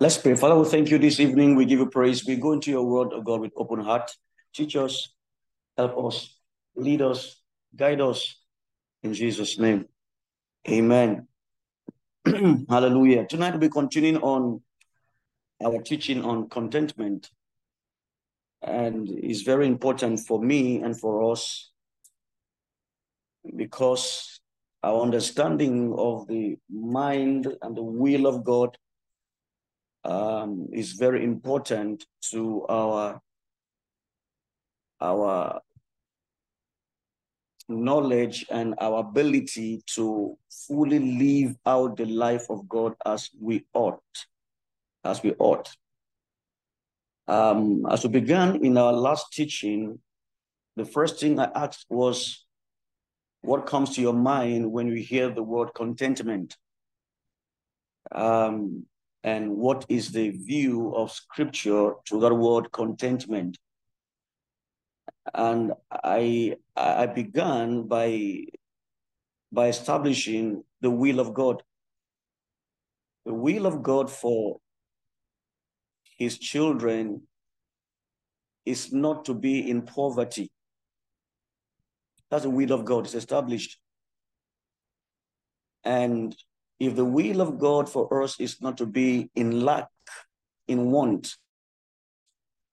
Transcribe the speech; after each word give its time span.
Let's 0.00 0.16
pray. 0.16 0.36
Father, 0.36 0.56
we 0.56 0.64
thank 0.64 0.90
you 0.90 0.98
this 0.98 1.18
evening. 1.18 1.56
We 1.56 1.64
give 1.64 1.80
you 1.80 1.90
praise. 1.90 2.24
We 2.24 2.36
go 2.36 2.52
into 2.52 2.70
your 2.70 2.86
word, 2.86 3.12
of 3.12 3.24
God, 3.24 3.40
with 3.40 3.50
open 3.56 3.80
heart. 3.80 4.08
Teach 4.54 4.76
us, 4.76 5.08
help 5.76 5.98
us, 6.06 6.38
lead 6.76 7.02
us, 7.02 7.42
guide 7.74 8.00
us. 8.00 8.36
In 9.02 9.12
Jesus' 9.12 9.58
name. 9.58 9.86
Amen. 10.68 11.26
Hallelujah. 12.68 13.26
Tonight 13.26 13.50
we'll 13.50 13.58
be 13.58 13.68
continuing 13.68 14.18
on 14.18 14.62
our 15.64 15.82
teaching 15.82 16.24
on 16.24 16.48
contentment. 16.48 17.30
And 18.62 19.08
it's 19.10 19.42
very 19.42 19.66
important 19.66 20.20
for 20.20 20.40
me 20.40 20.80
and 20.80 20.96
for 20.96 21.32
us 21.32 21.72
because 23.56 24.38
our 24.84 25.02
understanding 25.02 25.92
of 25.98 26.28
the 26.28 26.56
mind 26.70 27.52
and 27.62 27.76
the 27.76 27.82
will 27.82 28.28
of 28.28 28.44
God 28.44 28.78
um, 30.08 30.68
is 30.72 30.92
very 30.92 31.22
important 31.22 32.04
to 32.30 32.66
our 32.68 33.20
our 35.00 35.60
knowledge 37.68 38.46
and 38.50 38.74
our 38.80 39.00
ability 39.00 39.82
to 39.86 40.36
fully 40.50 40.98
live 40.98 41.54
out 41.66 41.96
the 41.98 42.06
life 42.06 42.46
of 42.48 42.66
God 42.68 42.94
as 43.04 43.28
we 43.38 43.64
ought, 43.74 44.02
as 45.04 45.22
we 45.22 45.34
ought. 45.38 45.68
Um, 47.28 47.84
as 47.90 48.04
we 48.04 48.10
began 48.10 48.64
in 48.64 48.78
our 48.78 48.92
last 48.94 49.32
teaching, 49.32 50.00
the 50.76 50.86
first 50.86 51.20
thing 51.20 51.38
I 51.38 51.50
asked 51.54 51.84
was, 51.90 52.46
what 53.42 53.66
comes 53.66 53.94
to 53.94 54.00
your 54.00 54.14
mind 54.14 54.72
when 54.72 54.88
you 54.88 54.96
hear 54.96 55.28
the 55.28 55.42
word 55.42 55.74
contentment? 55.74 56.56
Um, 58.10 58.86
and 59.24 59.56
what 59.56 59.84
is 59.88 60.12
the 60.12 60.30
view 60.30 60.94
of 60.94 61.10
scripture 61.10 61.92
to 62.06 62.20
that 62.20 62.34
word 62.34 62.70
contentment? 62.72 63.58
And 65.34 65.72
I 65.90 66.56
I 66.76 67.06
began 67.06 67.86
by 67.86 68.46
by 69.50 69.68
establishing 69.68 70.62
the 70.80 70.90
will 70.90 71.20
of 71.20 71.34
God. 71.34 71.62
The 73.26 73.34
will 73.34 73.66
of 73.66 73.82
God 73.82 74.10
for 74.10 74.60
his 76.16 76.38
children 76.38 77.22
is 78.64 78.92
not 78.92 79.24
to 79.24 79.34
be 79.34 79.70
in 79.70 79.82
poverty. 79.82 80.50
That's 82.30 82.42
the 82.42 82.50
will 82.50 82.72
of 82.72 82.84
God, 82.84 83.04
it's 83.06 83.14
established. 83.14 83.78
And 85.84 86.36
if 86.80 86.94
the 86.94 87.04
will 87.04 87.40
of 87.40 87.58
God 87.58 87.88
for 87.88 88.22
us 88.22 88.38
is 88.38 88.60
not 88.60 88.76
to 88.78 88.86
be 88.86 89.30
in 89.34 89.62
lack, 89.62 89.88
in 90.66 90.90
want, 90.90 91.36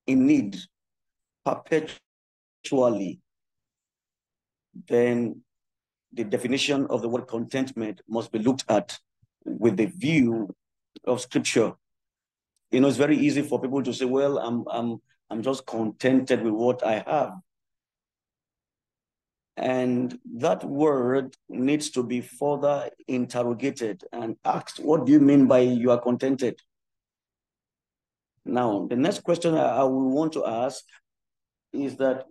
in 0.06 0.28
need, 0.28 0.58
perpetually, 1.44 3.20
then 4.88 5.42
the 6.14 6.24
definition 6.24 6.88
of 6.90 7.02
the 7.02 7.10
word 7.10 7.28
contentment 7.28 8.02
must 8.08 8.32
be 8.32 8.40
looked 8.40 8.66
at 8.70 8.98
with 9.44 9.78
the 9.78 9.86
view 9.86 10.54
of 11.06 11.22
scripture. 11.22 11.74
You 12.72 12.82
know, 12.82 12.88
it's 12.88 12.98
very 12.98 13.18
easy 13.18 13.42
for 13.42 13.62
people 13.62 13.84
to 13.84 13.94
say, 13.94 14.06
well, 14.06 14.38
I'm 14.38 14.66
I'm 14.70 15.02
I'm 15.30 15.42
just 15.42 15.66
contented 15.66 16.44
with 16.44 16.54
what 16.54 16.86
I 16.86 17.04
have. 17.08 17.34
And 19.58 20.20
that 20.36 20.64
word 20.66 21.36
needs 21.48 21.90
to 21.92 22.04
be 22.04 22.20
further 22.22 22.90
interrogated 23.08 24.04
and 24.12 24.36
asked, 24.44 24.80
what 24.80 25.06
do 25.06 25.14
you 25.14 25.20
mean 25.20 25.48
by 25.48 25.60
you 25.60 25.92
are 25.92 26.02
contented? 26.02 26.60
Now, 28.44 28.86
the 28.88 28.98
next 28.98 29.24
question 29.24 29.56
I, 29.56 29.84
will 29.84 30.10
want 30.10 30.34
to 30.34 30.46
ask 30.46 30.84
is 31.74 31.96
that 31.98 32.26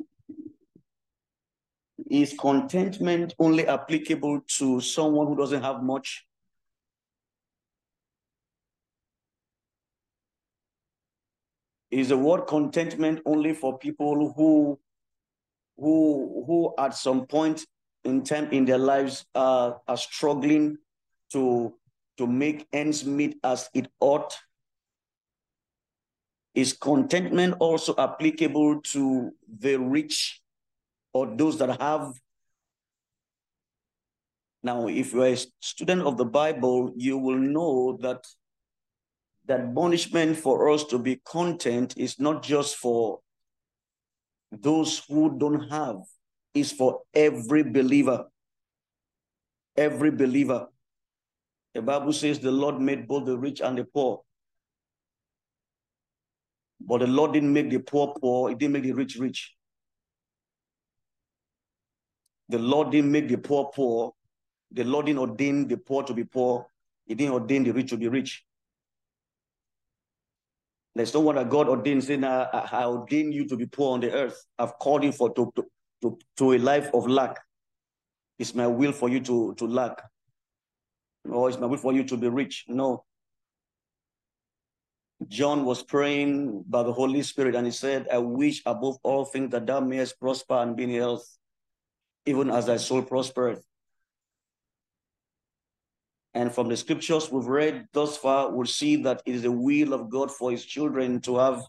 is 2.10 2.34
contentment 2.38 3.34
only 3.38 3.66
applicable 3.66 4.42
to 4.58 4.80
someone 4.80 5.26
who 5.26 5.36
doesn't 5.36 5.62
have 5.62 5.82
much? 5.82 6.26
Is 11.90 12.08
the 12.10 12.18
word 12.18 12.46
contentment 12.46 13.20
only 13.24 13.54
for 13.54 13.78
people 13.78 14.32
who 14.36 14.78
who 15.76 16.44
who 16.46 16.74
at 16.78 16.94
some 16.94 17.26
point 17.26 17.66
in 18.04 18.22
time 18.22 18.50
in 18.52 18.64
their 18.64 18.78
lives 18.78 19.24
uh, 19.34 19.72
are 19.88 19.96
struggling 19.96 20.76
to 21.32 21.74
to 22.18 22.26
make 22.26 22.66
ends 22.72 23.04
meet 23.04 23.36
as 23.42 23.68
it 23.74 23.88
ought 24.00 24.36
is 26.54 26.72
contentment 26.72 27.56
also 27.58 27.94
applicable 27.98 28.80
to 28.82 29.32
the 29.58 29.76
rich 29.76 30.40
or 31.12 31.26
those 31.36 31.58
that 31.58 31.80
have? 31.80 32.12
Now 34.62 34.86
if 34.86 35.12
you're 35.12 35.26
a 35.26 35.36
student 35.60 36.02
of 36.02 36.16
the 36.16 36.24
bible 36.24 36.92
you 36.96 37.18
will 37.18 37.38
know 37.38 37.98
that 38.00 38.24
that 39.46 39.74
punishment 39.74 40.38
for 40.38 40.70
us 40.70 40.84
to 40.84 40.98
be 40.98 41.20
content 41.26 41.94
is 41.98 42.18
not 42.18 42.42
just 42.42 42.76
for 42.76 43.20
those 44.62 45.04
who 45.08 45.38
don't 45.38 45.68
have 45.70 45.96
is 46.54 46.72
for 46.72 47.00
every 47.12 47.62
believer. 47.62 48.26
Every 49.76 50.10
believer. 50.10 50.68
The 51.74 51.82
Bible 51.82 52.12
says 52.12 52.38
the 52.38 52.52
Lord 52.52 52.80
made 52.80 53.08
both 53.08 53.26
the 53.26 53.36
rich 53.36 53.60
and 53.60 53.76
the 53.76 53.84
poor. 53.84 54.22
But 56.80 56.98
the 56.98 57.06
Lord 57.06 57.32
didn't 57.32 57.52
make 57.52 57.70
the 57.70 57.78
poor 57.78 58.14
poor, 58.20 58.50
He 58.50 58.54
didn't 58.54 58.74
make 58.74 58.84
the 58.84 58.92
rich 58.92 59.16
rich. 59.16 59.54
The 62.48 62.58
Lord 62.58 62.90
didn't 62.90 63.10
make 63.10 63.28
the 63.28 63.38
poor 63.38 63.70
poor. 63.74 64.12
The 64.70 64.84
Lord 64.84 65.06
didn't 65.06 65.20
ordain 65.20 65.66
the 65.66 65.76
poor 65.76 66.02
to 66.04 66.14
be 66.14 66.24
poor. 66.24 66.66
He 67.06 67.14
didn't 67.14 67.32
ordain 67.32 67.64
the 67.64 67.72
rich 67.72 67.90
to 67.90 67.96
be 67.96 68.08
rich. 68.08 68.44
There's 70.94 71.12
no 71.12 71.20
one 71.20 71.34
that 71.34 71.50
God 71.50 71.68
ordained 71.68 72.04
saying, 72.04 72.24
I, 72.24 72.44
I 72.44 72.84
ordain 72.84 73.32
you 73.32 73.48
to 73.48 73.56
be 73.56 73.66
poor 73.66 73.94
on 73.94 74.00
the 74.00 74.12
earth. 74.12 74.44
I've 74.58 74.78
called 74.78 75.02
you 75.02 75.10
for 75.10 75.32
to, 75.34 75.52
to, 75.56 75.64
to, 76.02 76.18
to 76.36 76.52
a 76.52 76.58
life 76.58 76.90
of 76.94 77.08
lack. 77.08 77.40
It's 78.38 78.54
my 78.54 78.66
will 78.66 78.92
for 78.92 79.08
you 79.08 79.20
to, 79.20 79.54
to 79.54 79.66
lack. 79.66 80.02
Or 81.28 81.48
it's 81.48 81.58
my 81.58 81.66
will 81.66 81.78
for 81.78 81.92
you 81.92 82.04
to 82.04 82.16
be 82.16 82.28
rich. 82.28 82.64
No. 82.68 83.04
John 85.28 85.64
was 85.64 85.82
praying 85.82 86.64
by 86.68 86.82
the 86.82 86.92
Holy 86.92 87.22
Spirit 87.22 87.54
and 87.54 87.66
he 87.66 87.72
said, 87.72 88.06
I 88.12 88.18
wish 88.18 88.62
above 88.66 88.98
all 89.02 89.24
things 89.24 89.50
that 89.50 89.66
thou 89.66 89.80
mayest 89.80 90.20
prosper 90.20 90.54
and 90.54 90.76
be 90.76 90.84
in 90.84 90.90
health, 90.90 91.26
even 92.26 92.50
as 92.50 92.66
thy 92.66 92.76
soul 92.76 93.02
prospereth. 93.02 93.64
And 96.34 96.52
from 96.52 96.68
the 96.68 96.76
scriptures 96.76 97.30
we've 97.30 97.46
read 97.46 97.86
thus 97.92 98.16
far, 98.16 98.50
we'll 98.50 98.66
see 98.66 98.96
that 98.96 99.22
it 99.24 99.36
is 99.36 99.42
the 99.42 99.52
will 99.52 99.92
of 99.92 100.10
God 100.10 100.32
for 100.32 100.50
his 100.50 100.64
children 100.64 101.20
to 101.22 101.36
have 101.38 101.62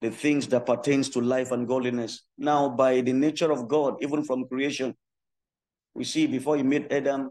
the 0.00 0.10
things 0.10 0.48
that 0.48 0.66
pertains 0.66 1.08
to 1.10 1.20
life 1.20 1.52
and 1.52 1.68
godliness. 1.68 2.22
Now, 2.36 2.68
by 2.68 3.00
the 3.00 3.12
nature 3.12 3.52
of 3.52 3.68
God, 3.68 4.02
even 4.02 4.24
from 4.24 4.48
creation, 4.48 4.94
we 5.94 6.02
see 6.02 6.26
before 6.26 6.56
he 6.56 6.64
made 6.64 6.92
Adam, 6.92 7.30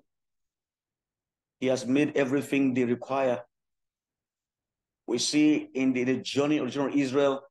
he 1.59 1.67
has 1.67 1.85
made 1.85 2.15
everything 2.15 2.73
they 2.73 2.85
require. 2.85 3.41
We 5.05 5.17
see 5.17 5.69
in 5.73 5.91
the, 5.91 6.05
the 6.05 6.17
journey 6.17 6.57
of 6.59 6.75
of 6.75 6.95
Israel, 6.95 7.41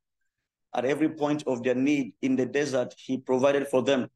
at 0.74 0.86
every 0.86 1.10
point 1.10 1.42
of 1.47 1.62
their 1.62 1.74
need 1.74 2.14
in 2.22 2.36
the 2.36 2.47
desert, 2.47 2.94
he 2.97 3.19
provided 3.19 3.69
for 3.69 3.82
them. 3.82 4.09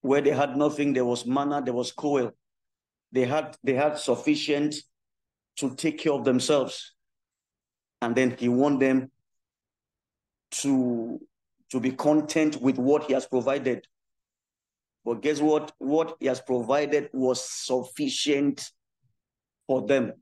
Where 0.00 0.22
they 0.22 0.30
had 0.30 0.56
nothing, 0.56 0.94
there 0.94 1.04
was 1.04 1.26
manna, 1.26 1.62
there 1.62 1.74
was 1.74 1.92
coal 1.92 2.32
they 3.14 3.24
had 3.24 3.56
they 3.62 3.74
had 3.74 3.96
sufficient 3.96 4.74
to 5.56 5.74
take 5.76 5.98
care 5.98 6.12
of 6.12 6.24
themselves. 6.24 6.94
And 8.02 8.14
then 8.14 8.36
he 8.36 8.48
want 8.48 8.80
them 8.80 9.10
to 10.62 11.20
to 11.70 11.80
be 11.80 11.92
content 11.92 12.60
with 12.60 12.76
what 12.76 13.04
he 13.04 13.14
has 13.14 13.24
provided. 13.24 13.86
But 15.04 15.22
guess 15.22 15.40
what? 15.40 15.72
What 15.78 16.16
he 16.18 16.26
has 16.26 16.40
provided 16.40 17.08
was 17.12 17.48
sufficient 17.48 18.68
for 19.68 19.86
them. 19.86 20.12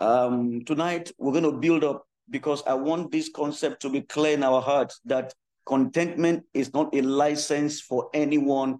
Um 0.00 0.64
tonight 0.66 1.12
we're 1.18 1.32
going 1.32 1.50
to 1.50 1.58
build 1.58 1.82
up 1.82 2.04
because 2.30 2.62
i 2.66 2.74
want 2.74 3.10
this 3.10 3.30
concept 3.34 3.82
to 3.82 3.88
be 3.88 4.02
clear 4.02 4.34
in 4.34 4.44
our 4.44 4.60
hearts 4.60 5.00
that 5.06 5.34
contentment 5.66 6.44
is 6.54 6.72
not 6.72 6.94
a 6.94 7.00
license 7.00 7.80
for 7.80 8.08
anyone 8.14 8.78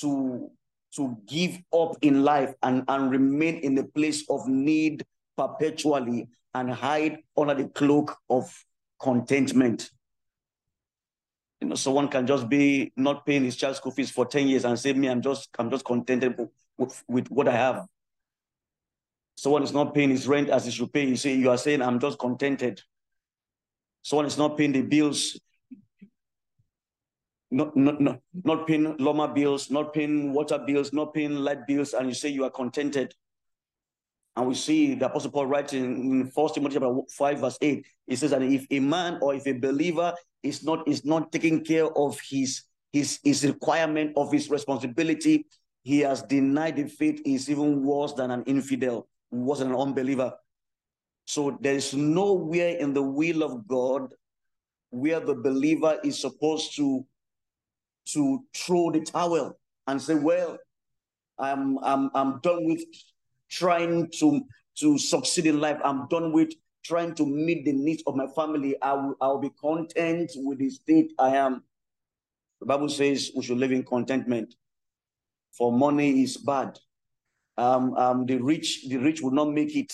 to, 0.00 0.50
to 0.96 1.16
give 1.26 1.58
up 1.72 1.96
in 2.02 2.24
life 2.24 2.54
and, 2.62 2.84
and 2.88 3.10
remain 3.10 3.56
in 3.56 3.74
the 3.74 3.84
place 3.84 4.24
of 4.28 4.46
need 4.48 5.04
perpetually 5.36 6.28
and 6.54 6.70
hide 6.70 7.18
under 7.36 7.54
the 7.54 7.68
cloak 7.68 8.16
of 8.28 8.64
contentment. 9.00 9.90
You 11.60 11.68
know, 11.68 11.74
someone 11.76 12.08
can 12.08 12.26
just 12.26 12.48
be 12.48 12.92
not 12.96 13.24
paying 13.24 13.44
his 13.44 13.56
child 13.56 13.76
school 13.76 13.92
fees 13.92 14.10
for 14.10 14.26
10 14.26 14.48
years 14.48 14.64
and 14.64 14.78
say, 14.78 14.92
me, 14.92 15.08
I'm 15.08 15.22
just 15.22 15.48
I'm 15.58 15.70
just 15.70 15.84
contented 15.84 16.36
with, 16.76 17.04
with 17.08 17.28
what 17.30 17.48
I 17.48 17.52
have. 17.52 17.86
Someone 19.36 19.62
is 19.62 19.72
not 19.72 19.94
paying 19.94 20.10
his 20.10 20.26
rent 20.26 20.50
as 20.50 20.64
he 20.64 20.70
should 20.70 20.92
pay. 20.92 21.04
You 21.06 21.16
say, 21.16 21.34
you 21.34 21.50
are 21.50 21.58
saying, 21.58 21.82
I'm 21.82 21.98
just 21.98 22.18
contented. 22.18 22.80
Someone 24.02 24.26
is 24.26 24.36
not 24.36 24.58
paying 24.58 24.72
the 24.72 24.82
bills, 24.82 25.38
not, 27.52 27.76
not, 27.76 28.00
not, 28.00 28.20
not 28.44 28.66
paying 28.66 28.96
Loma 28.96 29.28
bills, 29.28 29.70
not 29.70 29.92
paying 29.92 30.32
water 30.32 30.58
bills, 30.58 30.92
not 30.92 31.12
paying 31.12 31.34
light 31.34 31.66
bills, 31.66 31.92
and 31.92 32.08
you 32.08 32.14
say 32.14 32.28
you 32.28 32.44
are 32.44 32.50
contented. 32.50 33.14
And 34.34 34.48
we 34.48 34.54
see 34.54 34.94
the 34.94 35.06
Apostle 35.06 35.30
Paul 35.30 35.46
writing 35.46 35.84
in 35.84 36.30
First 36.30 36.54
Timothy 36.54 36.74
chapter 36.74 36.94
5, 37.10 37.38
verse 37.38 37.58
8. 37.60 37.86
He 38.06 38.16
says 38.16 38.30
that 38.30 38.42
if 38.42 38.66
a 38.70 38.80
man 38.80 39.18
or 39.20 39.34
if 39.34 39.46
a 39.46 39.52
believer 39.52 40.14
is 40.42 40.64
not 40.64 40.88
is 40.88 41.04
not 41.04 41.30
taking 41.30 41.62
care 41.62 41.86
of 41.96 42.18
his 42.28 42.62
his 42.92 43.20
his 43.22 43.44
requirement 43.44 44.14
of 44.16 44.32
his 44.32 44.48
responsibility, 44.48 45.44
he 45.82 46.00
has 46.00 46.22
denied 46.22 46.76
the 46.76 46.88
faith, 46.88 47.20
is 47.26 47.50
even 47.50 47.82
worse 47.82 48.14
than 48.14 48.30
an 48.30 48.42
infidel, 48.44 49.06
worse 49.30 49.58
than 49.58 49.68
an 49.68 49.76
unbeliever. 49.76 50.32
So 51.26 51.58
there 51.60 51.74
is 51.74 51.92
nowhere 51.92 52.76
in 52.78 52.94
the 52.94 53.02
will 53.02 53.42
of 53.42 53.68
God 53.68 54.14
where 54.90 55.20
the 55.20 55.34
believer 55.34 55.98
is 56.02 56.18
supposed 56.18 56.76
to 56.76 57.04
to 58.06 58.44
throw 58.54 58.90
the 58.90 59.00
towel 59.00 59.58
and 59.86 60.00
say, 60.00 60.14
"Well, 60.14 60.58
I'm 61.38 61.78
I'm 61.78 62.10
I'm 62.14 62.40
done 62.40 62.64
with 62.64 62.84
trying 63.50 64.10
to 64.18 64.42
to 64.78 64.98
succeed 64.98 65.46
in 65.46 65.60
life. 65.60 65.78
I'm 65.84 66.08
done 66.08 66.32
with 66.32 66.52
trying 66.84 67.14
to 67.14 67.26
meet 67.26 67.64
the 67.64 67.72
needs 67.72 68.02
of 68.06 68.16
my 68.16 68.26
family. 68.28 68.80
I 68.82 68.92
will 68.94 69.14
I'll 69.20 69.38
be 69.38 69.50
content 69.50 70.32
with 70.36 70.58
the 70.58 70.70
state 70.70 71.12
I 71.18 71.36
am." 71.36 71.62
The 72.60 72.66
Bible 72.66 72.88
says 72.88 73.32
we 73.34 73.42
should 73.42 73.58
live 73.58 73.72
in 73.72 73.82
contentment, 73.84 74.54
for 75.50 75.72
money 75.72 76.22
is 76.22 76.36
bad. 76.36 76.78
Um, 77.56 77.94
um, 77.94 78.26
the 78.26 78.38
rich, 78.38 78.88
the 78.88 78.98
rich 78.98 79.20
will 79.20 79.32
not 79.32 79.50
make 79.50 79.76
it. 79.76 79.92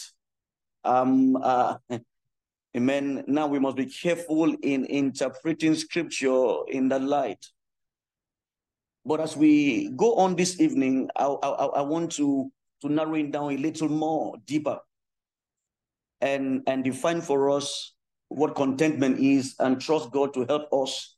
Um, 0.85 1.37
uh, 1.37 1.79
amen. 2.77 3.25
Now 3.27 3.47
we 3.47 3.59
must 3.59 3.77
be 3.77 3.87
careful 3.87 4.55
in 4.63 4.85
interpreting 4.85 5.75
scripture 5.75 6.57
in 6.69 6.89
that 6.91 7.03
light. 7.03 7.45
But 9.05 9.21
as 9.21 9.37
we 9.37 9.91
go 9.97 10.15
on 10.17 10.37
this 10.37 10.61
evening, 10.61 11.11
I, 11.17 11.25
I, 11.25 11.65
I 11.67 11.81
want 11.83 12.13
to, 12.13 12.51
to 12.83 12.89
narrow 12.89 13.15
it 13.15 13.33
down 13.33 13.53
a 13.53 13.57
little 13.57 13.89
more 13.89 14.37
deeper 14.45 14.81
and, 16.21 16.63
and 16.67 16.85
define 16.85 17.21
for 17.21 17.51
us 17.51 17.95
what 18.29 18.55
contentment 18.55 19.19
is 19.19 19.55
and 19.59 19.81
trust 19.81 20.11
God 20.11 20.35
to 20.35 20.45
help 20.45 20.73
us 20.73 21.17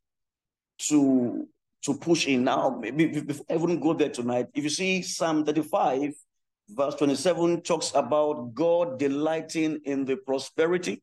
to, 0.88 1.48
to 1.82 1.94
push 1.94 2.26
in. 2.26 2.44
Now, 2.44 2.78
maybe 2.80 3.22
I 3.50 3.56
wouldn't 3.56 3.82
go 3.82 3.94
there 3.94 4.10
tonight, 4.10 4.46
if 4.54 4.64
you 4.64 4.70
see 4.70 5.02
Psalm 5.02 5.44
35, 5.44 6.12
verse 6.68 6.94
27 6.94 7.62
talks 7.62 7.92
about 7.94 8.54
God 8.54 8.98
delighting 8.98 9.80
in 9.84 10.04
the 10.04 10.16
prosperity, 10.16 11.02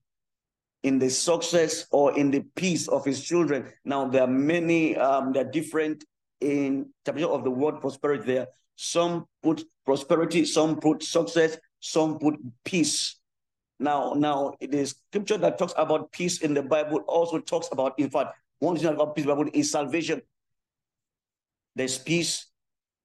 in 0.83 1.00
the 1.00 1.09
success, 1.09 1.88
or 1.91 2.18
in 2.18 2.31
the 2.31 2.41
peace 2.56 2.88
of 2.88 3.03
his 3.03 3.24
children. 3.24 3.71
Now, 3.83 4.07
there 4.07 4.24
are 4.24 4.27
many, 4.27 4.95
um, 4.95 5.33
there 5.33 5.45
are 5.45 5.51
different 5.51 6.06
interpretation 6.42 7.30
of 7.30 7.44
the 7.44 7.51
word 7.51 7.81
prosperity 7.81 8.24
there. 8.25 8.48
Some 8.75 9.25
put 9.42 9.63
prosperity, 9.86 10.45
some 10.45 10.80
put 10.80 11.04
success, 11.04 11.57
some 11.80 12.19
put 12.19 12.36
peace. 12.63 13.16
Now, 13.80 14.13
now 14.16 14.54
the 14.60 14.86
scripture 14.86 15.38
that 15.38 15.57
talks 15.57 15.74
about 15.78 16.12
peace 16.12 16.42
in 16.42 16.54
the 16.54 16.63
Bible 16.63 17.00
also 17.07 17.39
talks 17.39 17.69
about, 17.72 17.98
in 18.00 18.10
fact, 18.10 18.36
one 18.60 18.75
thing 18.78 18.88
about 18.88 19.16
peace 19.16 19.24
in 19.24 19.30
the 19.30 19.36
Bible 19.36 19.51
is 19.54 19.72
salvation. 19.72 20.22
There's 21.75 21.98
peace, 21.98 22.48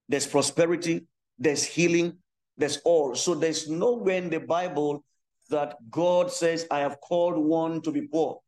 there's 0.08 0.26
prosperity, 0.26 1.06
there's 1.38 1.64
healing, 1.64 2.18
there's 2.56 2.78
all. 2.84 3.14
So 3.14 3.34
there's 3.34 3.68
nowhere 3.68 4.16
in 4.16 4.30
the 4.30 4.40
Bible 4.40 5.04
that 5.50 5.76
God 5.90 6.32
says, 6.32 6.66
I 6.70 6.80
have 6.80 7.00
called 7.00 7.36
one 7.36 7.82
to 7.82 7.92
be 7.92 8.02
poor. 8.02 8.40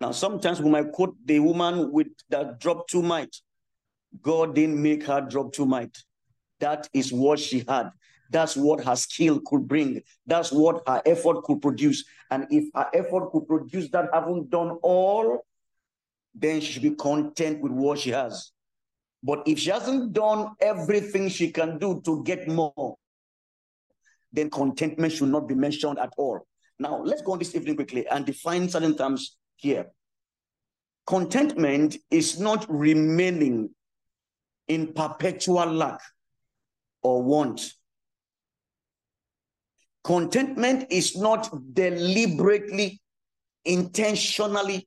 Now, 0.00 0.12
sometimes 0.12 0.60
we 0.60 0.70
might 0.70 0.92
quote 0.92 1.16
the 1.24 1.38
woman 1.38 1.90
with 1.92 2.08
that 2.28 2.60
dropped 2.60 2.90
two 2.90 3.02
mites. 3.02 3.42
God 4.22 4.54
didn't 4.54 4.80
make 4.80 5.04
her 5.04 5.20
drop 5.20 5.52
to 5.54 5.66
might. 5.66 5.96
That 6.60 6.88
is 6.92 7.12
what 7.12 7.38
she 7.38 7.64
had. 7.68 7.90
That's 8.30 8.56
what 8.56 8.84
her 8.84 8.96
skill 8.96 9.40
could 9.44 9.68
bring. 9.68 10.02
That's 10.26 10.50
what 10.50 10.82
her 10.86 11.02
effort 11.04 11.42
could 11.44 11.60
produce. 11.60 12.04
And 12.30 12.46
if 12.50 12.64
her 12.74 12.88
effort 12.94 13.30
could 13.30 13.46
produce 13.46 13.90
that, 13.90 14.10
having 14.12 14.46
done 14.46 14.78
all, 14.82 15.44
then 16.34 16.60
she 16.60 16.72
should 16.72 16.82
be 16.82 16.94
content 16.94 17.60
with 17.60 17.72
what 17.72 17.98
she 17.98 18.10
has. 18.10 18.52
But 19.22 19.42
if 19.46 19.58
she 19.58 19.70
hasn't 19.70 20.12
done 20.12 20.54
everything 20.60 21.28
she 21.28 21.50
can 21.50 21.78
do 21.78 22.00
to 22.04 22.22
get 22.24 22.48
more, 22.48 22.96
then 24.32 24.50
contentment 24.50 25.12
should 25.12 25.28
not 25.28 25.46
be 25.46 25.54
mentioned 25.54 25.98
at 25.98 26.12
all. 26.16 26.46
Now, 26.78 27.00
let's 27.02 27.22
go 27.22 27.32
on 27.32 27.38
this 27.38 27.54
evening 27.54 27.76
quickly 27.76 28.06
and 28.08 28.26
define 28.26 28.68
certain 28.68 28.96
terms 28.96 29.36
here. 29.56 29.86
Contentment 31.06 31.96
is 32.10 32.40
not 32.40 32.66
remaining 32.68 33.70
in 34.68 34.92
perpetual 34.92 35.66
lack 35.66 36.00
or 37.02 37.22
want. 37.22 37.72
Contentment 40.02 40.86
is 40.90 41.16
not 41.16 41.50
deliberately, 41.72 43.00
intentionally 43.64 44.86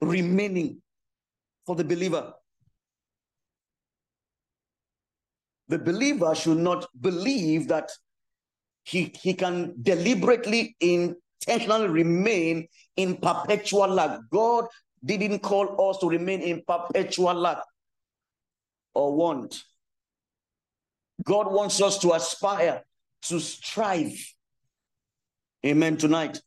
remaining 0.00 0.80
for 1.66 1.76
the 1.76 1.84
believer. 1.84 2.32
The 5.68 5.78
believer 5.78 6.34
should 6.34 6.58
not 6.58 6.86
believe 7.00 7.68
that 7.68 7.90
he, 8.84 9.14
he 9.20 9.32
can 9.32 9.74
deliberately, 9.82 10.76
intentionally 10.80 11.88
remain 11.88 12.68
in 12.96 13.16
perpetual 13.16 13.88
lack. 13.88 14.20
God 14.30 14.66
didn't 15.04 15.40
call 15.40 15.90
us 15.90 15.98
to 15.98 16.08
remain 16.08 16.40
in 16.40 16.62
perpetual 16.66 17.34
lack 17.34 17.58
or 18.94 19.14
want. 19.14 19.62
God 21.22 21.52
wants 21.52 21.80
us 21.80 21.98
to 21.98 22.12
aspire, 22.12 22.82
to 23.22 23.40
strive. 23.40 24.18
Amen. 25.64 25.96
Tonight. 25.96 26.40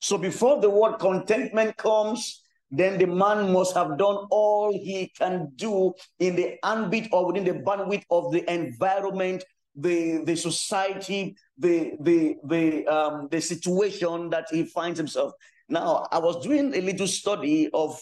So 0.00 0.16
before 0.16 0.60
the 0.60 0.70
word 0.70 0.98
contentment 0.98 1.76
comes, 1.76 2.42
then 2.70 2.98
the 2.98 3.06
man 3.06 3.52
must 3.52 3.74
have 3.74 3.98
done 3.98 4.26
all 4.30 4.72
he 4.72 5.12
can 5.18 5.50
do 5.56 5.92
in 6.18 6.36
the 6.36 6.56
ambit 6.64 7.08
or 7.12 7.26
within 7.26 7.44
the 7.44 7.60
bandwidth 7.60 8.04
of 8.10 8.32
the 8.32 8.50
environment, 8.50 9.44
the, 9.74 10.22
the 10.24 10.36
society, 10.36 11.36
the 11.58 11.92
the 12.00 12.36
the 12.44 12.86
um 12.86 13.28
the 13.30 13.40
situation 13.40 14.30
that 14.30 14.46
he 14.50 14.64
finds 14.64 14.98
himself. 14.98 15.32
Now, 15.68 16.06
I 16.10 16.18
was 16.18 16.44
doing 16.44 16.74
a 16.74 16.80
little 16.80 17.06
study 17.06 17.68
of 17.74 18.00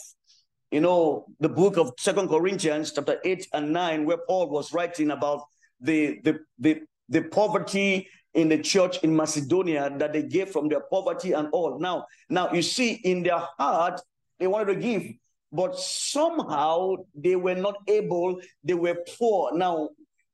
you 0.71 0.81
know, 0.81 1.27
the 1.41 1.49
book 1.49 1.79
of 1.79 1.93
Second 1.99 2.29
Corinthians, 2.29 2.93
chapter 2.93 3.19
8 3.25 3.49
and 3.55 3.73
9, 3.73 4.05
where 4.05 4.19
Paul 4.27 4.51
was 4.51 4.73
writing 4.73 5.11
about 5.11 5.45
the, 5.81 6.21
the, 6.25 6.41
the, 6.59 6.81
the 7.09 7.23
poverty 7.23 8.09
in 8.35 8.49
the 8.49 8.59
church 8.59 8.99
in 8.99 9.17
Macedonia 9.17 9.91
that 9.97 10.13
they 10.13 10.23
gave 10.23 10.51
from 10.51 10.69
their 10.69 10.81
poverty 10.81 11.33
and 11.33 11.49
all. 11.53 11.79
Now, 11.79 12.07
now 12.29 12.53
you 12.53 12.63
see, 12.63 12.93
in 12.93 13.23
their 13.23 13.39
heart, 13.59 14.01
they 14.39 14.47
wanted 14.47 14.75
to 14.75 14.81
give, 14.81 15.15
but 15.51 15.79
somehow 15.79 16.97
they 17.15 17.37
were 17.37 17.55
not 17.55 17.77
able, 17.87 18.41
they 18.63 18.75
were 18.75 18.99
poor. 19.19 19.57
Now, 19.57 19.91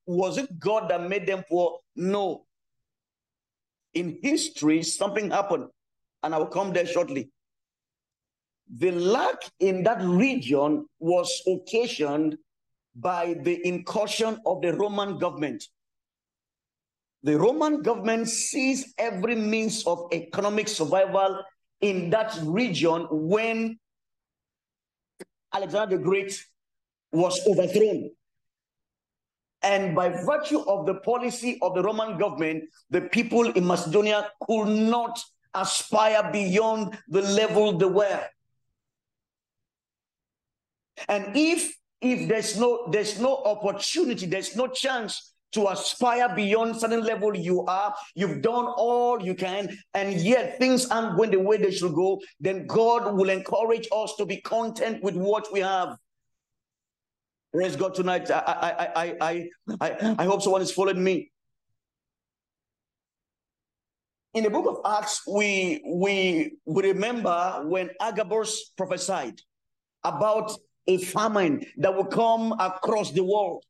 was 0.06 0.36
it 0.36 0.58
God 0.58 0.90
that 0.90 1.08
made 1.08 1.26
them 1.26 1.44
poor? 1.48 1.78
No. 1.94 2.44
In 3.94 4.18
history, 4.20 4.82
something 4.82 5.30
happened, 5.30 5.68
and 6.24 6.34
I 6.34 6.38
will 6.38 6.46
come 6.46 6.72
there 6.72 6.86
shortly 6.86 7.30
the 8.72 8.90
lack 8.92 9.36
in 9.60 9.82
that 9.84 10.02
region 10.02 10.86
was 10.98 11.42
occasioned 11.46 12.36
by 12.96 13.34
the 13.42 13.66
incursion 13.66 14.38
of 14.46 14.62
the 14.62 14.72
Roman 14.74 15.18
government. 15.18 15.64
The 17.22 17.38
Roman 17.38 17.82
government 17.82 18.28
seized 18.28 18.88
every 18.98 19.34
means 19.34 19.86
of 19.86 20.08
economic 20.12 20.68
survival 20.68 21.42
in 21.80 22.10
that 22.10 22.38
region 22.42 23.06
when 23.10 23.78
Alexander 25.52 25.96
the 25.96 26.02
Great 26.02 26.44
was 27.12 27.40
overthrown. 27.46 28.10
And 29.62 29.94
by 29.94 30.10
virtue 30.10 30.60
of 30.60 30.84
the 30.84 30.96
policy 30.96 31.58
of 31.62 31.74
the 31.74 31.82
Roman 31.82 32.18
government, 32.18 32.64
the 32.90 33.00
people 33.00 33.50
in 33.52 33.66
Macedonia 33.66 34.30
could 34.46 34.68
not 34.68 35.18
aspire 35.54 36.30
beyond 36.30 36.98
the 37.08 37.22
level 37.22 37.78
they 37.78 37.86
were. 37.86 38.24
And 41.08 41.36
if 41.36 41.74
if 42.00 42.28
there's 42.28 42.58
no 42.58 42.88
there's 42.90 43.18
no 43.18 43.36
opportunity, 43.44 44.26
there's 44.26 44.56
no 44.56 44.66
chance 44.66 45.32
to 45.52 45.68
aspire 45.68 46.34
beyond 46.34 46.76
certain 46.76 47.04
level 47.04 47.36
you 47.36 47.64
are, 47.66 47.94
you've 48.16 48.42
done 48.42 48.66
all 48.76 49.22
you 49.22 49.34
can, 49.34 49.76
and 49.94 50.20
yet 50.20 50.58
things 50.58 50.86
aren't 50.90 51.16
going 51.16 51.30
the 51.30 51.38
way 51.38 51.56
they 51.56 51.70
should 51.70 51.94
go, 51.94 52.20
then 52.40 52.66
God 52.66 53.14
will 53.14 53.30
encourage 53.30 53.86
us 53.92 54.16
to 54.16 54.26
be 54.26 54.38
content 54.40 55.02
with 55.02 55.14
what 55.14 55.46
we 55.52 55.60
have. 55.60 55.96
Praise 57.52 57.76
God 57.76 57.94
tonight. 57.94 58.30
I 58.30 58.36
I 58.36 59.04
I 59.04 59.16
I 59.20 59.48
I, 59.80 60.16
I 60.18 60.24
hope 60.24 60.42
someone 60.42 60.62
is 60.62 60.72
following 60.72 61.02
me. 61.02 61.30
in 64.34 64.42
the 64.42 64.50
book 64.50 64.66
of 64.66 64.80
Acts, 64.84 65.22
we 65.26 65.80
we 65.86 66.56
we 66.66 66.82
remember 66.82 67.62
when 67.64 67.90
Agabus 68.00 68.72
prophesied 68.76 69.40
about 70.02 70.52
a 70.86 70.98
famine 70.98 71.64
that 71.78 71.94
will 71.94 72.04
come 72.04 72.52
across 72.58 73.12
the 73.12 73.24
world. 73.24 73.64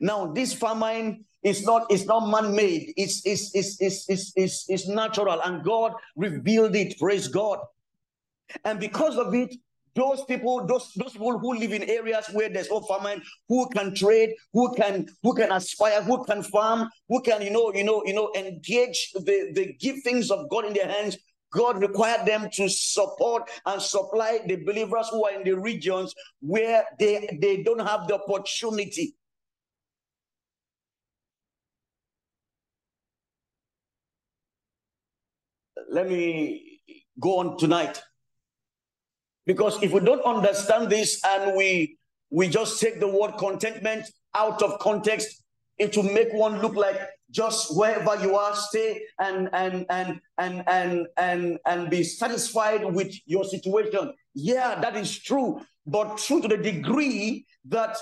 Now, 0.00 0.32
this 0.32 0.52
famine 0.52 1.24
is 1.42 1.64
not 1.64 1.90
is 1.90 2.06
not 2.06 2.28
man-made, 2.28 2.94
it's 2.96 3.26
it's, 3.26 3.54
it's, 3.54 3.80
it's, 3.80 4.08
it's, 4.08 4.32
it's, 4.36 4.70
it's 4.70 4.88
natural, 4.88 5.40
and 5.44 5.64
God 5.64 5.92
revealed 6.16 6.76
it. 6.76 6.98
Praise 6.98 7.26
God. 7.26 7.58
And 8.64 8.78
because 8.78 9.16
of 9.16 9.34
it, 9.34 9.54
those 9.94 10.24
people, 10.24 10.66
those, 10.66 10.92
those 10.96 11.12
people 11.12 11.38
who 11.38 11.54
live 11.54 11.72
in 11.72 11.82
areas 11.82 12.26
where 12.32 12.48
there's 12.48 12.70
no 12.70 12.80
famine, 12.80 13.22
who 13.48 13.68
can 13.70 13.94
trade, 13.94 14.34
who 14.52 14.72
can 14.74 15.06
who 15.22 15.34
can 15.34 15.52
aspire, 15.52 16.02
who 16.02 16.24
can 16.24 16.42
farm, 16.42 16.88
who 17.08 17.20
can 17.20 17.42
you 17.42 17.50
know 17.50 17.72
you 17.74 17.84
know 17.84 18.02
you 18.06 18.14
know 18.14 18.30
engage 18.36 19.12
the 19.14 19.52
the 19.54 19.74
giftings 19.82 20.30
of 20.30 20.48
God 20.48 20.64
in 20.66 20.74
their 20.74 20.88
hands. 20.88 21.18
God 21.52 21.80
required 21.80 22.26
them 22.26 22.48
to 22.54 22.68
support 22.68 23.48
and 23.66 23.80
supply 23.80 24.40
the 24.46 24.56
believers 24.56 25.08
who 25.10 25.24
are 25.24 25.34
in 25.34 25.44
the 25.44 25.52
regions 25.52 26.14
where 26.40 26.84
they 26.98 27.38
they 27.40 27.62
don't 27.62 27.86
have 27.86 28.08
the 28.08 28.14
opportunity. 28.14 29.14
Let 35.90 36.08
me 36.08 36.80
go 37.20 37.38
on 37.38 37.58
tonight 37.58 38.02
because 39.44 39.82
if 39.82 39.92
we 39.92 40.00
don't 40.00 40.24
understand 40.24 40.88
this 40.88 41.20
and 41.24 41.54
we 41.54 41.98
we 42.30 42.48
just 42.48 42.80
take 42.80 42.98
the 42.98 43.08
word 43.08 43.32
contentment 43.38 44.06
out 44.34 44.62
of 44.62 44.78
context, 44.78 45.41
it 45.78 45.96
will 45.96 46.04
make 46.04 46.32
one 46.32 46.60
look 46.60 46.76
like 46.76 47.00
just 47.30 47.76
wherever 47.76 48.14
you 48.22 48.36
are, 48.36 48.54
stay 48.54 49.02
and 49.18 49.48
and 49.52 49.86
and 49.88 50.20
and 50.38 50.62
and 50.66 51.06
and 51.16 51.58
and 51.66 51.90
be 51.90 52.02
satisfied 52.04 52.84
with 52.84 53.12
your 53.26 53.44
situation. 53.44 54.12
Yeah, 54.34 54.80
that 54.80 54.96
is 54.96 55.18
true, 55.18 55.62
but 55.86 56.18
true 56.18 56.42
to 56.42 56.48
the 56.48 56.58
degree 56.58 57.46
that 57.66 57.96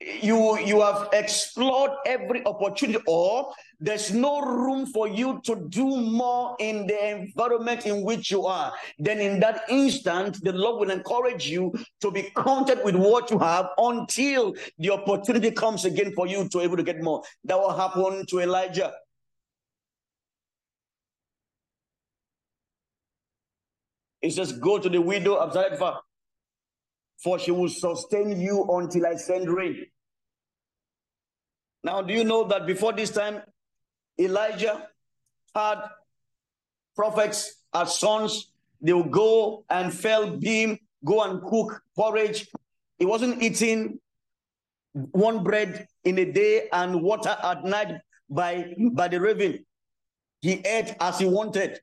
you 0.00 0.58
you 0.58 0.80
have 0.80 1.08
explored 1.12 1.92
every 2.06 2.44
opportunity 2.46 3.02
or 3.06 3.52
there's 3.82 4.12
no 4.12 4.40
room 4.40 4.86
for 4.86 5.08
you 5.08 5.40
to 5.42 5.56
do 5.68 5.84
more 5.84 6.56
in 6.60 6.86
the 6.86 7.16
environment 7.18 7.84
in 7.84 8.02
which 8.02 8.30
you 8.30 8.46
are. 8.46 8.72
Then 8.98 9.18
in 9.18 9.40
that 9.40 9.64
instant 9.68 10.42
the 10.42 10.52
lord 10.52 10.80
will 10.80 10.90
encourage 10.96 11.48
you 11.48 11.74
to 12.00 12.12
be 12.12 12.30
content 12.36 12.84
with 12.84 12.94
what 12.94 13.30
you 13.30 13.40
have 13.40 13.70
until 13.76 14.54
the 14.78 14.90
opportunity 14.90 15.50
comes 15.50 15.84
again 15.84 16.12
for 16.14 16.28
you 16.28 16.48
to 16.50 16.60
able 16.60 16.76
to 16.76 16.84
get 16.84 17.02
more. 17.02 17.24
That 17.44 17.58
will 17.58 17.76
happen 17.76 18.24
to 18.26 18.40
elijah. 18.40 18.92
He 24.20 24.30
says, 24.30 24.52
Go 24.52 24.78
to 24.78 24.88
the 24.88 25.00
widow 25.00 25.34
of 25.34 25.52
Zarephath, 25.52 25.98
for 27.18 27.40
she 27.40 27.50
will 27.50 27.68
sustain 27.68 28.40
you 28.40 28.64
until 28.70 29.06
I 29.06 29.16
send 29.16 29.50
rain. 29.50 29.86
Now, 31.82 32.00
do 32.00 32.14
you 32.14 32.22
know 32.22 32.44
that 32.44 32.64
before 32.64 32.92
this 32.92 33.10
time, 33.10 33.42
Elijah 34.18 34.88
had 35.54 35.82
prophets 36.96 37.62
as 37.74 37.98
sons? 37.98 38.52
They 38.80 38.92
would 38.92 39.10
go 39.10 39.64
and 39.70 39.92
fell 39.92 40.36
beam, 40.36 40.78
go 41.04 41.22
and 41.22 41.42
cook 41.42 41.82
porridge. 41.96 42.48
He 42.98 43.06
wasn't 43.06 43.42
eating 43.42 44.00
one 44.92 45.42
bread 45.42 45.86
in 46.04 46.18
a 46.18 46.24
day 46.30 46.68
and 46.72 47.02
water 47.02 47.36
at 47.42 47.64
night 47.64 48.00
by, 48.28 48.74
by 48.92 49.08
the 49.08 49.20
raven. 49.20 49.64
He 50.40 50.54
ate 50.54 50.94
as 51.00 51.18
he 51.18 51.26
wanted. 51.26 51.80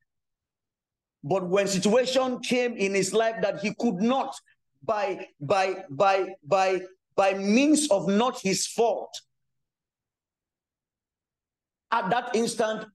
But 1.24 1.48
when 1.48 1.68
situation 1.68 2.40
came 2.40 2.76
in 2.76 2.94
his 2.94 3.14
life 3.14 3.36
that 3.42 3.60
he 3.60 3.74
could 3.78 3.96
not, 3.96 4.36
by 4.84 5.28
by 5.42 5.84
by 5.90 6.36
by 6.44 6.82
by 7.16 7.34
means 7.34 7.90
of 7.92 8.08
not 8.08 8.40
his 8.40 8.66
fault, 8.66 9.10
at 11.92 12.10
that 12.10 12.36
instant, 12.36 12.86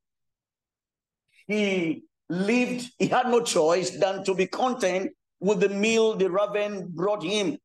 he 1.46 2.04
lived, 2.28 2.90
he 2.98 3.06
had 3.06 3.26
no 3.28 3.40
choice 3.42 3.90
than 3.90 4.24
to 4.24 4.34
be 4.34 4.46
content 4.46 5.12
with 5.40 5.60
the 5.60 5.68
meal 5.68 6.16
the 6.16 6.30
raven 6.30 6.88
brought 6.88 7.22
him. 7.22 7.58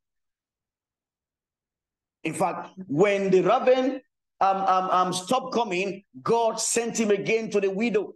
In 2.24 2.34
fact, 2.34 2.70
when 2.88 3.30
the 3.30 3.42
raven 3.42 4.02
um, 4.42 4.58
um, 4.58 4.90
um, 4.90 5.14
stopped 5.14 5.54
coming, 5.54 6.04
God 6.22 6.60
sent 6.60 7.00
him 7.00 7.12
again 7.12 7.50
to 7.52 7.62
the 7.62 7.70
widow. 7.70 8.14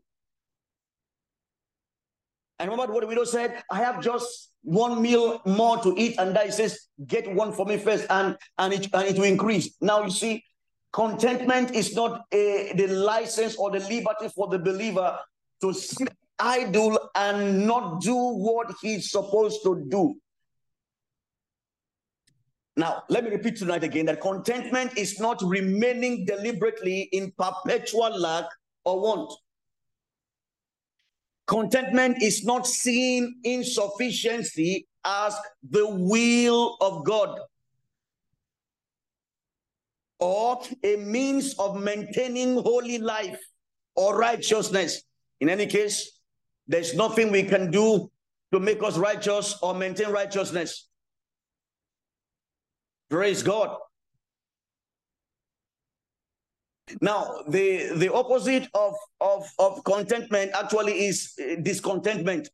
And 2.60 2.70
remember 2.70 2.93
what 2.93 3.01
the 3.01 3.08
widow 3.08 3.24
said? 3.24 3.62
I 3.72 3.77
have 3.77 4.01
just 4.01 4.51
one 4.62 5.01
meal 5.01 5.41
more 5.46 5.82
to 5.84 5.93
eat. 5.98 6.15
And 6.17 6.36
that 6.36 6.53
says, 6.53 6.88
get 7.08 7.34
one 7.34 7.51
for 7.51 7.65
me 7.65 7.77
first, 7.77 8.05
and, 8.10 8.38
and, 8.58 8.74
it, 8.74 8.88
and 8.93 9.08
it 9.08 9.15
will 9.15 9.24
increase. 9.24 9.75
Now 9.82 10.03
you 10.03 10.12
see, 10.12 10.43
Contentment 10.93 11.73
is 11.73 11.95
not 11.95 12.25
a, 12.31 12.71
the 12.75 12.85
license 12.88 13.55
or 13.55 13.71
the 13.71 13.79
liberty 13.79 14.29
for 14.33 14.47
the 14.47 14.59
believer 14.59 15.17
to 15.62 15.73
sit 15.73 16.09
idle 16.38 17.09
and 17.15 17.65
not 17.65 18.00
do 18.00 18.15
what 18.15 18.71
he's 18.79 19.09
supposed 19.09 19.63
to 19.63 19.83
do. 19.89 20.15
Now, 22.77 23.03
let 23.09 23.23
me 23.23 23.31
repeat 23.31 23.55
tonight 23.55 23.83
again 23.83 24.05
that 24.05 24.21
contentment 24.21 24.97
is 24.97 25.19
not 25.19 25.41
remaining 25.41 26.25
deliberately 26.25 27.09
in 27.12 27.31
perpetual 27.39 28.19
lack 28.19 28.45
or 28.85 29.00
want. 29.00 29.33
Contentment 31.47 32.21
is 32.21 32.43
not 32.45 32.67
seeing 32.67 33.35
insufficiency 33.43 34.88
as 35.05 35.35
the 35.67 35.88
will 35.88 36.77
of 36.81 37.03
God 37.03 37.39
or 40.24 40.62
a 40.84 40.96
means 40.96 41.53
of 41.60 41.75
maintaining 41.75 42.56
holy 42.56 42.98
life 42.98 43.39
or 43.96 44.18
righteousness. 44.18 45.03
In 45.42 45.50
any 45.50 45.68
case, 45.68 46.20
there's 46.65 46.96
nothing 46.96 47.30
we 47.30 47.44
can 47.44 47.70
do 47.70 48.10
to 48.53 48.60
make 48.60 48.82
us 48.82 48.98
righteous 48.98 49.58
or 49.62 49.74
maintain 49.74 50.10
righteousness. 50.12 50.88
Praise 53.10 53.44
God. 53.44 53.75
Now, 57.01 57.44
the, 57.50 57.92
the 57.96 58.13
opposite 58.13 58.70
of, 58.74 58.94
of, 59.20 59.50
of 59.60 59.84
contentment 59.84 60.51
actually 60.53 61.06
is 61.06 61.34
uh, 61.39 61.56
discontentment 61.62 62.50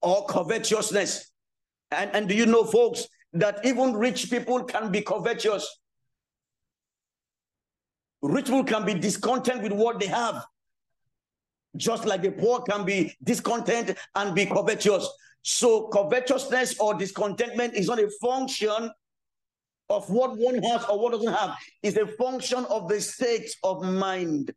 or 0.00 0.24
covetousness. 0.26 1.30
And, 1.90 2.10
and 2.14 2.28
do 2.28 2.34
you 2.34 2.46
know, 2.46 2.64
folks, 2.64 3.06
that 3.32 3.64
even 3.64 3.94
rich 3.94 4.30
people 4.30 4.64
can 4.64 4.90
be 4.90 5.02
covetous? 5.02 5.80
Rich 8.22 8.46
people 8.46 8.64
can 8.64 8.84
be 8.84 8.94
discontent 8.94 9.62
with 9.62 9.72
what 9.72 9.98
they 9.98 10.06
have, 10.06 10.44
just 11.76 12.04
like 12.04 12.22
the 12.22 12.30
poor 12.30 12.60
can 12.60 12.84
be 12.84 13.14
discontent 13.24 13.96
and 14.14 14.34
be 14.34 14.46
covetous. 14.46 15.08
So, 15.42 15.88
covetousness 15.88 16.78
or 16.78 16.94
discontentment 16.94 17.74
is 17.74 17.86
not 17.86 17.98
a 17.98 18.10
function 18.20 18.90
of 19.88 20.08
what 20.10 20.36
one 20.36 20.62
has 20.62 20.84
or 20.84 20.98
what 21.00 21.12
doesn't 21.12 21.32
have, 21.32 21.56
it's 21.82 21.96
a 21.96 22.06
function 22.06 22.64
of 22.66 22.88
the 22.88 23.00
state 23.00 23.50
of 23.64 23.82
mind. 23.82 24.52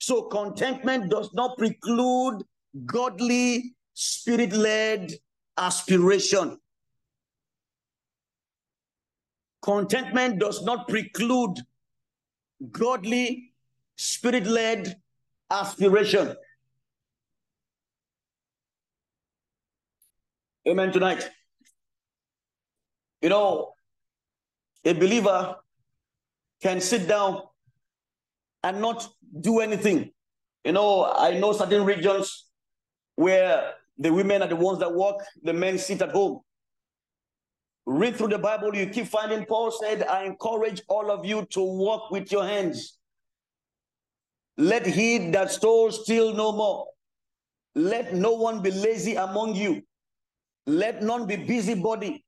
So, 0.00 0.22
contentment 0.22 1.10
does 1.10 1.32
not 1.32 1.56
preclude 1.56 2.42
godly, 2.84 3.76
spirit 3.94 4.52
led 4.52 5.12
aspiration. 5.56 6.58
Contentment 9.62 10.40
does 10.40 10.62
not 10.64 10.88
preclude 10.88 11.58
godly, 12.70 13.52
spirit 13.96 14.46
led 14.46 14.96
aspiration. 15.50 16.34
Amen 20.66 20.92
tonight. 20.92 21.28
You 23.20 23.28
know, 23.28 23.72
a 24.84 24.92
believer 24.92 25.56
can 26.60 26.80
sit 26.80 27.06
down 27.06 27.42
and 28.64 28.80
not 28.80 29.08
do 29.40 29.60
anything. 29.60 30.12
You 30.64 30.72
know, 30.72 31.04
I 31.04 31.38
know 31.38 31.52
certain 31.52 31.84
regions 31.84 32.46
where 33.16 33.74
the 33.98 34.12
women 34.12 34.42
are 34.42 34.48
the 34.48 34.56
ones 34.56 34.78
that 34.78 34.92
work, 34.92 35.24
the 35.42 35.52
men 35.52 35.78
sit 35.78 36.02
at 36.02 36.10
home. 36.10 36.40
Read 37.86 38.16
through 38.16 38.28
the 38.28 38.38
Bible, 38.38 38.74
you 38.76 38.86
keep 38.86 39.06
finding 39.08 39.44
Paul 39.44 39.70
said, 39.72 40.04
I 40.04 40.24
encourage 40.24 40.82
all 40.88 41.10
of 41.10 41.24
you 41.24 41.46
to 41.50 41.62
work 41.62 42.10
with 42.10 42.30
your 42.30 42.44
hands. 42.44 42.98
Let 44.56 44.86
he 44.86 45.30
that 45.30 45.50
stores 45.50 46.02
steal 46.02 46.34
no 46.34 46.52
more. 46.52 46.86
Let 47.74 48.14
no 48.14 48.34
one 48.34 48.62
be 48.62 48.70
lazy 48.70 49.16
among 49.16 49.56
you. 49.56 49.82
Let 50.66 51.02
none 51.02 51.26
be 51.26 51.36
busybody. 51.36 52.24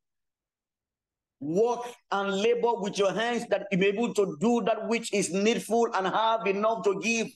work 1.41 1.81
and 2.11 2.35
labor 2.41 2.75
with 2.75 2.99
your 2.99 3.13
hands 3.13 3.47
that 3.51 3.67
you 3.71 3.79
may 3.79 3.91
be 3.91 3.97
able 3.99 4.15
to 4.15 4.37
do 4.41 4.63
that 4.63 4.89
which 4.89 5.13
is 5.13 5.33
needful 5.33 5.89
and 5.95 6.07
have 6.07 6.47
enough 6.47 6.83
to 6.85 7.01
give. 7.01 7.29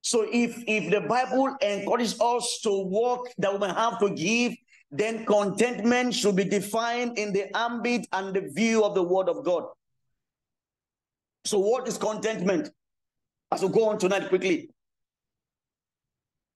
So 0.00 0.26
if 0.30 0.62
if 0.66 0.90
the 0.90 1.00
Bible 1.00 1.56
encourages 1.60 2.20
us 2.20 2.60
to 2.62 2.84
work 2.84 3.32
that 3.38 3.52
we 3.52 3.58
may 3.58 3.72
have 3.72 3.98
to 4.00 4.10
give, 4.10 4.54
then 4.96 5.26
contentment 5.26 6.14
should 6.14 6.36
be 6.36 6.44
defined 6.44 7.18
in 7.18 7.32
the 7.32 7.54
ambit 7.56 8.06
and 8.12 8.32
the 8.32 8.42
view 8.42 8.84
of 8.84 8.94
the 8.94 9.02
word 9.02 9.28
of 9.28 9.44
God. 9.44 9.64
So 11.44 11.58
what 11.58 11.88
is 11.88 11.98
contentment? 11.98 12.70
As 13.50 13.62
we 13.62 13.70
go 13.70 13.88
on 13.88 13.98
tonight 13.98 14.28
quickly. 14.28 14.70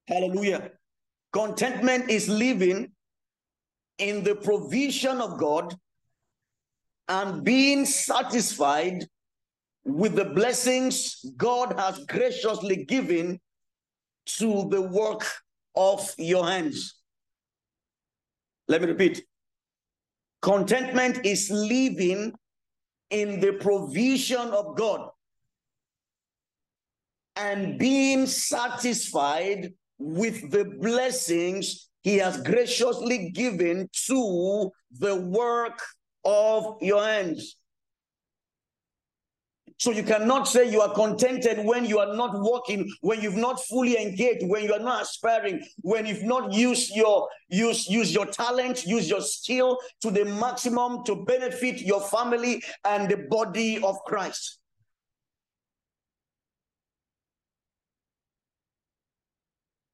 Hallelujah. 0.07 0.71
Contentment 1.33 2.09
is 2.11 2.29
living 2.29 2.93
in 3.99 4.23
the 4.23 4.37
provision 4.37 5.21
of 5.21 5.37
God 5.37 5.75
and 7.09 7.43
being 7.43 7.85
satisfied 7.85 9.05
with 9.85 10.15
the 10.15 10.27
blessings 10.27 11.25
God 11.37 11.75
has 11.77 12.05
graciously 12.07 12.85
given 12.85 13.41
to 14.27 14.69
the 14.71 14.83
work 14.83 15.27
of 15.75 16.15
your 16.19 16.47
hands. 16.47 16.98
Let 18.69 18.83
me 18.83 18.89
repeat. 18.89 19.25
Contentment 20.43 21.25
is 21.25 21.51
living 21.51 22.35
in 23.11 23.41
the 23.41 23.53
provision 23.55 24.51
of 24.51 24.77
God 24.77 25.09
and 27.37 27.79
being 27.79 28.27
satisfied 28.27 29.73
with 29.99 30.51
the 30.51 30.65
blessings 30.65 31.89
he 32.03 32.19
has 32.19 32.41
graciously 32.43 33.31
given 33.31 33.89
to 34.07 34.71
the 34.99 35.17
work 35.17 35.81
of 36.25 36.77
your 36.81 37.03
hands. 37.03 37.57
So 39.79 39.93
you 39.93 40.03
cannot 40.03 40.49
say 40.49 40.69
you 40.69 40.81
are 40.81 40.93
contented 40.93 41.65
when 41.65 41.85
you 41.85 42.01
are 42.01 42.17
not 42.17 42.41
working, 42.41 42.91
when 43.01 43.21
you've 43.21 43.37
not 43.37 43.61
fully 43.65 43.97
engaged, 43.97 44.45
when 44.45 44.65
you 44.65 44.73
are 44.73 44.81
not 44.81 45.03
aspiring, 45.03 45.65
when 45.83 46.05
you've 46.05 46.25
not 46.25 46.53
used 46.53 46.95
your 46.97 47.29
use 47.49 47.89
use 47.89 48.13
your 48.13 48.27
talent, 48.27 48.85
use 48.85 49.09
your 49.09 49.21
skill 49.21 49.79
to 50.01 50.11
the 50.11 50.25
maximum 50.25 51.05
to 51.05 51.25
benefit 51.25 51.81
your 51.81 52.01
family 52.01 52.61
and 52.85 53.09
the 53.09 53.19
body 53.31 53.81
of 53.81 53.97
Christ. 54.05 54.59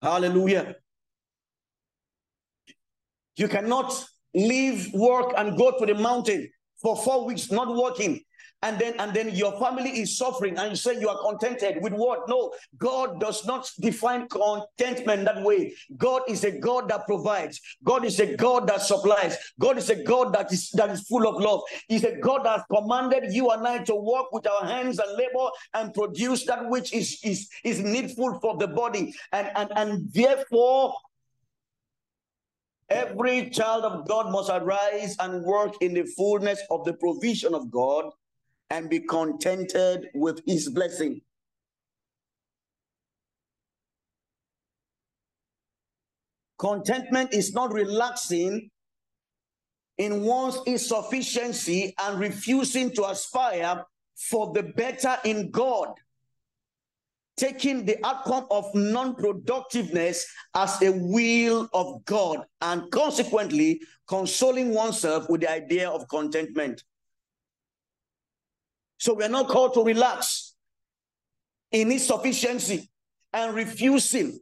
Hallelujah. 0.00 0.76
You 3.36 3.48
cannot 3.48 4.02
leave 4.34 4.94
work 4.94 5.34
and 5.36 5.58
go 5.58 5.78
to 5.78 5.84
the 5.84 5.94
mountain 5.94 6.48
for 6.80 6.96
four 6.96 7.26
weeks 7.26 7.50
not 7.50 7.74
working 7.74 8.22
and 8.64 8.78
then 8.78 8.94
and 8.98 9.12
then 9.12 9.28
your 9.34 9.52
family 9.60 9.90
is 9.90 10.16
suffering 10.16 10.58
and 10.58 10.70
you 10.70 10.76
say 10.76 10.98
you 10.98 11.08
are 11.08 11.20
contented 11.22 11.82
with 11.82 11.92
what? 11.92 12.28
No 12.28 12.52
god 12.78 13.20
does 13.20 13.44
not 13.46 13.70
define 13.78 14.26
contentment 14.28 15.26
that 15.26 15.42
way. 15.42 15.74
God 15.98 16.22
is 16.28 16.44
a 16.44 16.50
god 16.50 16.88
that 16.88 17.06
provides. 17.06 17.60
God 17.84 18.04
is 18.06 18.18
a 18.20 18.34
god 18.36 18.66
that 18.68 18.80
supplies. 18.80 19.36
God 19.60 19.76
is 19.76 19.90
a 19.90 20.02
god 20.02 20.34
that 20.34 20.50
is 20.50 20.70
that 20.70 20.88
is 20.90 21.02
full 21.02 21.28
of 21.28 21.40
love. 21.42 21.60
He's 21.88 22.04
a 22.04 22.16
god 22.16 22.44
that 22.46 22.64
commanded 22.74 23.32
you 23.32 23.50
and 23.50 23.66
i 23.68 23.84
to 23.84 23.94
work 23.94 24.32
with 24.32 24.46
our 24.46 24.64
hands 24.64 24.98
and 24.98 25.12
labor 25.12 25.48
and 25.74 25.92
produce 25.92 26.46
that 26.46 26.68
which 26.70 26.94
is 26.94 27.18
is 27.22 27.48
is 27.64 27.80
needful 27.80 28.40
for 28.40 28.56
the 28.56 28.68
body. 28.68 29.14
And 29.32 29.50
and 29.54 29.70
and 29.76 30.12
therefore 30.12 30.94
Every 32.90 33.48
child 33.48 33.84
of 33.84 34.06
God 34.06 34.30
must 34.30 34.50
arise 34.50 35.16
and 35.18 35.42
work 35.42 35.72
in 35.80 35.94
the 35.94 36.04
fullness 36.04 36.60
of 36.70 36.84
the 36.84 36.92
provision 36.92 37.54
of 37.54 37.70
God 37.70 38.10
and 38.70 38.90
be 38.90 39.00
contented 39.00 40.08
with 40.14 40.40
his 40.46 40.68
blessing. 40.68 41.20
Contentment 46.58 47.34
is 47.34 47.52
not 47.52 47.72
relaxing 47.72 48.70
in 49.98 50.22
one's 50.22 50.58
insufficiency 50.66 51.94
and 52.00 52.18
refusing 52.18 52.90
to 52.92 53.04
aspire 53.04 53.84
for 54.16 54.52
the 54.52 54.62
better 54.62 55.16
in 55.24 55.50
God, 55.50 55.88
taking 57.36 57.84
the 57.84 58.04
outcome 58.06 58.46
of 58.50 58.64
non 58.74 59.14
productiveness 59.14 60.26
as 60.54 60.80
a 60.82 60.90
will 60.90 61.68
of 61.72 62.04
God, 62.04 62.44
and 62.60 62.90
consequently 62.90 63.80
consoling 64.08 64.72
oneself 64.72 65.28
with 65.28 65.42
the 65.42 65.50
idea 65.50 65.88
of 65.88 66.08
contentment. 66.08 66.82
So 68.98 69.14
we 69.14 69.24
are 69.24 69.28
not 69.28 69.48
called 69.48 69.74
to 69.74 69.82
relax 69.82 70.54
in 71.72 71.90
insufficiency 71.90 72.88
and 73.32 73.54
refusing. 73.54 74.38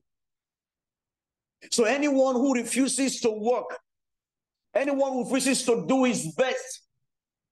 So 1.71 1.85
anyone 1.85 2.35
who 2.35 2.55
refuses 2.55 3.21
to 3.21 3.31
work, 3.31 3.79
anyone 4.75 5.13
who 5.13 5.25
refuses 5.25 5.65
to 5.67 5.85
do 5.89 6.05
his 6.05 6.33
best 6.37 6.83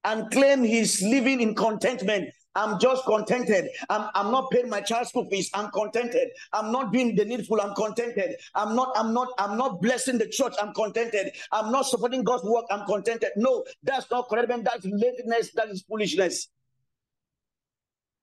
and 0.05 0.31
claim 0.31 0.63
he's 0.65 1.03
living 1.03 1.41
in 1.41 1.55
contentment, 1.55 2.31
I'm 2.55 2.81
just 2.81 3.05
contented. 3.05 3.69
I'm, 3.89 4.11
I'm 4.15 4.33
not 4.33 4.51
paying 4.51 4.69
my 4.69 4.81
child 4.81 5.07
school 5.07 5.29
fees. 5.31 5.51
I'm 5.55 5.71
contented. 5.71 6.29
I'm 6.53 6.73
not 6.73 6.93
doing 6.93 7.15
the 7.15 7.25
needful. 7.25 7.61
I'm 7.61 7.75
contented. 7.75 8.35
I'm 8.57 8.75
not, 8.75 8.93
I'm 8.97 9.15
not, 9.15 9.29
I'm 9.39 9.57
not 9.57 9.81
blessing 9.81 10.19
the 10.19 10.27
church. 10.27 10.55
I'm 10.61 10.75
contented. 10.75 11.33
I'm 11.53 11.71
not 11.71 11.87
supporting 11.87 12.25
God's 12.25 12.43
work. 12.43 12.65
I'm 12.71 12.85
contented. 12.87 13.31
No, 13.37 13.65
that's 13.85 14.11
not 14.11 14.29
correct. 14.29 14.49
That's 14.49 14.85
laziness. 14.85 15.53
That 15.55 15.69
is 15.69 15.83
foolishness. 15.89 16.49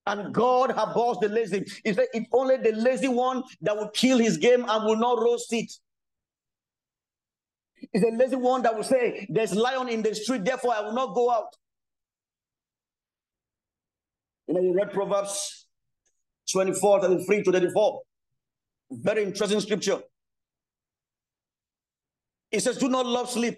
And 0.08 0.34
God 0.34 0.72
abhors 0.72 1.17
the 1.20 1.28
lazy. 1.28 1.65
He 1.84 1.93
said, 1.93 2.08
if 2.13 2.28
only 2.32 2.56
the 2.56 2.72
lazy 2.72 3.10
one 3.10 3.43
that 3.62 3.76
will 3.76 3.89
kill 3.89 4.17
his 4.17 4.38
game 4.38 4.65
and 4.67 4.86
will 4.86 4.96
not 4.96 5.22
roast 5.22 5.52
it. 5.52 5.70
It's 7.93 8.04
the 8.04 8.12
lazy 8.12 8.38
one 8.38 8.62
that 8.63 8.76
will 8.76 8.86
say, 8.86 9.28
There's 9.30 9.54
lion 9.54 9.89
in 9.89 10.02
the 10.02 10.15
street, 10.15 10.46
therefore 10.46 10.74
I 10.76 10.82
will 10.82 10.93
not 10.93 11.13
go 11.13 11.30
out. 11.30 11.54
You 14.48 14.54
know, 14.54 14.62
you 14.62 14.74
read 14.74 14.91
Proverbs 14.91 15.67
24, 16.54 17.02
33 17.02 17.43
to 17.43 17.52
34. 17.52 18.02
Very 18.91 19.24
interesting 19.24 19.60
scripture. 19.60 20.00
It 22.50 22.62
says, 22.62 22.78
Do 22.78 22.88
not 22.88 23.06
love 23.06 23.30
sleep. 23.30 23.58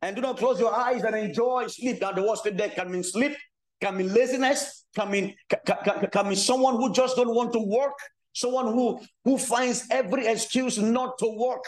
And 0.00 0.16
do 0.16 0.22
not 0.22 0.38
close 0.38 0.58
your 0.58 0.74
eyes 0.74 1.04
and 1.04 1.14
enjoy 1.14 1.66
sleep. 1.68 2.00
Now, 2.00 2.12
the 2.12 2.22
word 2.22 2.38
sleep 2.38 2.56
there 2.56 2.70
can 2.70 2.90
mean 2.90 3.04
sleep, 3.04 3.36
can 3.82 3.96
mean 3.96 4.14
laziness, 4.14 4.84
can 4.94 5.10
mean, 5.10 5.34
can, 5.48 6.08
can, 6.12 6.36
someone 6.36 6.76
who 6.76 6.92
just 6.92 7.16
don't 7.16 7.34
want 7.34 7.52
to 7.52 7.58
work, 7.58 7.94
someone 8.32 8.66
who, 8.66 9.00
who 9.24 9.36
finds 9.36 9.86
every 9.90 10.26
excuse 10.26 10.78
not 10.78 11.18
to 11.18 11.26
work. 11.26 11.64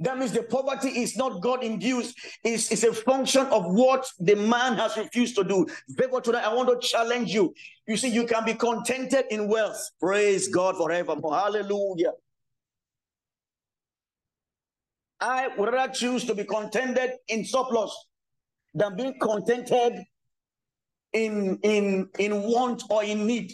That 0.00 0.18
means 0.18 0.32
the 0.32 0.42
poverty 0.42 0.88
is 0.88 1.16
not 1.16 1.40
God 1.40 1.62
induced, 1.62 2.18
it's, 2.44 2.70
it's 2.70 2.82
a 2.82 2.92
function 2.92 3.46
of 3.46 3.64
what 3.66 4.06
the 4.18 4.34
man 4.34 4.74
has 4.74 4.96
refused 4.96 5.36
to 5.36 5.44
do. 5.44 5.66
Therefore, 5.88 6.20
tonight 6.20 6.44
I 6.44 6.52
want 6.52 6.68
to 6.68 6.86
challenge 6.86 7.32
you. 7.32 7.54
You 7.86 7.96
see, 7.96 8.08
you 8.08 8.26
can 8.26 8.44
be 8.44 8.54
contented 8.54 9.26
in 9.30 9.48
wealth. 9.48 9.80
Praise 10.00 10.48
God 10.48 10.76
forevermore. 10.76 11.34
Hallelujah. 11.34 12.12
I 15.20 15.48
would 15.56 15.72
rather 15.72 15.92
choose 15.92 16.24
to 16.24 16.34
be 16.34 16.44
contented 16.44 17.12
in 17.28 17.44
surplus 17.44 18.05
than 18.76 18.94
being 18.94 19.18
contented 19.18 20.04
in 21.12 21.58
in 21.62 22.08
in 22.18 22.42
want 22.42 22.82
or 22.90 23.02
in 23.02 23.26
need. 23.26 23.52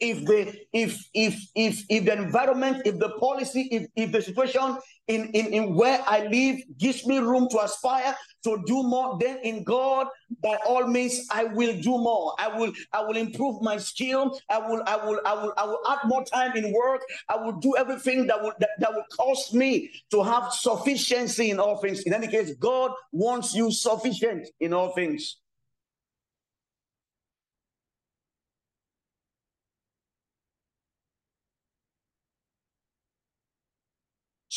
If 0.00 0.24
the 0.26 0.54
if 0.72 1.00
if 1.14 1.40
if 1.54 1.84
if 1.88 2.04
the 2.04 2.12
environment 2.12 2.82
if 2.84 2.98
the 2.98 3.10
policy 3.18 3.68
if 3.70 3.86
if 3.96 4.12
the 4.12 4.22
situation 4.22 4.78
in 5.06 5.26
in, 5.32 5.46
in 5.52 5.74
where 5.74 6.00
i 6.06 6.24
live 6.26 6.62
gives 6.76 7.04
me 7.04 7.18
room 7.18 7.48
to 7.50 7.58
aspire 7.58 8.14
to 8.44 8.62
do 8.66 8.82
more 8.82 9.18
then 9.20 9.38
in 9.42 9.64
god. 9.64 10.06
By 10.42 10.58
all 10.66 10.86
means 10.86 11.26
i 11.30 11.44
will 11.44 11.80
do 11.80 11.90
more. 11.90 12.34
I 12.38 12.48
will 12.48 12.72
i 12.92 13.02
will 13.02 13.16
improve 13.16 13.62
my 13.62 13.76
skill. 13.76 14.38
I 14.50 14.58
will 14.58 14.82
i 14.86 14.96
will 14.96 15.20
i 15.24 15.34
will 15.34 15.52
i 15.56 15.64
will 15.64 15.80
add 15.88 15.98
more 16.06 16.24
time 16.24 16.56
in 16.56 16.72
work. 16.72 17.02
I 17.28 17.36
will 17.36 17.58
do 17.58 17.76
everything 17.76 18.26
that 18.26 18.42
will 18.42 18.52
that, 18.60 18.70
that 18.78 18.92
will 18.92 19.04
cause 19.16 19.52
me 19.52 19.90
to 20.10 20.22
have 20.22 20.52
sufficiency 20.52 21.50
in 21.50 21.58
all 21.58 21.78
things. 21.78 22.02
In 22.02 22.12
any 22.12 22.28
case 22.28 22.54
god 22.58 22.92
wants 23.12 23.54
you 23.54 23.70
sufficient 23.70 24.48
in 24.60 24.72
all 24.72 24.92
things. 24.94 25.36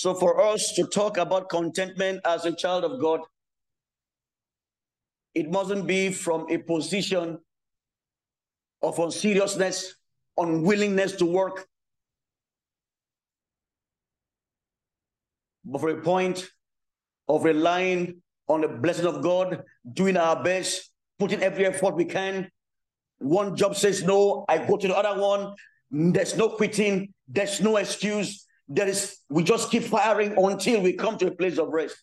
So 0.01 0.15
for 0.15 0.41
us 0.41 0.73
to 0.77 0.87
talk 0.87 1.17
about 1.17 1.47
contentment 1.47 2.21
as 2.25 2.45
a 2.45 2.55
child 2.55 2.83
of 2.85 2.99
God, 2.99 3.19
it 5.33 5.49
mustn't 5.49 5.87
be 5.87 6.11
from 6.11 6.47
a 6.49 6.57
position 6.57 7.39
of 8.81 8.99
unseriousness, 8.99 9.95
unwillingness 10.37 11.13
to 11.13 11.25
work. 11.25 11.67
but 15.63 15.81
for 15.81 15.89
a 15.89 16.01
point 16.01 16.49
of 17.27 17.43
relying 17.43 18.21
on 18.47 18.61
the 18.61 18.67
blessing 18.67 19.05
of 19.05 19.21
God, 19.21 19.63
doing 19.93 20.17
our 20.17 20.41
best, 20.43 20.91
putting 21.19 21.41
every 21.41 21.65
effort 21.65 21.95
we 21.95 22.05
can. 22.05 22.49
One 23.19 23.55
job 23.55 23.75
says 23.75 24.03
no, 24.03 24.45
I 24.49 24.57
go 24.57 24.77
to 24.77 24.87
the 24.87 24.97
other 24.97 25.19
one. 25.21 25.53
There's 25.91 26.35
no 26.35 26.49
quitting, 26.49 27.13
there's 27.27 27.61
no 27.61 27.77
excuse. 27.77 28.47
There 28.67 28.87
is 28.87 29.17
we 29.29 29.43
just 29.43 29.69
keep 29.69 29.83
firing 29.83 30.33
until 30.37 30.81
we 30.81 30.93
come 30.93 31.17
to 31.19 31.27
a 31.27 31.31
place 31.31 31.57
of 31.57 31.69
rest. 31.69 31.97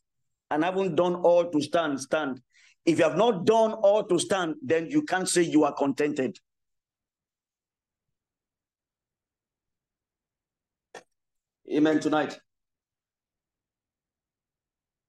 And 0.51 0.65
I 0.65 0.69
haven't 0.69 0.95
done 0.95 1.17
all 1.17 1.51
to 1.51 1.61
stand, 1.61 2.01
stand. 2.01 2.41
If 2.89 2.97
you 2.97 3.05
have 3.05 3.19
not 3.19 3.45
done 3.45 3.73
all 3.75 4.03
to 4.05 4.19
stand, 4.19 4.55
then 4.63 4.87
you 4.89 5.03
can't 5.03 5.29
say 5.29 5.43
you 5.43 5.65
are 5.65 5.75
contented. 5.75 6.39
Amen 11.71 12.01
tonight. 12.01 12.41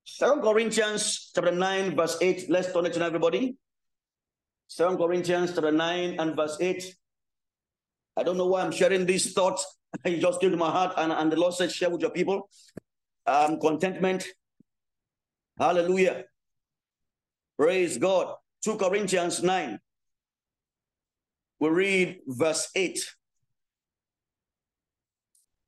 Second 0.04 0.42
Corinthians 0.42 1.32
chapter 1.34 1.54
9, 1.54 1.96
verse 1.96 2.18
8. 2.20 2.50
Let's 2.50 2.74
turn 2.74 2.86
it 2.86 2.92
to 2.96 3.02
everybody. 3.02 3.56
Second 4.68 4.98
Corinthians 4.98 5.54
chapter 5.54 5.72
9 5.72 6.20
and 6.20 6.36
verse 6.36 6.58
8. 6.60 6.84
I 8.18 8.24
don't 8.24 8.36
know 8.36 8.48
why 8.48 8.62
I'm 8.62 8.74
sharing 8.74 9.06
these 9.06 9.32
thoughts. 9.32 9.78
it 10.04 10.20
just 10.20 10.42
came 10.42 10.52
to 10.52 10.58
my 10.58 10.70
heart, 10.70 10.96
and, 10.98 11.13
and 11.13 11.32
the 11.32 11.38
Lord 11.38 11.54
said, 11.54 11.72
share 11.72 11.89
with 11.89 12.02
your 12.02 12.12
people. 12.12 12.50
Um, 13.26 13.58
contentment. 13.58 14.26
Hallelujah. 15.58 16.26
Praise 17.60 17.98
God. 17.98 18.36
2 18.63 18.78
Corinthians 18.78 19.43
9. 19.43 19.78
We 21.60 21.69
read 21.69 22.19
verse 22.26 22.69
8. 22.74 23.15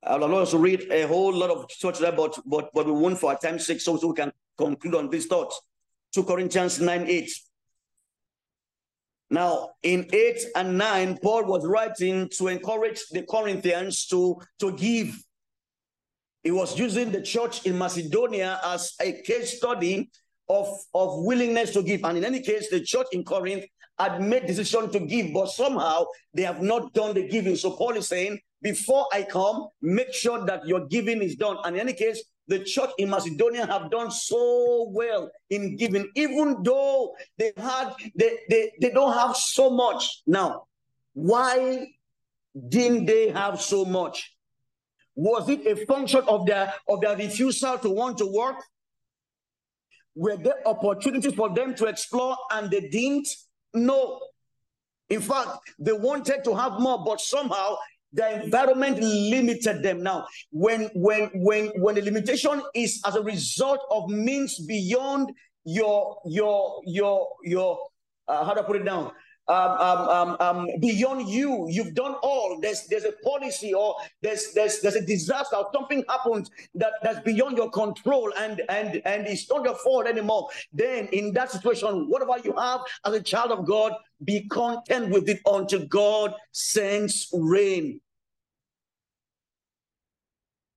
Uh, 0.01 0.09
I'll 0.09 0.35
also 0.35 0.57
read 0.57 0.87
a 0.89 1.05
whole 1.05 1.33
lot 1.33 1.49
of 1.49 1.69
thoughts 1.69 1.99
there, 1.99 2.13
but, 2.13 2.39
but, 2.45 2.69
but 2.73 2.85
we 2.85 2.93
won't 2.93 3.19
for 3.19 3.35
time's 3.35 3.67
sake, 3.67 3.81
so, 3.81 3.97
so 3.97 4.07
we 4.07 4.13
can 4.13 4.31
conclude 4.57 4.95
on 4.95 5.09
these 5.09 5.25
thoughts. 5.25 5.61
2 6.13 6.23
Corinthians 6.23 6.79
9 6.79 7.07
8. 7.09 7.29
Now, 9.29 9.71
in 9.83 10.07
8 10.13 10.45
and 10.55 10.77
9, 10.77 11.17
Paul 11.21 11.43
was 11.43 11.65
writing 11.65 12.29
to 12.37 12.47
encourage 12.47 13.01
the 13.11 13.23
Corinthians 13.23 14.05
to, 14.07 14.39
to 14.59 14.71
give. 14.77 15.21
He 16.41 16.51
was 16.51 16.79
using 16.79 17.11
the 17.11 17.21
church 17.21 17.65
in 17.65 17.77
Macedonia 17.77 18.61
as 18.63 18.93
a 19.01 19.21
case 19.23 19.57
study 19.57 20.09
of, 20.51 20.67
of 20.93 21.23
willingness 21.23 21.71
to 21.71 21.81
give. 21.81 22.03
And 22.03 22.17
in 22.17 22.25
any 22.25 22.41
case, 22.41 22.69
the 22.69 22.81
church 22.81 23.07
in 23.13 23.23
Corinth 23.23 23.63
had 23.97 24.21
made 24.21 24.45
decision 24.47 24.91
to 24.91 24.99
give, 24.99 25.33
but 25.33 25.47
somehow 25.49 26.05
they 26.33 26.43
have 26.43 26.61
not 26.61 26.93
done 26.93 27.13
the 27.13 27.27
giving. 27.27 27.55
So 27.55 27.71
Paul 27.71 27.95
is 27.95 28.07
saying, 28.07 28.39
before 28.61 29.07
I 29.13 29.23
come, 29.23 29.69
make 29.81 30.13
sure 30.13 30.45
that 30.45 30.67
your 30.67 30.87
giving 30.87 31.21
is 31.21 31.35
done. 31.35 31.57
And 31.63 31.75
in 31.75 31.81
any 31.81 31.93
case, 31.93 32.23
the 32.47 32.59
church 32.59 32.89
in 32.97 33.09
Macedonia 33.09 33.65
have 33.65 33.89
done 33.89 34.11
so 34.11 34.89
well 34.91 35.31
in 35.49 35.77
giving, 35.77 36.09
even 36.15 36.61
though 36.63 37.15
they 37.37 37.53
had 37.55 37.93
they, 38.13 38.39
they, 38.49 38.71
they 38.81 38.89
don't 38.89 39.13
have 39.13 39.37
so 39.37 39.69
much. 39.69 40.21
Now, 40.27 40.65
why 41.13 41.87
didn't 42.67 43.05
they 43.05 43.29
have 43.29 43.61
so 43.61 43.85
much? 43.85 44.35
Was 45.15 45.47
it 45.47 45.65
a 45.65 45.85
function 45.85 46.23
of 46.27 46.45
their 46.45 46.73
of 46.89 47.01
their 47.01 47.15
refusal 47.15 47.77
to 47.77 47.89
want 47.89 48.17
to 48.17 48.25
work? 48.25 48.57
Were 50.15 50.37
there 50.37 50.67
opportunities 50.67 51.33
for 51.33 51.53
them 51.53 51.73
to 51.75 51.85
explore 51.85 52.35
and 52.51 52.69
they 52.69 52.81
didn't? 52.89 53.27
No. 53.73 54.19
In 55.09 55.21
fact, 55.21 55.49
they 55.79 55.93
wanted 55.93 56.43
to 56.43 56.55
have 56.55 56.79
more, 56.79 57.03
but 57.03 57.19
somehow 57.19 57.77
the 58.13 58.43
environment 58.43 58.99
limited 58.99 59.81
them 59.81 60.03
now 60.03 60.25
when 60.51 60.89
when 60.93 61.29
when 61.33 61.67
when 61.81 61.95
the 61.95 62.01
limitation 62.01 62.61
is 62.75 63.01
as 63.05 63.15
a 63.15 63.21
result 63.21 63.79
of 63.89 64.09
means 64.09 64.59
beyond 64.65 65.31
your 65.63 66.19
your 66.25 66.81
your 66.85 67.27
your 67.43 67.79
uh, 68.27 68.43
how 68.43 68.53
to 68.53 68.63
put 68.63 68.75
it 68.75 68.83
down 68.83 69.11
um, 69.51 69.71
um, 69.81 70.09
um, 70.09 70.37
um, 70.39 70.67
beyond 70.79 71.27
you. 71.27 71.67
You've 71.69 71.93
done 71.93 72.15
all. 72.23 72.59
There's 72.61 72.87
there's 72.87 73.03
a 73.03 73.11
policy 73.23 73.73
or 73.73 73.95
there's 74.21 74.53
there's 74.53 74.79
there's 74.79 74.95
a 74.95 75.05
disaster 75.05 75.57
or 75.57 75.67
something 75.73 76.03
happens 76.07 76.49
that 76.75 76.93
that's 77.03 77.19
beyond 77.19 77.57
your 77.57 77.69
control 77.69 78.31
and 78.37 78.61
and 78.69 79.01
and 79.05 79.27
it's 79.27 79.49
not 79.49 79.65
your 79.65 79.75
fault 79.75 80.07
anymore. 80.07 80.47
Then 80.71 81.07
in 81.07 81.33
that 81.33 81.51
situation, 81.51 82.09
whatever 82.09 82.37
you 82.43 82.53
have 82.57 82.81
as 83.05 83.13
a 83.13 83.21
child 83.21 83.51
of 83.51 83.65
God, 83.65 83.93
be 84.23 84.47
content 84.47 85.09
with 85.09 85.27
it 85.27 85.41
until 85.45 85.85
God 85.87 86.33
sends 86.51 87.27
rain. 87.33 87.99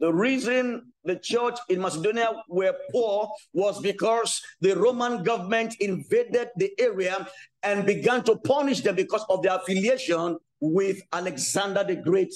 The 0.01 0.13
reason 0.13 0.93
the 1.05 1.17
church 1.17 1.59
in 1.69 1.81
Macedonia 1.81 2.31
were 2.49 2.75
poor 2.91 3.31
was 3.53 3.81
because 3.81 4.43
the 4.61 4.75
Roman 4.75 5.23
government 5.23 5.75
invaded 5.81 6.49
the 6.57 6.73
area 6.79 7.29
and 7.63 7.87
began 7.87 8.25
to 8.25 8.37
punish 8.37 8.81
them 8.81 8.97
because 8.97 9.25
of 9.29 9.43
their 9.43 9.57
affiliation 9.57 10.39
with 10.61 11.01
Alexander 11.13 11.85
the 11.85 11.97
Great 11.97 12.35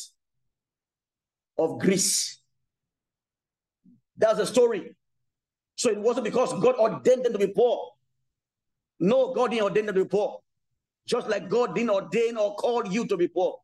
of 1.57 1.79
Greece. 1.79 2.41
That's 4.17 4.39
the 4.39 4.47
story. 4.47 4.95
So 5.77 5.91
it 5.91 5.99
wasn't 5.99 6.25
because 6.25 6.53
God 6.61 6.75
ordained 6.77 7.25
them 7.25 7.33
to 7.33 7.39
be 7.39 7.47
poor. 7.47 7.93
No, 9.01 9.33
God 9.33 9.51
didn't 9.51 9.65
ordain 9.65 9.87
them 9.87 9.95
to 9.95 10.05
be 10.05 10.09
poor. 10.09 10.41
Just 11.07 11.29
like 11.29 11.49
God 11.49 11.75
didn't 11.75 11.91
ordain 11.91 12.37
or 12.37 12.55
call 12.57 12.87
you 12.87 13.07
to 13.07 13.17
be 13.17 13.29
poor. 13.29 13.59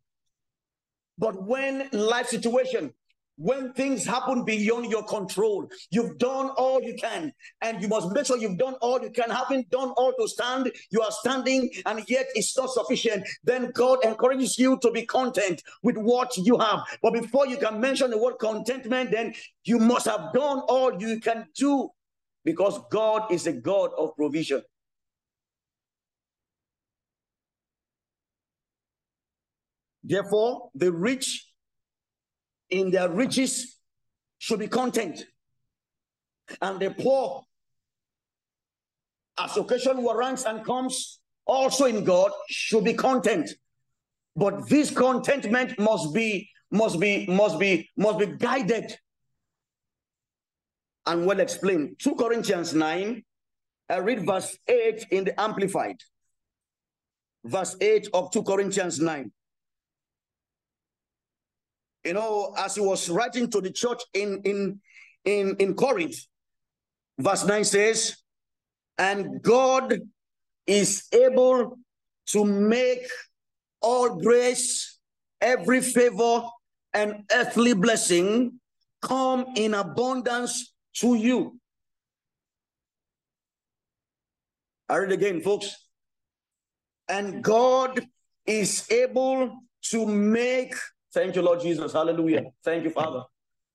But 1.19 1.47
when 1.47 1.89
life 1.93 2.29
situation 2.29 2.95
when 3.37 3.73
things 3.73 4.05
happen 4.05 4.45
beyond 4.45 4.91
your 4.91 5.03
control, 5.05 5.69
you've 5.91 6.19
done 6.19 6.51
all 6.51 6.81
you 6.83 6.95
can, 6.95 7.33
and 7.61 7.83
you 7.83 7.89
must 7.89 8.13
make 8.13 8.27
sure 8.27 8.37
you've 8.37 8.59
done 8.59 8.75
all 8.75 9.03
you 9.03 9.11
can. 9.11 9.31
Having 9.31 9.65
done 9.71 9.91
all 9.97 10.13
to 10.19 10.29
stand, 10.29 10.71
you 10.91 11.01
are 11.01 11.11
standing, 11.11 11.69
and 11.87 12.03
yet 12.09 12.27
it's 12.35 12.57
not 12.57 12.71
sufficient. 12.71 13.27
Then 13.43 13.73
God 13.73 14.05
encourages 14.05 14.59
you 14.59 14.79
to 14.83 14.91
be 14.91 15.05
content 15.05 15.63
with 15.83 15.97
what 15.97 16.37
you 16.37 16.59
have. 16.59 16.81
But 17.03 17.15
before 17.15 17.47
you 17.47 17.57
can 17.57 17.81
mention 17.81 18.11
the 18.11 18.19
word 18.19 18.35
contentment, 18.39 19.11
then 19.11 19.35
you 19.65 19.79
must 19.79 20.07
have 20.07 20.33
done 20.33 20.61
all 20.69 21.01
you 21.01 21.21
can 21.21 21.47
do 21.57 21.91
because 22.45 22.79
God 22.91 23.33
is 23.33 23.47
a 23.47 23.53
God 23.53 23.91
of 23.99 24.15
provision. 24.17 24.63
Therefore, 30.05 30.69
the 30.75 30.93
rich 30.93 31.47
in 32.75 32.91
their 32.91 33.09
riches 33.09 33.79
should 34.39 34.59
be 34.59 34.67
content. 34.69 35.25
And 36.61 36.81
the 36.81 36.91
poor, 36.91 37.45
as 39.39 39.57
occasion 39.57 40.03
warrants 40.03 40.45
and 40.45 40.65
comes, 40.65 41.21
also 41.47 41.85
in 41.85 42.05
God, 42.05 42.33
should 42.49 42.85
be 42.85 42.95
content. 42.95 43.51
But 44.35 44.69
this 44.69 44.91
contentment 44.91 45.79
must 45.79 46.13
be, 46.13 46.51
must 46.71 46.99
be, 46.99 47.27
must 47.27 47.61
be, 47.61 47.91
must 47.97 48.19
be 48.19 48.27
guided 48.27 48.99
and 51.07 51.27
well 51.27 51.39
explained. 51.39 51.97
2 52.01 52.17
Corinthians 52.17 52.75
9, 52.75 53.23
I 53.89 53.97
read 53.99 54.27
verse 54.27 54.59
8 54.67 55.07
in 55.13 55.25
the 55.25 55.41
Amplified. 55.41 56.01
Verse 57.45 57.77
8 57.81 58.09
of 58.13 58.33
2 58.33 58.43
Corinthians 58.43 58.99
9 58.99 59.31
you 62.05 62.13
know, 62.13 62.55
as 62.59 62.75
he 62.75 62.81
was 62.81 63.09
writing 63.09 63.51
to 63.51 63.61
the 63.61 63.71
church 63.71 64.03
in 64.13 64.41
in 64.45 64.81
in 65.25 65.57
in 65.59 65.75
Corinth, 65.75 66.17
verse 67.19 67.45
9 67.45 67.65
says, 67.65 68.17
and 68.99 69.43
God 69.43 70.01
is 70.67 71.07
able 71.13 71.79
to 72.27 72.45
make 72.45 73.07
all 73.81 74.21
grace, 74.21 74.99
every 75.41 75.81
favor, 75.81 76.43
and 76.93 77.25
earthly 77.33 77.75
blessing 77.75 78.61
come 79.03 79.47
in 79.57 79.75
abundance 79.75 80.73
to 80.95 81.15
you. 81.15 81.59
I 84.89 84.97
read 84.97 85.13
again, 85.13 85.41
folks. 85.41 85.75
And 87.09 87.43
God 87.43 88.01
is 88.47 88.91
able 88.91 89.53
to 89.91 90.07
make 90.07 90.75
Thank 91.15 91.37
you, 91.37 91.43
Lord 91.43 91.61
Jesus. 91.61 91.93
Hallelujah. 91.93 92.43
Thank 92.65 92.85
you, 92.85 92.91
Father. 92.91 93.23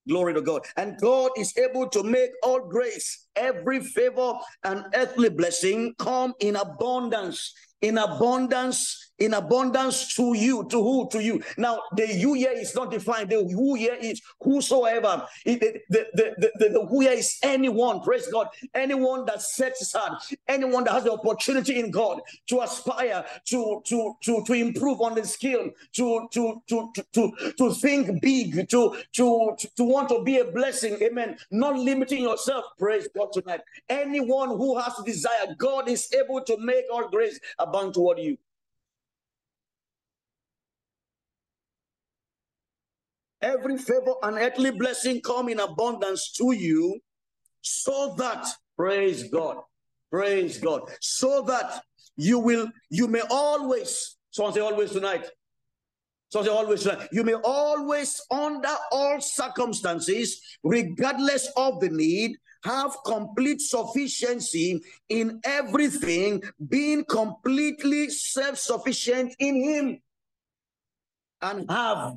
Glory 0.08 0.34
to 0.34 0.42
God. 0.42 0.66
And 0.76 1.00
God 1.00 1.32
is 1.38 1.58
able 1.58 1.88
to 1.90 2.04
make 2.04 2.32
all 2.44 2.60
grace, 2.60 3.28
every 3.36 3.80
favor, 3.80 4.34
and 4.66 4.86
earthly 4.94 5.30
blessing 5.30 5.94
come 6.00 6.34
in 6.42 6.58
abundance 6.58 7.54
in 7.82 7.98
abundance 7.98 9.10
in 9.20 9.34
abundance 9.34 10.16
to 10.16 10.34
you. 10.36 10.66
To 10.70 10.82
who? 10.82 11.10
To 11.10 11.24
you. 11.24 11.42
Now, 11.58 11.82
the 11.96 12.14
you 12.14 12.34
here 12.34 12.52
is 12.52 12.74
not 12.74 12.92
defined. 12.92 13.30
The 13.30 13.44
who 13.44 13.76
here 13.76 13.98
is 14.00 14.22
whosoever. 14.42 15.26
It, 15.46 15.60
the, 15.60 16.06
the, 16.14 16.36
the, 16.38 16.52
the, 16.58 16.70
the 16.70 16.86
who 16.86 17.02
here 17.02 17.12
is 17.12 17.38
anyone. 17.44 18.02
Praise 18.02 18.28
God. 18.28 18.48
Anyone 18.74 19.26
that 19.26 19.42
sets 19.42 19.80
his 19.80 19.94
heart. 19.94 20.24
Anyone 20.48 20.86
that 20.86 20.94
has 20.94 21.04
the 21.04 21.12
opportunity 21.12 21.80
in 21.80 21.92
God 21.92 22.22
to 22.48 22.62
aspire 22.62 23.26
to 23.46 23.82
to 23.86 24.16
to 24.24 24.44
to 24.46 24.54
improve 24.54 25.02
on 25.02 25.16
the 25.16 25.26
skill. 25.26 25.70
To 25.94 26.28
to 26.32 26.62
to 26.70 26.92
to 27.14 27.54
to, 27.58 27.74
think 27.74 28.22
big. 28.22 28.70
To 28.70 28.96
to 29.14 29.56
to 29.76 29.84
want 29.84 30.10
to 30.10 30.24
be 30.24 30.40
a 30.40 30.46
blessing. 30.46 30.98
Amen. 31.02 31.38
Not 31.52 31.78
limiting 31.78 32.24
yourself. 32.24 32.66
Praise 32.78 33.08
God 33.16 33.34
tonight. 33.34 33.62
Anyone 33.90 34.50
who 34.50 34.78
has 34.80 34.94
desire, 35.06 35.56
God 35.58 35.90
is 35.90 36.12
able 36.14 36.42
to 36.42 36.58
make 36.58 36.86
all 36.92 37.10
grace 37.10 37.40
abound 37.70 37.94
toward 37.94 38.20
you. 38.20 38.38
every 43.42 43.78
favor 43.78 44.14
and 44.24 44.38
earthly 44.38 44.72
blessing 44.72 45.22
come 45.22 45.50
in 45.50 45.60
abundance 45.60 46.32
to 46.34 46.52
you, 46.52 47.00
so 47.62 48.16
that, 48.18 48.46
praise 48.76 49.24
God, 49.30 49.58
praise 50.12 50.58
God, 50.58 50.82
so 51.02 51.42
that 51.44 51.84
you 52.16 52.40
will, 52.40 52.70
you 52.90 53.08
may 53.08 53.22
always, 53.30 54.18
someone 54.32 54.54
say 54.54 54.62
always 54.62 54.92
tonight, 54.92 55.26
so 56.30 56.44
say 56.44 56.50
always, 56.50 56.88
you 57.12 57.24
may 57.24 57.34
always, 57.34 58.22
under 58.30 58.76
all 58.92 59.20
circumstances, 59.20 60.42
regardless 60.64 61.50
of 61.58 61.80
the 61.80 61.90
need, 61.90 62.38
have 62.64 62.96
complete 63.06 63.62
sufficiency 63.62 64.82
in 65.10 65.40
everything, 65.44 66.44
being 66.68 67.06
completely 67.06 68.10
self 68.10 68.58
sufficient 68.58 69.36
in 69.40 69.56
Him, 69.64 70.02
and 71.42 71.70
have 71.70 72.16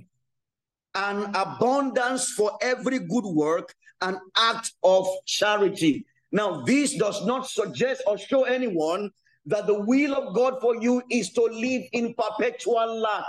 an 0.95 1.25
abundance 1.35 2.31
for 2.31 2.59
every 2.61 2.99
good 2.99 3.25
work 3.25 3.75
and 4.01 4.17
act 4.37 4.73
of 4.83 5.07
charity. 5.27 6.05
Now, 6.33 6.63
this 6.63 6.97
does 6.97 7.25
not 7.25 7.49
suggest 7.49 8.03
or 8.07 8.19
show 8.19 8.45
anyone 8.45 9.11
that 9.47 9.67
the 9.67 9.81
will 9.81 10.15
of 10.15 10.35
God 10.35 10.61
for 10.61 10.81
you 10.81 11.03
is 11.11 11.33
to 11.33 11.43
live 11.43 11.83
in 11.93 12.15
perpetual 12.15 13.01
lack. 13.01 13.25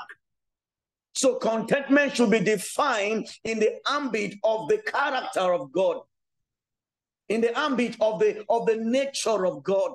So, 1.16 1.36
contentment 1.36 2.16
should 2.16 2.32
be 2.32 2.40
defined 2.40 3.28
in 3.44 3.60
the 3.60 3.80
ambit 3.88 4.36
of 4.44 4.68
the 4.68 4.80
character 4.80 5.54
of 5.54 5.72
God, 5.72 6.02
in 7.34 7.42
the 7.42 7.58
ambit 7.58 7.96
of 8.00 8.20
the 8.20 8.46
of 8.48 8.66
the 8.66 8.78
nature 8.78 9.46
of 9.46 9.64
God. 9.64 9.92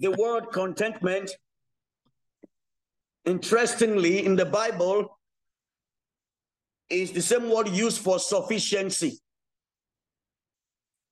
the 0.00 0.10
word 0.12 0.50
contentment, 0.50 1.30
interestingly, 3.26 4.24
in 4.24 4.34
the 4.34 4.46
Bible, 4.46 5.18
is 6.88 7.12
the 7.12 7.20
same 7.20 7.50
word 7.50 7.68
used 7.68 8.00
for 8.00 8.18
sufficiency. 8.18 9.18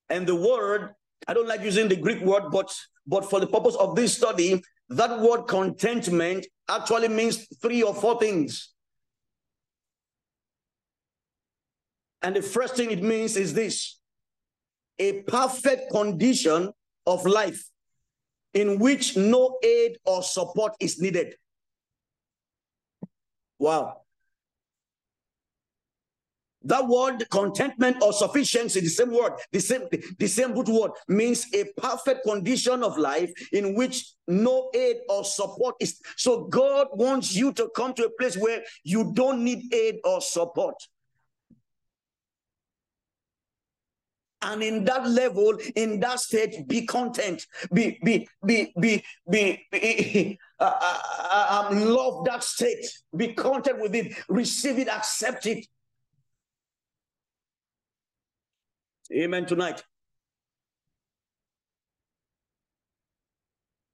And 0.09 0.25
the 0.25 0.35
word, 0.35 0.95
I 1.27 1.35
don't 1.35 1.47
like 1.47 1.61
using 1.61 1.87
the 1.87 1.95
Greek 1.95 2.21
word, 2.21 2.49
but 2.51 2.75
but 3.05 3.29
for 3.29 3.39
the 3.39 3.47
purpose 3.47 3.75
of 3.75 3.95
this 3.95 4.17
study, 4.17 4.61
that 4.89 5.19
word 5.19 5.43
contentment 5.47 6.47
actually 6.67 7.09
means 7.09 7.47
three 7.61 7.83
or 7.83 7.93
four 7.93 8.19
things. 8.19 8.73
And 12.21 12.35
the 12.35 12.41
first 12.41 12.75
thing 12.75 12.91
it 12.91 13.01
means 13.01 13.37
is 13.37 13.53
this 13.53 13.99
a 14.97 15.21
perfect 15.23 15.91
condition 15.91 16.71
of 17.05 17.25
life 17.25 17.63
in 18.53 18.79
which 18.79 19.15
no 19.15 19.57
aid 19.63 19.97
or 20.05 20.21
support 20.21 20.73
is 20.79 20.99
needed. 20.99 21.35
Wow. 23.57 24.01
That 26.63 26.87
word 26.87 27.29
contentment 27.29 28.01
or 28.01 28.11
sufficiency, 28.11 28.81
the 28.81 28.89
same 28.89 29.11
word, 29.11 29.33
the 29.51 29.61
same, 29.61 29.83
the 30.17 30.27
same 30.27 30.53
root 30.53 30.67
word 30.67 30.91
means 31.07 31.47
a 31.53 31.65
perfect 31.77 32.25
condition 32.25 32.83
of 32.83 32.97
life 32.97 33.31
in 33.53 33.75
which 33.75 34.11
no 34.27 34.69
aid 34.75 34.97
or 35.07 35.23
support 35.23 35.75
is. 35.79 36.01
So 36.17 36.47
God 36.47 36.87
wants 36.91 37.33
you 37.33 37.53
to 37.53 37.69
come 37.75 37.93
to 37.93 38.05
a 38.05 38.09
place 38.09 38.35
where 38.35 38.61
you 38.83 39.13
don't 39.13 39.43
need 39.43 39.73
aid 39.73 39.99
or 40.03 40.19
support. 40.19 40.75
And 44.41 44.63
in 44.63 44.85
that 44.85 45.07
level 45.07 45.57
in 45.75 45.99
that 45.99 46.19
state 46.19 46.67
be 46.67 46.85
content. 46.85 47.45
Be 47.73 47.99
be 48.03 48.27
be 48.45 48.73
be 48.79 49.03
be, 49.29 49.65
be 49.71 50.39
uh, 50.59 50.73
uh, 50.81 50.99
uh, 51.31 51.67
um, 51.69 51.85
love 51.85 52.25
that 52.25 52.43
state. 52.43 52.85
Be 53.15 53.33
content 53.33 53.79
with 53.79 53.95
it. 53.95 54.13
Receive 54.29 54.79
it. 54.79 54.87
Accept 54.87 55.45
it. 55.45 55.65
Amen 59.13 59.45
tonight. 59.45 59.83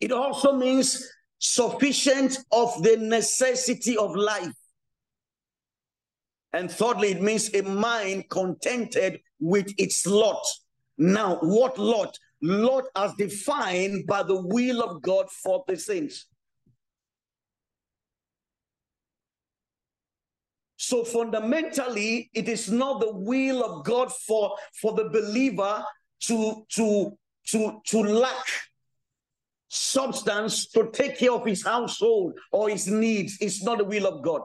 It 0.02 0.12
also 0.12 0.54
means 0.54 1.10
sufficient 1.40 2.38
of 2.52 2.84
the 2.84 2.98
necessity 2.98 3.98
of 3.98 4.16
life 4.16 4.52
and 6.56 6.72
thirdly, 6.72 7.12
it 7.12 7.22
means 7.22 7.54
a 7.54 7.64
mind 7.64 8.30
contented 8.30 9.20
with 9.42 9.74
its 9.78 10.08
lot. 10.08 10.42
Now, 10.98 11.36
what 11.42 11.78
lot? 11.78 12.18
Lot 12.42 12.86
as 12.96 13.14
defined 13.16 14.08
by 14.08 14.24
the 14.24 14.42
will 14.42 14.82
of 14.82 15.02
God 15.02 15.30
for 15.30 15.66
the 15.68 15.76
saints. 15.76 16.28
So 20.78 21.04
fundamentally, 21.04 22.30
it 22.34 22.48
is 22.48 22.72
not 22.72 23.02
the 23.02 23.12
will 23.12 23.62
of 23.62 23.84
God 23.84 24.14
for, 24.14 24.56
for 24.82 24.94
the 24.94 25.10
believer 25.10 25.84
to, 26.22 26.66
to, 26.70 27.18
to, 27.48 27.82
to 27.86 28.00
lack 28.00 28.46
substance 29.68 30.68
to 30.68 30.90
take 30.94 31.18
care 31.18 31.34
of 31.34 31.46
his 31.46 31.66
household 31.66 32.40
or 32.54 32.70
his 32.70 32.88
needs. 32.88 33.38
It's 33.42 33.62
not 33.62 33.80
the 33.80 33.84
will 33.84 34.08
of 34.08 34.24
God. 34.24 34.42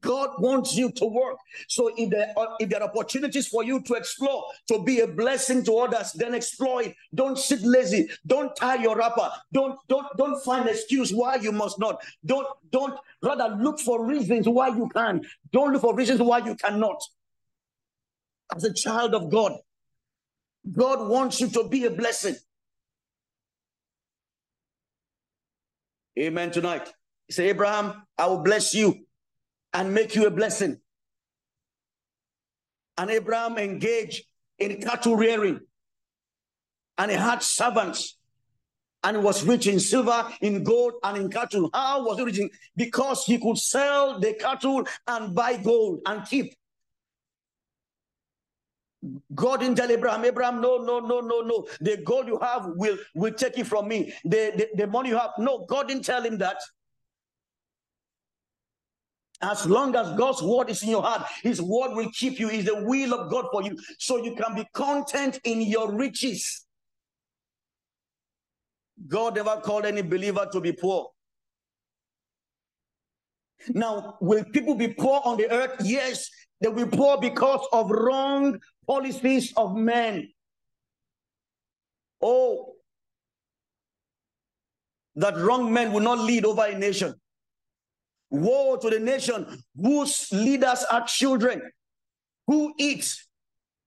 God 0.00 0.30
wants 0.38 0.76
you 0.76 0.90
to 0.92 1.06
work. 1.06 1.38
So 1.66 1.90
if 1.96 2.10
there, 2.10 2.32
are, 2.36 2.56
if 2.60 2.68
there 2.68 2.82
are 2.82 2.88
opportunities 2.88 3.48
for 3.48 3.64
you 3.64 3.80
to 3.82 3.94
explore, 3.94 4.44
to 4.68 4.82
be 4.82 5.00
a 5.00 5.08
blessing 5.08 5.64
to 5.64 5.76
others, 5.78 6.12
then 6.12 6.34
explore 6.34 6.82
it. 6.82 6.94
Don't 7.14 7.38
sit 7.38 7.62
lazy. 7.62 8.08
Don't 8.26 8.54
tie 8.54 8.76
your 8.76 8.96
wrapper. 8.96 9.30
Don't 9.52 9.78
don't 9.88 10.06
don't 10.16 10.42
find 10.44 10.68
excuse 10.68 11.12
why 11.12 11.36
you 11.36 11.52
must 11.52 11.78
not. 11.78 12.02
Don't 12.24 12.46
don't 12.70 12.98
rather 13.22 13.56
look 13.56 13.80
for 13.80 14.04
reasons 14.04 14.46
why 14.48 14.68
you 14.68 14.88
can. 14.92 15.22
Don't 15.52 15.72
look 15.72 15.82
for 15.82 15.94
reasons 15.94 16.20
why 16.20 16.38
you 16.38 16.54
cannot. 16.54 17.02
As 18.54 18.64
a 18.64 18.72
child 18.72 19.14
of 19.14 19.30
God, 19.30 19.56
God 20.70 21.08
wants 21.08 21.40
you 21.40 21.48
to 21.48 21.68
be 21.68 21.86
a 21.86 21.90
blessing. 21.90 22.36
Amen. 26.18 26.50
Tonight, 26.50 26.92
say, 27.30 27.48
Abraham, 27.48 28.02
I 28.16 28.26
will 28.26 28.42
bless 28.42 28.74
you 28.74 29.06
and 29.72 29.94
make 29.94 30.14
you 30.14 30.26
a 30.26 30.30
blessing. 30.30 30.78
And 32.96 33.10
Abraham 33.10 33.58
engaged 33.58 34.24
in 34.58 34.80
cattle 34.80 35.16
rearing, 35.16 35.60
and 36.96 37.10
he 37.10 37.16
had 37.16 37.42
servants, 37.42 38.16
and 39.04 39.16
he 39.16 39.22
was 39.22 39.44
rich 39.44 39.68
in 39.68 39.78
silver, 39.78 40.28
in 40.40 40.64
gold, 40.64 40.94
and 41.04 41.16
in 41.16 41.30
cattle. 41.30 41.70
How 41.72 42.04
was 42.04 42.18
he 42.18 42.24
rich? 42.24 42.40
Because 42.74 43.24
he 43.24 43.38
could 43.38 43.58
sell 43.58 44.18
the 44.18 44.32
cattle 44.34 44.84
and 45.06 45.34
buy 45.34 45.58
gold 45.58 46.00
and 46.06 46.26
keep. 46.26 46.54
God 49.32 49.60
didn't 49.60 49.76
tell 49.76 49.90
Abraham, 49.92 50.24
Abraham, 50.24 50.60
no, 50.60 50.78
no, 50.78 50.98
no, 50.98 51.20
no, 51.20 51.40
no. 51.42 51.68
The 51.80 51.98
gold 51.98 52.26
you 52.26 52.36
have 52.40 52.66
will, 52.74 52.98
will 53.14 53.32
take 53.32 53.56
it 53.56 53.68
from 53.68 53.86
me. 53.86 54.12
The, 54.24 54.52
the, 54.56 54.68
the 54.74 54.86
money 54.88 55.10
you 55.10 55.18
have. 55.18 55.30
No, 55.38 55.64
God 55.68 55.86
didn't 55.86 56.04
tell 56.04 56.24
him 56.24 56.36
that. 56.38 56.56
As 59.40 59.66
long 59.66 59.94
as 59.94 60.16
God's 60.18 60.42
word 60.42 60.68
is 60.68 60.82
in 60.82 60.90
your 60.90 61.02
heart, 61.02 61.26
his 61.42 61.62
word 61.62 61.94
will 61.94 62.10
keep 62.12 62.40
you. 62.40 62.48
Is 62.48 62.64
the 62.64 62.82
will 62.82 63.14
of 63.14 63.30
God 63.30 63.46
for 63.52 63.62
you. 63.62 63.76
So 63.98 64.16
you 64.16 64.34
can 64.34 64.54
be 64.56 64.66
content 64.72 65.38
in 65.44 65.60
your 65.60 65.92
riches. 65.92 66.66
God 69.06 69.36
never 69.36 69.60
called 69.60 69.86
any 69.86 70.02
believer 70.02 70.48
to 70.52 70.60
be 70.60 70.72
poor. 70.72 71.10
Now, 73.70 74.16
will 74.20 74.44
people 74.44 74.74
be 74.74 74.88
poor 74.88 75.20
on 75.24 75.36
the 75.36 75.50
earth? 75.52 75.76
Yes, 75.84 76.28
they 76.60 76.68
will 76.68 76.86
be 76.86 76.96
poor 76.96 77.18
because 77.18 77.64
of 77.72 77.90
wrong 77.90 78.58
policies 78.86 79.52
of 79.56 79.76
men. 79.76 80.28
Oh, 82.20 82.74
that 85.14 85.36
wrong 85.36 85.72
men 85.72 85.92
will 85.92 86.00
not 86.00 86.18
lead 86.18 86.44
over 86.44 86.64
a 86.64 86.76
nation. 86.76 87.14
Woe 88.30 88.76
to 88.76 88.90
the 88.90 89.00
nation 89.00 89.62
whose 89.76 90.28
leaders 90.32 90.84
are 90.90 91.06
children 91.06 91.62
who 92.46 92.74
eat 92.78 93.14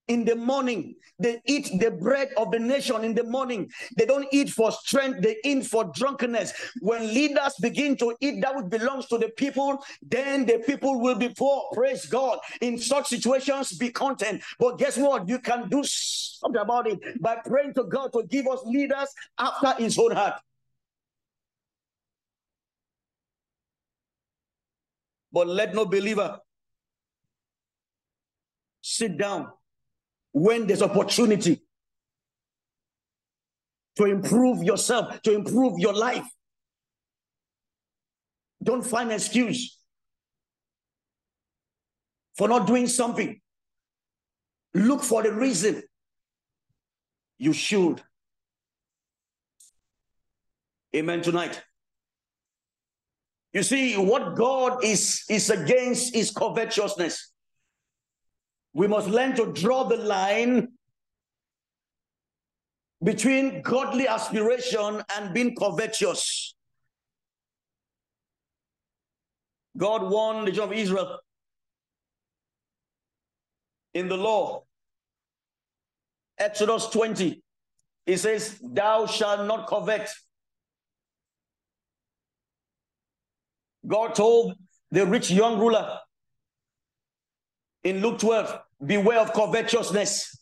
in 0.08 0.26
the 0.26 0.36
morning. 0.36 0.96
They 1.20 1.42
eat 1.46 1.80
the 1.80 1.92
bread 1.92 2.30
of 2.36 2.52
the 2.52 2.60
nation 2.60 3.04
in 3.04 3.14
the 3.14 3.24
morning. 3.24 3.70
They 3.98 4.06
don't 4.06 4.28
eat 4.32 4.50
for 4.50 4.72
strength, 4.72 5.22
they 5.22 5.38
eat 5.46 5.66
for 5.66 5.86
drunkenness. 5.96 6.54
When 6.82 7.14
leaders 7.14 7.54
begin 7.62 7.96
to 7.98 8.16
eat 8.20 8.42
that 8.42 8.56
which 8.56 8.70
belongs 8.70 9.06
to 9.08 9.18
the 9.18 9.30
people, 9.30 9.84
then 10.02 10.46
the 10.46 10.60
people 10.60 11.00
will 11.00 11.16
be 11.16 11.30
poor. 11.30 11.64
Praise 11.74 12.06
God. 12.06 12.40
In 12.60 12.78
such 12.78 13.08
situations, 13.08 13.74
be 13.74 13.90
content. 13.90 14.42
But 14.60 14.78
guess 14.78 14.98
what? 14.98 15.30
You 15.30 15.40
can 15.40 15.70
do 15.70 15.82
something 15.84 16.62
about 16.62 16.88
it 16.88 17.22
by 17.22 17.38
praying 17.46 17.76
to 17.76 17.84
God 17.84 18.12
to 18.14 18.24
give 18.24 18.48
us 18.48 18.60
leaders 18.66 19.08
after 19.38 19.82
his 19.82 19.98
own 19.98 20.12
heart. 20.12 20.36
But 25.32 25.48
let 25.48 25.74
no 25.74 25.86
believer 25.86 26.40
sit 28.82 29.18
down 29.18 29.50
when 30.34 30.68
there's 30.68 30.82
opportunity 30.82 31.62
to 33.96 34.06
improve 34.06 34.64
yourself, 34.64 35.22
to 35.22 35.34
improve 35.34 35.80
your 35.80 35.94
life. 35.94 36.26
Don't 38.64 38.86
find 38.86 39.12
excuse 39.12 39.78
for 42.38 42.48
not 42.48 42.68
doing 42.68 42.88
something. 42.88 43.40
Look 44.74 45.04
for 45.04 45.24
the 45.24 45.32
reason 45.32 45.84
you 47.38 47.54
should. 47.54 48.02
Amen 50.96 51.22
tonight. 51.22 51.62
You 53.54 53.64
see, 53.64 53.98
what 53.98 54.36
God 54.36 54.84
is, 54.84 55.24
is 55.30 55.50
against 55.50 56.16
is 56.16 56.32
covetousness. 56.32 57.32
We 58.74 58.88
must 58.88 59.10
learn 59.10 59.36
to 59.36 59.52
draw 59.52 59.84
the 59.84 59.98
line 59.98 60.70
between 63.04 63.62
godly 63.62 64.08
aspiration 64.08 65.04
and 65.16 65.34
being 65.34 65.56
covetous. 65.56 66.56
God 69.78 70.10
warned 70.10 70.48
the 70.48 70.52
children 70.52 70.80
of 70.80 70.84
Israel 70.84 71.20
in 73.94 74.08
the 74.08 74.18
law. 74.18 74.64
Exodus 76.38 76.88
20, 76.88 77.42
he 78.06 78.18
says, 78.18 78.60
Thou 78.64 79.06
shalt 79.06 79.46
not 79.48 79.68
covet. 79.68 80.10
God 83.86 84.16
told 84.16 84.56
the 84.92 85.06
rich 85.06 85.32
young 85.32 85.60
ruler 85.60 85.98
in 87.84 88.02
Luke 88.02 88.20
12, 88.20 88.60
beware 88.86 89.20
of 89.20 89.34
covetousness. 89.34 90.38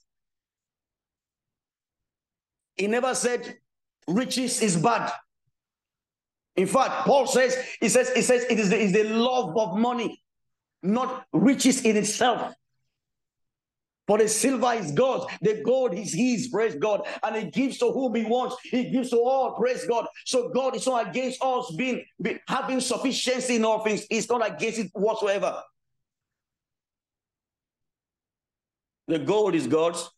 He 2.75 2.87
never 2.87 3.15
said 3.15 3.57
riches 4.07 4.61
is 4.61 4.77
bad. 4.77 5.11
In 6.55 6.67
fact, 6.67 7.05
Paul 7.05 7.27
says, 7.27 7.57
he 7.79 7.87
says, 7.87 8.11
he 8.13 8.21
says 8.21 8.45
it 8.49 8.59
is 8.59 8.69
the, 8.69 8.77
is 8.77 8.91
the 8.91 9.03
love 9.03 9.55
of 9.55 9.77
money, 9.77 10.21
not 10.83 11.25
riches 11.31 11.85
in 11.85 11.95
itself. 11.95 12.53
For 14.09 14.17
the 14.17 14.27
silver 14.27 14.73
is 14.73 14.91
God's, 14.91 15.31
the 15.39 15.61
gold 15.63 15.93
is 15.93 16.11
His, 16.11 16.47
praise 16.47 16.73
God. 16.73 17.07
And 17.21 17.35
He 17.35 17.51
gives 17.51 17.77
to 17.77 17.91
whom 17.91 18.15
He 18.15 18.23
wants, 18.23 18.55
He 18.63 18.89
gives 18.89 19.11
to 19.11 19.17
all, 19.17 19.51
praise 19.51 19.85
God. 19.85 20.07
So 20.25 20.49
God 20.49 20.75
is 20.75 20.87
not 20.87 21.09
against 21.09 21.39
us 21.43 21.71
being, 21.77 22.03
having 22.47 22.81
sufficiency 22.81 23.57
in 23.57 23.65
all 23.65 23.83
things, 23.83 24.07
He's 24.09 24.27
not 24.27 24.43
against 24.51 24.79
it 24.79 24.89
whatsoever. 24.93 25.61
The 29.07 29.19
gold 29.19 29.53
is 29.53 29.67
God's. 29.67 30.09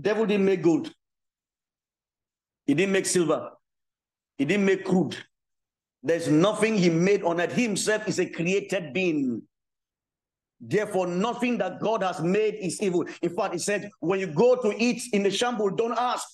Devil 0.00 0.26
didn't 0.26 0.46
make 0.46 0.60
gold. 0.60 0.92
He 2.66 2.74
didn't 2.74 2.94
make 2.94 3.06
silver. 3.06 3.52
He 4.38 4.44
didn't 4.44 4.66
make 4.66 4.84
crude. 4.84 5.16
There's 6.02 6.26
nothing 6.26 6.76
he 6.76 6.90
made 6.90 7.22
on. 7.22 7.38
He 7.50 7.62
himself 7.62 8.08
is 8.08 8.18
a 8.18 8.26
created 8.26 8.92
being. 8.92 9.42
Therefore, 10.64 11.08
nothing 11.08 11.58
that 11.58 11.80
God 11.80 12.04
has 12.04 12.20
made 12.20 12.54
is 12.54 12.80
evil. 12.80 13.04
In 13.20 13.34
fact, 13.34 13.52
he 13.52 13.58
said, 13.58 13.90
when 13.98 14.20
you 14.20 14.28
go 14.28 14.54
to 14.54 14.72
eat 14.80 15.02
in 15.12 15.24
the 15.24 15.30
shamble, 15.30 15.70
don't 15.70 15.98
ask. 15.98 16.26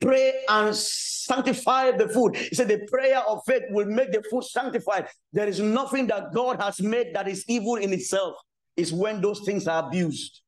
Pray 0.00 0.32
and 0.48 0.74
sanctify 0.74 1.92
the 1.92 2.08
food. 2.08 2.34
He 2.34 2.54
said, 2.54 2.68
the 2.68 2.86
prayer 2.90 3.20
of 3.28 3.42
faith 3.46 3.62
will 3.70 3.86
make 3.86 4.10
the 4.10 4.22
food 4.30 4.44
sanctified. 4.44 5.08
There 5.32 5.46
is 5.46 5.60
nothing 5.60 6.06
that 6.08 6.32
God 6.32 6.60
has 6.62 6.80
made 6.80 7.14
that 7.14 7.28
is 7.28 7.44
evil 7.46 7.76
in 7.76 7.92
itself 7.92 8.36
is 8.74 8.92
when 8.92 9.20
those 9.20 9.40
things 9.40 9.68
are 9.68 9.86
abused. 9.86 10.40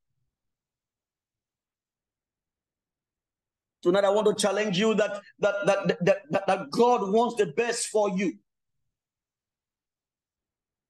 Tonight, 3.83 4.05
I 4.05 4.11
want 4.11 4.27
to 4.27 4.35
challenge 4.35 4.79
you 4.79 4.95
that, 4.95 5.21
that, 5.39 5.55
that, 5.67 6.05
that, 6.31 6.47
that 6.47 6.71
God 6.71 7.13
wants 7.13 7.37
the 7.37 7.47
best 7.47 7.89
for 7.89 8.11
you. 8.11 8.33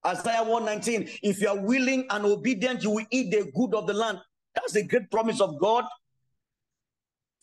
Isaiah 0.06 0.44
119, 0.44 1.08
if 1.22 1.40
you 1.40 1.48
are 1.48 1.60
willing 1.60 2.06
and 2.10 2.24
obedient, 2.24 2.82
you 2.82 2.90
will 2.90 3.06
eat 3.10 3.30
the 3.30 3.50
good 3.54 3.74
of 3.74 3.86
the 3.86 3.94
land. 3.94 4.18
That's 4.54 4.76
a 4.76 4.84
great 4.84 5.10
promise 5.10 5.40
of 5.40 5.58
God. 5.58 5.84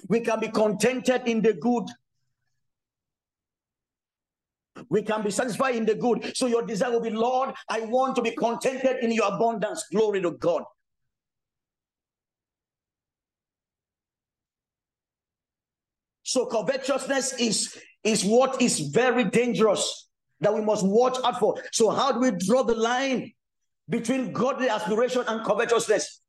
We 0.08 0.21
can 0.21 0.39
be 0.39 0.47
contented 0.47 1.28
in 1.28 1.41
the 1.41 1.54
good 1.54 1.89
we 4.89 5.02
can 5.02 5.23
be 5.23 5.32
satisfied 5.32 5.76
in 5.76 5.86
the 5.86 5.95
good. 5.95 6.36
So 6.36 6.47
your 6.47 6.65
desire 6.65 6.91
will 6.91 7.02
be, 7.02 7.10
Lord, 7.10 7.54
I 7.69 7.82
want 7.82 8.15
to 8.15 8.21
be 8.21 8.32
contented 8.32 9.04
in 9.04 9.12
your 9.12 9.34
abundance. 9.34 9.86
Glory 9.91 10.21
to 10.21 10.32
God. 10.32 10.63
So 16.23 16.45
covetousness 16.45 17.39
is, 17.39 17.78
is 18.04 18.23
what 18.23 18.62
is 18.62 18.80
very 18.80 19.26
dangerous 19.26 20.10
that 20.41 20.54
we 20.54 20.62
must 20.62 20.86
watch 20.86 21.17
out 21.24 21.39
for. 21.39 21.62
So 21.72 21.89
how 21.89 22.12
do 22.12 22.19
we 22.19 22.32
draw 22.32 22.63
the 22.63 22.76
line 22.76 23.32
between 23.89 24.34
godly 24.34 24.69
aspiration 24.69 25.24
and 25.28 25.46
covetousness? 25.46 26.22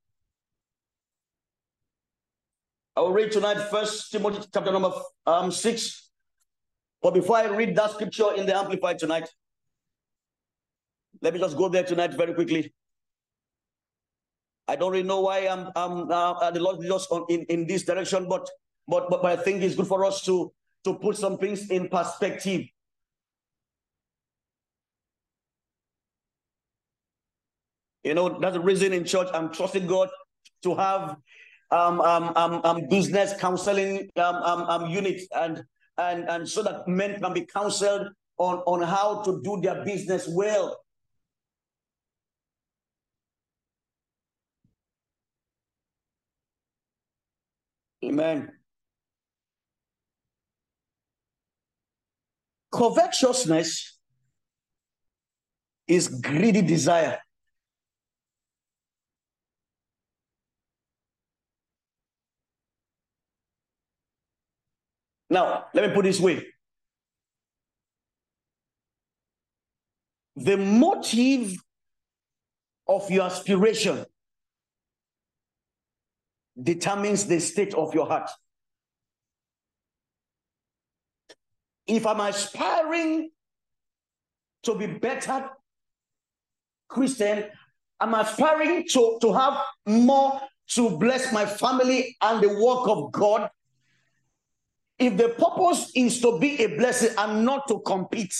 I 2.97 3.01
will 3.01 3.13
read 3.13 3.33
tonight 3.33 3.59
First 3.71 4.13
Timothy 4.13 4.47
chapter 4.53 4.71
number 4.71 4.93
um, 5.27 5.51
six, 5.51 6.11
but 7.03 7.13
before 7.13 7.39
I 7.39 7.47
read 7.47 7.75
that 7.77 7.91
scripture 7.91 8.33
in 8.35 8.47
the 8.47 8.57
Amplified 8.57 9.01
tonight, 9.01 9.29
let 11.21 11.35
me 11.35 11.41
just 11.41 11.57
go 11.57 11.69
there 11.69 11.83
tonight 11.83 12.15
very 12.15 12.35
quickly. 12.35 12.73
I 14.69 14.77
don't 14.77 14.93
really 14.93 15.05
know 15.07 15.21
why 15.21 15.41
I'm, 15.41 15.71
I'm 15.75 16.11
uh, 16.11 16.51
the 16.51 16.61
Lord 16.61 16.81
just 16.87 17.11
on, 17.11 17.27
in, 17.29 17.43
in 17.45 17.67
this 17.67 17.83
direction, 17.85 18.29
but, 18.29 18.49
but 18.87 19.11
but 19.11 19.23
but 19.23 19.39
I 19.39 19.43
think 19.43 19.63
it's 19.63 19.75
good 19.75 19.87
for 19.87 20.05
us 20.05 20.25
to 20.25 20.53
to 20.85 20.95
put 20.95 21.17
some 21.17 21.37
things 21.39 21.71
in 21.71 21.89
perspective. 21.89 22.67
You 28.05 28.15
know, 28.15 28.39
that's 28.39 28.55
the 28.55 28.61
reason 28.61 28.93
in 28.93 29.05
church 29.05 29.29
I'm 29.33 29.53
trusting 29.53 29.87
God 29.87 30.11
to 30.63 30.75
have 30.77 31.17
um 31.71 32.01
um 32.01 32.33
um, 32.37 32.61
um 32.63 32.89
business 32.89 33.33
counseling 33.41 34.11
um, 34.17 34.37
um 34.37 34.61
um 34.69 34.91
unit 34.91 35.23
and 35.35 35.65
and, 35.97 36.29
and 36.29 36.49
so 36.49 36.63
that 36.63 36.87
men 36.87 37.21
can 37.21 37.33
be 37.33 37.47
counseled 37.47 38.09
on, 38.37 38.59
on 38.67 38.83
how 38.83 39.23
to 39.23 39.41
do 39.43 39.61
their 39.63 39.85
business 39.85 40.29
well. 40.29 40.77
Amen. 48.05 48.51
Covetousness 52.73 53.99
is 55.87 56.09
greedy 56.09 56.61
desire. 56.61 57.19
Now, 65.31 65.67
let 65.75 65.89
me 65.89 65.95
put 65.95 66.05
this 66.05 66.21
way. 66.21 66.47
The 70.37 70.57
motive 70.57 71.57
of 72.87 73.11
your 73.11 73.25
aspiration 73.25 74.05
determines 76.61 77.27
the 77.27 77.41
state 77.41 77.75
of 77.75 77.95
your 77.95 78.07
heart. 78.07 78.31
If 81.87 82.07
I'm 82.07 82.21
aspiring 82.21 83.31
to 84.63 84.75
be 84.75 84.87
better 84.87 85.51
Christian, 86.89 87.45
I'm 88.01 88.15
aspiring 88.15 88.87
to, 88.89 89.19
to 89.21 89.33
have 89.33 89.59
more 89.87 90.41
to 90.71 90.97
bless 90.99 91.33
my 91.33 91.45
family 91.45 92.17
and 92.23 92.43
the 92.43 92.49
work 92.49 92.89
of 92.89 93.13
God, 93.13 93.51
if 94.99 95.17
the 95.17 95.31
purpose 95.31 95.91
is 95.95 96.21
to 96.21 96.39
be 96.39 96.63
a 96.63 96.77
blessing 96.77 97.15
and 97.19 97.45
not 97.45 97.67
to 97.69 97.81
compete 97.81 98.35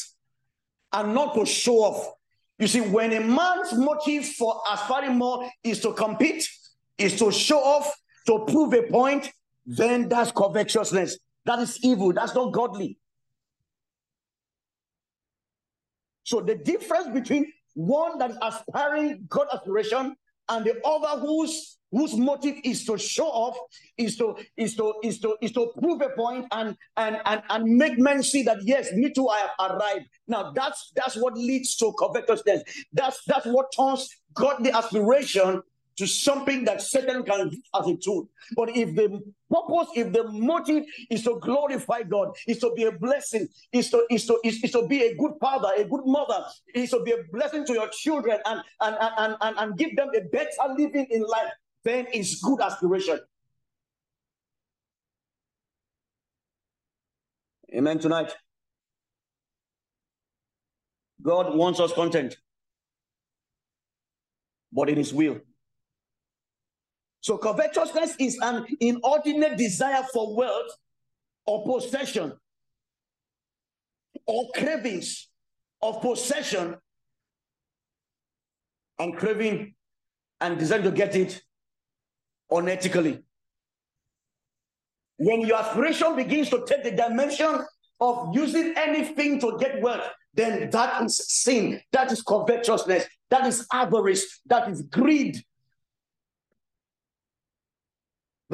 and 0.93 1.15
not 1.15 1.35
to 1.35 1.45
show 1.45 1.79
off, 1.79 2.15
you 2.59 2.69
see, 2.69 2.81
when 2.81 3.13
a 3.13 3.21
man's 3.21 3.73
motive 3.73 4.27
for 4.27 4.61
aspiring 4.73 5.19
more 5.19 5.49
is 5.65 5.81
to 5.81 5.93
compete, 5.93 6.49
is 6.97 7.19
to 7.19 7.33
show 7.33 7.59
off, 7.59 7.93
to 8.27 8.45
prove 8.47 8.73
a 8.75 8.83
point, 8.83 9.31
then 9.67 10.09
that's 10.09 10.31
covetousness. 10.31 11.19
That 11.45 11.59
is 11.59 11.79
evil. 11.83 12.13
That's 12.13 12.35
not 12.35 12.53
godly. 12.53 12.99
So 16.23 16.41
the 16.41 16.55
difference 16.55 17.09
between 17.09 17.53
one 17.75 18.19
that 18.19 18.31
is 18.31 18.39
aspiring 18.41 19.27
God 19.29 19.49
aspiration 19.53 20.17
and 20.49 20.65
the 20.65 20.81
other 20.85 21.21
whose 21.21 21.79
whose 21.91 22.17
motive 22.17 22.57
is 22.65 22.85
to 22.85 22.99
show 22.99 23.27
off, 23.27 23.57
is 23.97 24.17
to 24.17 24.35
is 24.57 24.75
to 24.77 24.95
is 25.03 25.21
to 25.21 25.37
is 25.41 25.53
to 25.53 25.73
prove 25.79 26.01
a 26.03 26.11
point 26.11 26.47
and 26.53 26.77
and 26.97 27.21
and 27.25 27.43
and 27.49 27.65
make 27.65 27.99
men 27.99 28.23
see 28.23 28.43
that 28.43 28.59
yes, 28.63 28.93
me 28.93 29.13
too, 29.13 29.29
I 29.29 29.39
have 29.39 29.71
arrived. 29.71 30.07
Now 30.27 30.53
that's 30.53 30.93
that's 30.97 31.17
what 31.17 31.35
leads 31.35 31.77
to 31.77 31.93
covetousness. 31.99 32.63
That's 32.93 33.23
that's 33.27 33.47
what 33.47 33.73
turns 33.77 34.09
godly 34.35 34.73
aspiration 34.73 35.63
to 35.97 36.07
something 36.07 36.65
that 36.65 36.83
Satan 36.83 37.23
can 37.23 37.51
use 37.51 37.63
as 37.79 37.87
a 37.87 37.97
tool. 37.97 38.29
But 38.57 38.77
if 38.77 38.95
the 38.95 39.23
purpose, 39.51 39.89
if 39.95 40.13
the 40.13 40.31
motive 40.31 40.85
is 41.11 41.23
to 41.25 41.39
glorify 41.41 42.03
God, 42.03 42.35
is 42.47 42.59
to 42.59 42.73
be 42.75 42.85
a 42.85 42.93
blessing, 42.93 43.49
is 43.73 43.91
to 43.91 44.05
is 44.11 44.27
to 44.27 44.39
is, 44.45 44.63
is 44.63 44.73
to 44.73 44.87
be 44.87 45.03
a 45.03 45.17
good 45.17 45.33
father, 45.41 45.69
a 45.77 45.85
good 45.85 46.05
mother, 46.05 46.45
is 46.75 46.91
to 46.91 47.03
be 47.03 47.13
a 47.13 47.19
blessing 47.33 47.65
to 47.67 47.73
your 47.73 47.89
children 47.89 48.39
and 48.45 48.61
and 48.81 48.97
and 49.01 49.37
and, 49.41 49.59
and 49.59 49.79
give 49.79 49.95
them 49.97 50.09
a 50.17 50.21
better 50.29 50.75
living 50.77 51.07
in 51.11 51.23
life, 51.23 51.51
then 51.85 52.07
it's 52.13 52.41
good 52.41 52.61
aspiration. 52.61 53.21
Amen 57.75 57.99
tonight. 57.99 58.33
God 61.23 61.57
wants 61.57 61.81
us 61.81 61.93
content, 61.93 62.37
but 64.73 64.91
in 64.91 64.97
his 64.97 65.13
will. 65.13 65.41
So 67.25 67.39
covetousness 67.39 68.17
is 68.19 68.39
an 68.43 68.67
inordinate 68.81 69.57
desire 69.57 70.03
for 70.13 70.37
wealth 70.37 70.77
or 71.47 71.65
possession 71.65 72.35
or 74.27 74.51
cravings 74.55 75.31
of 75.81 76.03
possession 76.03 76.77
and 78.99 79.17
craving 79.17 79.75
and 80.43 80.59
desire 80.59 80.83
to 80.83 80.91
get 80.91 81.17
it 81.17 81.41
unethically. 82.53 83.23
When 85.17 85.41
your 85.41 85.57
aspiration 85.57 86.17
begins 86.17 86.51
to 86.51 86.63
take 86.67 86.85
the 86.85 86.91
dimension 86.91 87.65
of 88.03 88.35
using 88.35 88.75
anything 88.77 89.41
to 89.41 89.57
get 89.59 89.81
wealth, 89.81 90.11
then 90.35 90.69
that 90.69 91.03
is 91.03 91.27
sin. 91.27 91.81
That 91.91 92.13
is 92.13 92.21
covetousness. 92.21 93.07
That 93.31 93.47
is 93.47 93.67
avarice. 93.73 94.43
That 94.45 94.69
is 94.69 94.83
greed. 94.83 95.43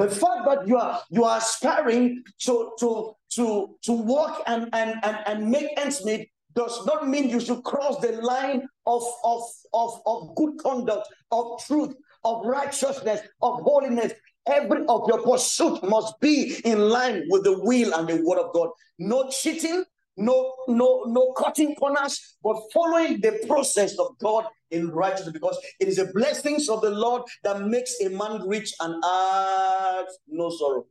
The 0.01 0.09
fact 0.09 0.45
that 0.45 0.67
you 0.67 0.77
are 0.77 0.99
you 1.09 1.23
are 1.23 1.37
aspiring 1.37 2.23
to 2.39 2.71
to 2.79 3.15
to 3.35 3.77
to 3.83 3.91
work 3.93 4.41
and 4.47 4.67
and 4.73 4.95
and, 5.03 5.17
and 5.25 5.49
make 5.49 5.77
ends 5.77 6.03
meet 6.03 6.29
does 6.55 6.85
not 6.85 7.07
mean 7.07 7.29
you 7.29 7.39
should 7.39 7.63
cross 7.63 7.99
the 8.01 8.11
line 8.21 8.67
of, 8.85 9.03
of, 9.23 9.41
of, 9.73 10.01
of 10.05 10.35
good 10.35 10.57
conduct, 10.59 11.07
of 11.31 11.63
truth, 11.65 11.95
of 12.23 12.45
righteousness, 12.45 13.21
of 13.41 13.61
holiness. 13.61 14.13
Every 14.47 14.85
of 14.87 15.07
your 15.07 15.21
pursuit 15.21 15.83
must 15.83 16.19
be 16.19 16.59
in 16.65 16.89
line 16.89 17.23
with 17.29 17.43
the 17.43 17.59
will 17.61 17.93
and 17.93 18.07
the 18.07 18.21
word 18.25 18.39
of 18.39 18.53
God. 18.53 18.69
No 18.97 19.29
cheating, 19.29 19.83
no, 20.21 20.55
no, 20.67 21.03
no 21.07 21.33
cutting 21.33 21.75
corners, 21.75 22.37
but 22.43 22.61
following 22.73 23.19
the 23.21 23.43
process 23.47 23.97
of 23.97 24.17
God 24.19 24.45
in 24.69 24.89
righteousness, 24.89 25.33
because 25.33 25.57
it 25.79 25.87
is 25.87 25.97
the 25.97 26.11
blessings 26.13 26.69
of 26.69 26.81
the 26.81 26.89
Lord 26.89 27.23
that 27.43 27.61
makes 27.61 27.99
a 28.01 28.09
man 28.09 28.47
rich 28.47 28.73
and 28.79 29.03
adds 29.03 30.17
no 30.27 30.49
sorrow. 30.49 30.85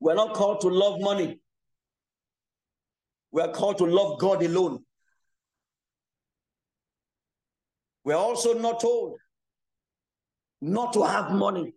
We're 0.00 0.14
not 0.14 0.34
called 0.34 0.60
to 0.60 0.68
love 0.68 1.00
money. 1.00 1.40
We 3.32 3.42
are 3.42 3.52
called 3.52 3.78
to 3.78 3.84
love 3.84 4.20
God 4.20 4.42
alone. 4.42 4.84
We're 8.04 8.14
also 8.14 8.54
not 8.54 8.80
told 8.80 9.18
not 10.60 10.92
to 10.94 11.02
have 11.02 11.32
money. 11.32 11.74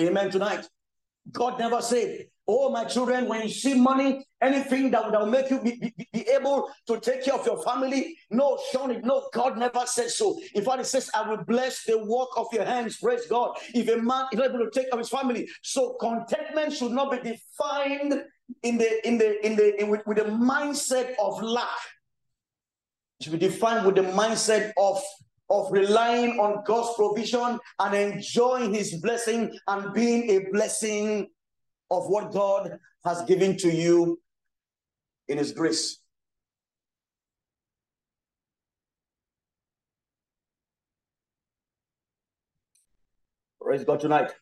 Amen 0.00 0.30
tonight. 0.30 0.66
God 1.30 1.58
never 1.58 1.82
said, 1.82 2.26
Oh, 2.52 2.68
my 2.70 2.84
children, 2.84 3.28
when 3.28 3.42
you 3.42 3.48
see 3.48 3.74
money, 3.74 4.26
anything 4.40 4.90
that, 4.90 5.12
will 5.12 5.26
make 5.26 5.50
you 5.50 5.60
be, 5.60 5.76
be, 5.76 6.08
be, 6.12 6.28
able 6.30 6.68
to 6.88 6.98
take 6.98 7.24
care 7.24 7.34
of 7.34 7.46
your 7.46 7.62
family. 7.62 8.18
No, 8.28 8.58
Sean, 8.72 9.00
no, 9.02 9.28
God 9.32 9.56
never 9.56 9.86
said 9.86 10.10
so. 10.10 10.36
In 10.54 10.64
fact, 10.64 10.80
it 10.80 10.86
says, 10.86 11.10
I 11.14 11.28
will 11.28 11.44
bless 11.44 11.84
the 11.84 11.98
work 11.98 12.30
of 12.36 12.48
your 12.52 12.64
hands. 12.64 12.96
Praise 12.96 13.26
God. 13.26 13.56
If 13.72 13.88
a 13.88 14.02
man 14.02 14.26
is 14.32 14.40
able 14.40 14.58
to 14.58 14.70
take 14.70 14.86
care 14.86 14.94
of 14.94 14.98
his 14.98 15.10
family, 15.10 15.48
so 15.62 15.96
contentment 16.00 16.72
should 16.72 16.90
not 16.90 17.12
be 17.12 17.18
defined 17.18 18.24
in 18.64 18.78
the 18.78 19.06
in 19.06 19.18
the 19.18 19.46
in 19.46 19.54
the 19.54 19.80
in, 19.80 19.88
with, 19.88 20.04
with 20.06 20.16
the 20.16 20.24
mindset 20.24 21.14
of 21.20 21.40
lack. 21.40 21.68
It 23.20 23.24
should 23.24 23.32
be 23.32 23.38
defined 23.38 23.86
with 23.86 23.94
the 23.94 24.02
mindset 24.02 24.72
of 24.76 25.00
of 25.50 25.70
relying 25.72 26.38
on 26.38 26.62
God's 26.64 26.94
provision 26.96 27.58
and 27.80 27.94
enjoying 27.94 28.72
his 28.72 28.94
blessing 29.00 29.58
and 29.66 29.92
being 29.92 30.30
a 30.30 30.50
blessing 30.52 31.28
of 31.90 32.06
what 32.06 32.32
God 32.32 32.78
has 33.04 33.22
given 33.22 33.56
to 33.58 33.70
you 33.70 34.20
in 35.28 35.38
his 35.38 35.52
grace. 35.52 35.98
Praise 43.60 43.84
God 43.84 44.00
tonight. 44.00 44.32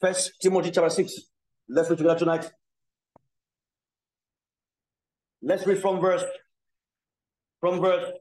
First 0.00 0.32
Timothy 0.40 0.70
chapter 0.70 0.90
6. 0.90 1.14
Let's 1.68 1.88
read 1.88 1.98
together 1.98 2.18
tonight. 2.18 2.50
Let's 5.42 5.66
read 5.66 5.80
from 5.80 6.00
verse 6.00 6.24
from 7.60 7.80
verse 7.80 8.12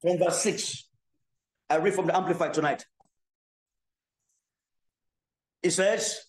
from 0.00 0.18
verse 0.18 0.40
6. 0.42 0.88
I 1.68 1.76
read 1.76 1.94
from 1.94 2.06
the 2.06 2.16
Amplified 2.16 2.54
tonight. 2.54 2.86
It 5.62 5.70
says, 5.72 6.20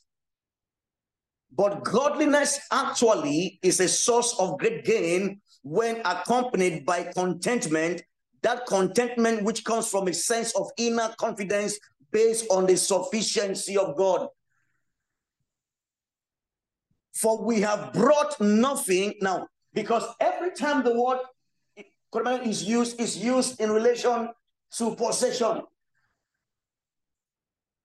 But 1.56 1.84
godliness 1.84 2.60
actually 2.72 3.60
is 3.62 3.80
a 3.80 3.88
source 3.88 4.36
of 4.39 4.58
great 4.58 4.84
gain 4.84 5.41
when 5.64 6.02
accompanied 6.06 6.86
by 6.86 7.04
contentment, 7.14 8.02
that 8.41 8.66
contentment 8.66 9.43
which 9.43 9.64
comes 9.64 9.89
from 9.89 10.08
a 10.08 10.14
sense 10.14 10.56
of 10.56 10.70
inner 10.78 11.14
confidence 11.18 11.78
based 12.12 12.48
on 12.50 12.66
the 12.66 12.76
sufficiency 12.76 13.78
of 13.78 13.95
God. 13.95 14.28
For 17.20 17.43
we 17.43 17.61
have 17.61 17.93
brought 17.93 18.39
nothing 18.39 19.15
now, 19.22 19.47
because 19.74 20.03
every 20.20 20.51
time 20.51 20.84
the 20.84 20.93
word 20.93 21.20
is 22.45 22.63
used, 22.63 22.99
is 22.99 23.18
used 23.18 23.59
in 23.59 23.72
relation 23.72 24.30
to 24.78 24.95
possession. 24.95 25.63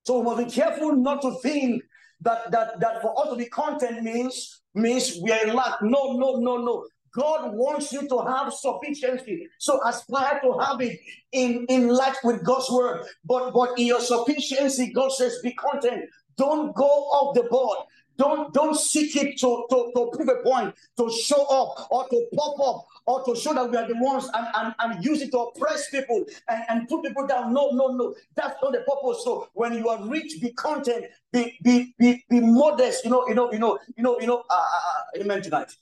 So 0.05 0.19
we 0.19 0.25
must 0.25 0.47
be 0.47 0.53
careful 0.53 0.97
not 0.97 1.23
to 1.23 1.35
think 1.43 1.83
that 2.21 2.51
that 2.51 2.81
that 2.81 3.03
for 3.03 3.19
us 3.21 3.31
to 3.31 3.37
be 3.37 3.47
content 3.47 4.03
means 4.03 4.63
means 4.75 5.19
we 5.23 5.33
are 5.33 5.47
in 5.47 5.55
lack. 5.55 5.81
No, 5.83 6.13
no, 6.13 6.37
no, 6.37 6.57
no. 6.59 6.87
God 7.15 7.53
wants 7.55 7.93
you 7.93 8.09
to 8.09 8.19
have 8.23 8.53
sufficiency. 8.53 9.47
So 9.59 9.81
aspire 9.87 10.41
to 10.43 10.59
have 10.59 10.81
it 10.81 10.99
in, 11.33 11.67
in 11.69 11.89
light 11.89 12.17
with 12.25 12.43
God's 12.45 12.71
word. 12.71 13.05
But 13.25 13.53
but 13.53 13.79
in 13.79 13.87
your 13.87 14.01
sufficiency, 14.01 14.93
God 14.93 15.13
says, 15.13 15.39
be 15.43 15.53
content. 15.53 16.05
Don't 16.39 16.75
go 16.75 16.89
off 16.89 17.35
the 17.35 17.45
board. 17.45 17.79
Don't 18.17 18.53
don't 18.53 18.77
seek 18.77 19.17
it 19.17 19.39
to, 19.41 19.67
to, 19.71 19.93
to 19.95 20.11
prove 20.13 20.29
a 20.29 20.43
point, 20.43 20.75
to 20.99 21.11
show 21.11 21.45
up 21.47 21.89
or 21.91 22.09
to 22.09 22.27
pop 22.37 22.61
up 22.61 22.87
or 23.07 23.25
to 23.25 23.41
show 23.41 23.55
that 23.55 23.71
we 23.71 23.77
are 23.77 23.89
the 23.89 23.97
ones 23.97 24.29
and, 24.35 24.47
and, 24.55 24.75
and 24.79 25.05
use 25.05 25.23
it 25.23 25.31
to 25.33 25.39
oppress 25.39 25.91
people 25.91 26.25
and, 26.49 26.63
and 26.69 26.89
put 26.89 27.03
people 27.03 27.27
down. 27.27 27.53
No, 27.53 27.71
no, 27.71 27.89
no. 27.89 28.15
That's 28.35 28.55
not 28.63 28.73
the 28.73 28.81
purpose. 28.81 29.25
So 29.25 29.49
when 29.55 29.75
you 29.75 29.89
are 29.89 30.07
rich, 30.07 30.41
be 30.41 30.51
content, 30.51 31.07
be 31.33 31.59
be 31.63 31.95
be, 31.99 32.25
be 32.29 32.41
modest, 32.41 33.05
you 33.05 33.11
know, 33.11 33.27
you 33.29 33.35
know, 33.35 33.53
you 33.53 33.59
know, 33.59 33.79
you 33.97 34.03
know, 34.03 34.21
you 34.21 34.27
know, 34.27 34.45
uh, 34.49 34.55
uh, 34.55 35.19
uh 35.19 35.23
amen 35.23 35.43
tonight. 35.43 35.73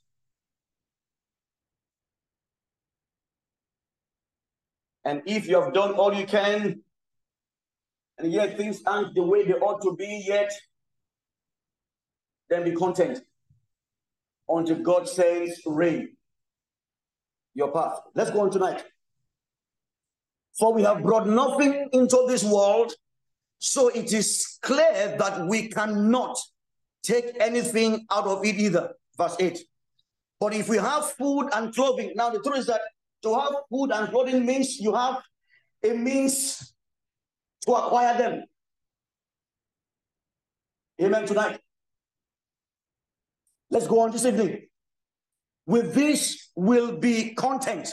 And 5.05 5.23
if 5.27 5.49
you 5.49 5.61
have 5.61 5.73
done 5.73 5.93
all 5.93 6.15
you 6.15 6.27
can, 6.27 6.83
and 8.19 8.33
yet 8.33 8.57
things 8.57 8.83
aren't 8.87 9.15
the 9.15 9.23
way 9.23 9.45
they 9.45 9.55
ought 9.55 9.83
to 9.83 9.97
be 9.97 10.25
yet, 10.27 10.53
then 12.51 12.65
be 12.65 12.73
content 12.73 13.21
until 14.49 14.77
God 14.77 15.09
sends 15.09 15.61
rain 15.65 16.17
your 17.55 17.73
path. 17.73 18.01
Let's 18.15 18.31
go 18.31 18.41
on 18.41 18.51
tonight. 18.51 18.85
For 20.59 20.75
we 20.75 20.83
have 20.83 21.03
brought 21.03 21.27
nothing 21.27 21.89
into 21.93 22.27
this 22.29 22.45
world, 22.45 22.93
So 23.63 23.89
it 23.89 24.13
is 24.15 24.59
clear 24.63 25.17
that 25.19 25.47
we 25.47 25.69
cannot 25.69 26.39
take 27.03 27.37
anything 27.39 28.07
out 28.11 28.25
of 28.25 28.45
it 28.45 28.57
either. 28.57 28.95
Verse 29.19 29.37
8. 29.39 29.59
But 30.41 30.55
if 30.55 30.69
we 30.71 30.79
have 30.79 31.13
food 31.13 31.51
and 31.53 31.75
clothing, 31.75 32.13
now 32.17 32.31
the 32.31 32.41
truth 32.41 32.61
is 32.61 32.67
that 32.67 32.81
to 33.23 33.35
have 33.35 33.53
food 33.69 33.91
and 33.93 34.09
clothing 34.09 34.47
means 34.47 34.81
you 34.81 34.95
have 34.95 35.23
a 35.85 35.91
means 35.91 36.73
to 37.67 37.73
acquire 37.73 38.17
them. 38.17 38.45
Amen 41.03 41.27
tonight. 41.27 41.61
Let's 43.71 43.87
go 43.87 44.01
on 44.01 44.11
this 44.11 44.25
evening. 44.25 44.67
With 45.67 45.95
this 45.95 46.51
will 46.57 46.97
be 46.99 47.35
content. 47.35 47.89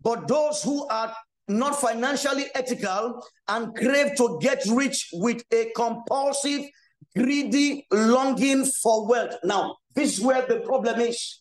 But 0.00 0.26
those 0.26 0.62
who 0.62 0.86
are 0.88 1.14
not 1.48 1.80
financially 1.80 2.46
ethical 2.54 3.22
and 3.48 3.74
crave 3.74 4.16
to 4.16 4.38
get 4.40 4.64
rich 4.70 5.08
with 5.12 5.42
a 5.52 5.70
compulsive, 5.74 6.62
greedy 7.16 7.86
longing 7.90 8.64
for 8.64 9.08
wealth. 9.08 9.36
Now, 9.44 9.76
this 9.94 10.18
is 10.18 10.24
where 10.24 10.46
the 10.46 10.60
problem 10.60 11.00
is. 11.00 11.40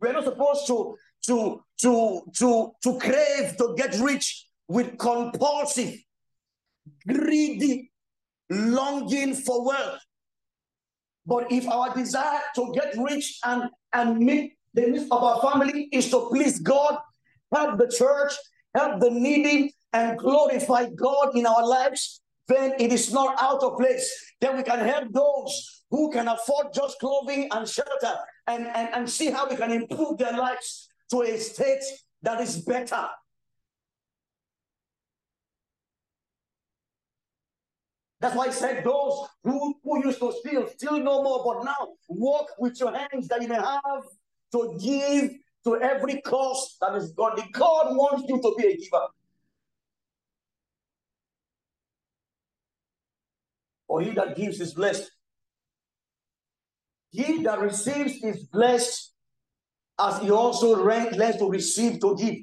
We're 0.00 0.12
not 0.12 0.24
supposed 0.24 0.66
to 0.66 0.96
to 1.26 1.64
to 1.82 2.22
to 2.36 2.72
to 2.82 2.98
crave 2.98 3.56
to 3.56 3.74
get 3.76 3.98
rich 3.98 4.48
with 4.68 4.98
compulsive, 4.98 5.94
greedy 7.06 7.90
longing 8.50 9.34
for 9.34 9.64
wealth. 9.64 10.03
But 11.26 11.50
if 11.50 11.68
our 11.68 11.94
desire 11.94 12.40
to 12.56 12.72
get 12.74 12.94
rich 12.98 13.38
and, 13.44 13.70
and 13.92 14.18
meet 14.18 14.54
the 14.74 14.82
needs 14.82 15.04
of 15.10 15.22
our 15.22 15.40
family 15.40 15.88
is 15.92 16.10
to 16.10 16.28
please 16.28 16.58
God, 16.58 16.98
help 17.54 17.78
the 17.78 17.88
church, 17.88 18.32
help 18.74 19.00
the 19.00 19.10
needy, 19.10 19.74
and 19.92 20.18
glorify 20.18 20.86
God 20.90 21.36
in 21.36 21.46
our 21.46 21.66
lives, 21.66 22.20
then 22.48 22.74
it 22.78 22.92
is 22.92 23.12
not 23.12 23.40
out 23.40 23.62
of 23.62 23.78
place. 23.78 24.34
Then 24.40 24.56
we 24.56 24.62
can 24.62 24.80
help 24.80 25.12
those 25.12 25.84
who 25.90 26.10
can 26.10 26.28
afford 26.28 26.74
just 26.74 26.98
clothing 26.98 27.48
and 27.52 27.68
shelter 27.68 28.16
and, 28.46 28.66
and, 28.66 28.88
and 28.92 29.08
see 29.08 29.30
how 29.30 29.48
we 29.48 29.56
can 29.56 29.72
improve 29.72 30.18
their 30.18 30.36
lives 30.36 30.88
to 31.10 31.22
a 31.22 31.38
state 31.38 31.82
that 32.22 32.40
is 32.40 32.60
better. 32.62 33.06
That's 38.24 38.36
why 38.36 38.46
I 38.46 38.50
said 38.52 38.82
those 38.84 39.28
who, 39.42 39.74
who 39.84 40.06
used 40.06 40.18
to 40.20 40.32
steal, 40.40 40.66
steal 40.68 40.98
no 40.98 41.22
more, 41.22 41.44
but 41.44 41.62
now 41.62 41.88
walk 42.08 42.46
with 42.58 42.80
your 42.80 42.96
hands 42.96 43.28
that 43.28 43.42
you 43.42 43.48
may 43.48 43.56
have 43.56 44.02
to 44.52 44.78
give 44.82 45.30
to 45.64 45.82
every 45.82 46.22
cause 46.22 46.74
that 46.80 46.94
is 46.94 47.12
God. 47.12 47.36
The 47.36 47.44
God 47.52 47.94
wants 47.94 48.24
you 48.26 48.40
to 48.40 48.54
be 48.56 48.66
a 48.66 48.76
giver. 48.78 49.06
For 53.88 54.00
he 54.00 54.12
that 54.12 54.34
gives 54.36 54.58
is 54.58 54.72
blessed. 54.72 55.10
He 57.10 57.42
that 57.42 57.60
receives 57.60 58.24
is 58.24 58.44
blessed 58.44 59.12
as 60.00 60.22
he 60.22 60.30
also 60.30 60.82
learns 60.82 61.36
to 61.36 61.50
receive 61.50 62.00
to 62.00 62.16
give. 62.16 62.36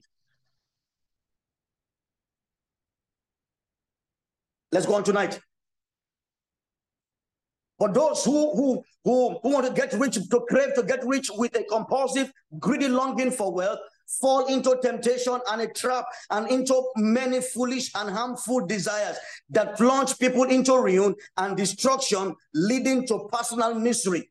Let's 4.71 4.85
go 4.85 4.93
on 4.93 5.03
tonight. 5.03 5.39
For 7.81 7.91
those 7.91 8.23
who, 8.23 8.55
who, 8.55 8.83
who, 9.03 9.39
who 9.41 9.49
want 9.49 9.65
to 9.65 9.73
get 9.73 9.91
rich, 9.93 10.13
to 10.13 10.45
crave 10.47 10.75
to 10.75 10.83
get 10.83 11.03
rich 11.03 11.31
with 11.33 11.57
a 11.57 11.63
compulsive, 11.63 12.31
greedy 12.59 12.87
longing 12.87 13.31
for 13.31 13.51
wealth, 13.51 13.79
fall 14.21 14.45
into 14.45 14.77
temptation 14.83 15.39
and 15.49 15.63
a 15.63 15.67
trap 15.67 16.05
and 16.29 16.47
into 16.51 16.79
many 16.95 17.41
foolish 17.41 17.89
and 17.95 18.11
harmful 18.11 18.67
desires 18.67 19.17
that 19.49 19.77
plunge 19.77 20.19
people 20.19 20.43
into 20.43 20.77
ruin 20.77 21.15
and 21.37 21.57
destruction, 21.57 22.35
leading 22.53 23.07
to 23.07 23.27
personal 23.33 23.73
misery. 23.73 24.29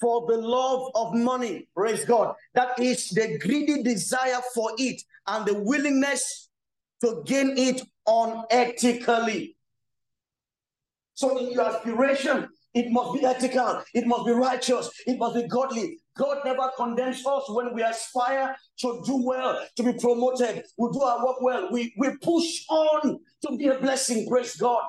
For 0.00 0.26
the 0.26 0.38
love 0.38 0.90
of 0.94 1.12
money, 1.12 1.68
praise 1.76 2.06
God, 2.06 2.34
that 2.54 2.80
is 2.80 3.10
the 3.10 3.36
greedy 3.36 3.82
desire 3.82 4.40
for 4.54 4.70
it 4.78 5.02
and 5.26 5.44
the 5.44 5.52
willingness 5.52 6.48
to 7.04 7.22
gain 7.26 7.58
it 7.58 7.82
unethically. 8.06 9.56
So 11.18 11.36
in 11.36 11.50
your 11.50 11.64
aspiration, 11.64 12.48
it 12.74 12.92
must 12.92 13.12
be 13.12 13.26
ethical, 13.26 13.82
it 13.92 14.06
must 14.06 14.24
be 14.24 14.30
righteous, 14.30 14.88
it 15.04 15.18
must 15.18 15.34
be 15.34 15.48
godly. 15.48 15.98
God 16.16 16.42
never 16.44 16.70
condemns 16.76 17.26
us 17.26 17.42
when 17.48 17.74
we 17.74 17.82
aspire 17.82 18.54
to 18.82 19.02
do 19.04 19.26
well, 19.26 19.66
to 19.74 19.82
be 19.82 19.94
promoted. 19.94 20.62
We 20.78 20.88
do 20.92 21.02
our 21.02 21.26
work 21.26 21.40
well. 21.40 21.72
We, 21.72 21.92
we 21.98 22.16
push 22.22 22.64
on 22.70 23.18
to 23.42 23.56
be 23.56 23.66
a 23.66 23.80
blessing. 23.80 24.28
Praise 24.28 24.54
God. 24.54 24.82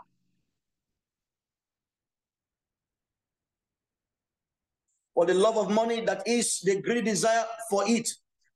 For 5.15 5.25
the 5.25 5.33
love 5.33 5.57
of 5.57 5.71
money 5.71 6.01
that 6.01 6.27
is 6.27 6.59
the 6.59 6.79
great 6.79 7.05
desire 7.05 7.45
for 7.71 7.85
it 7.87 8.07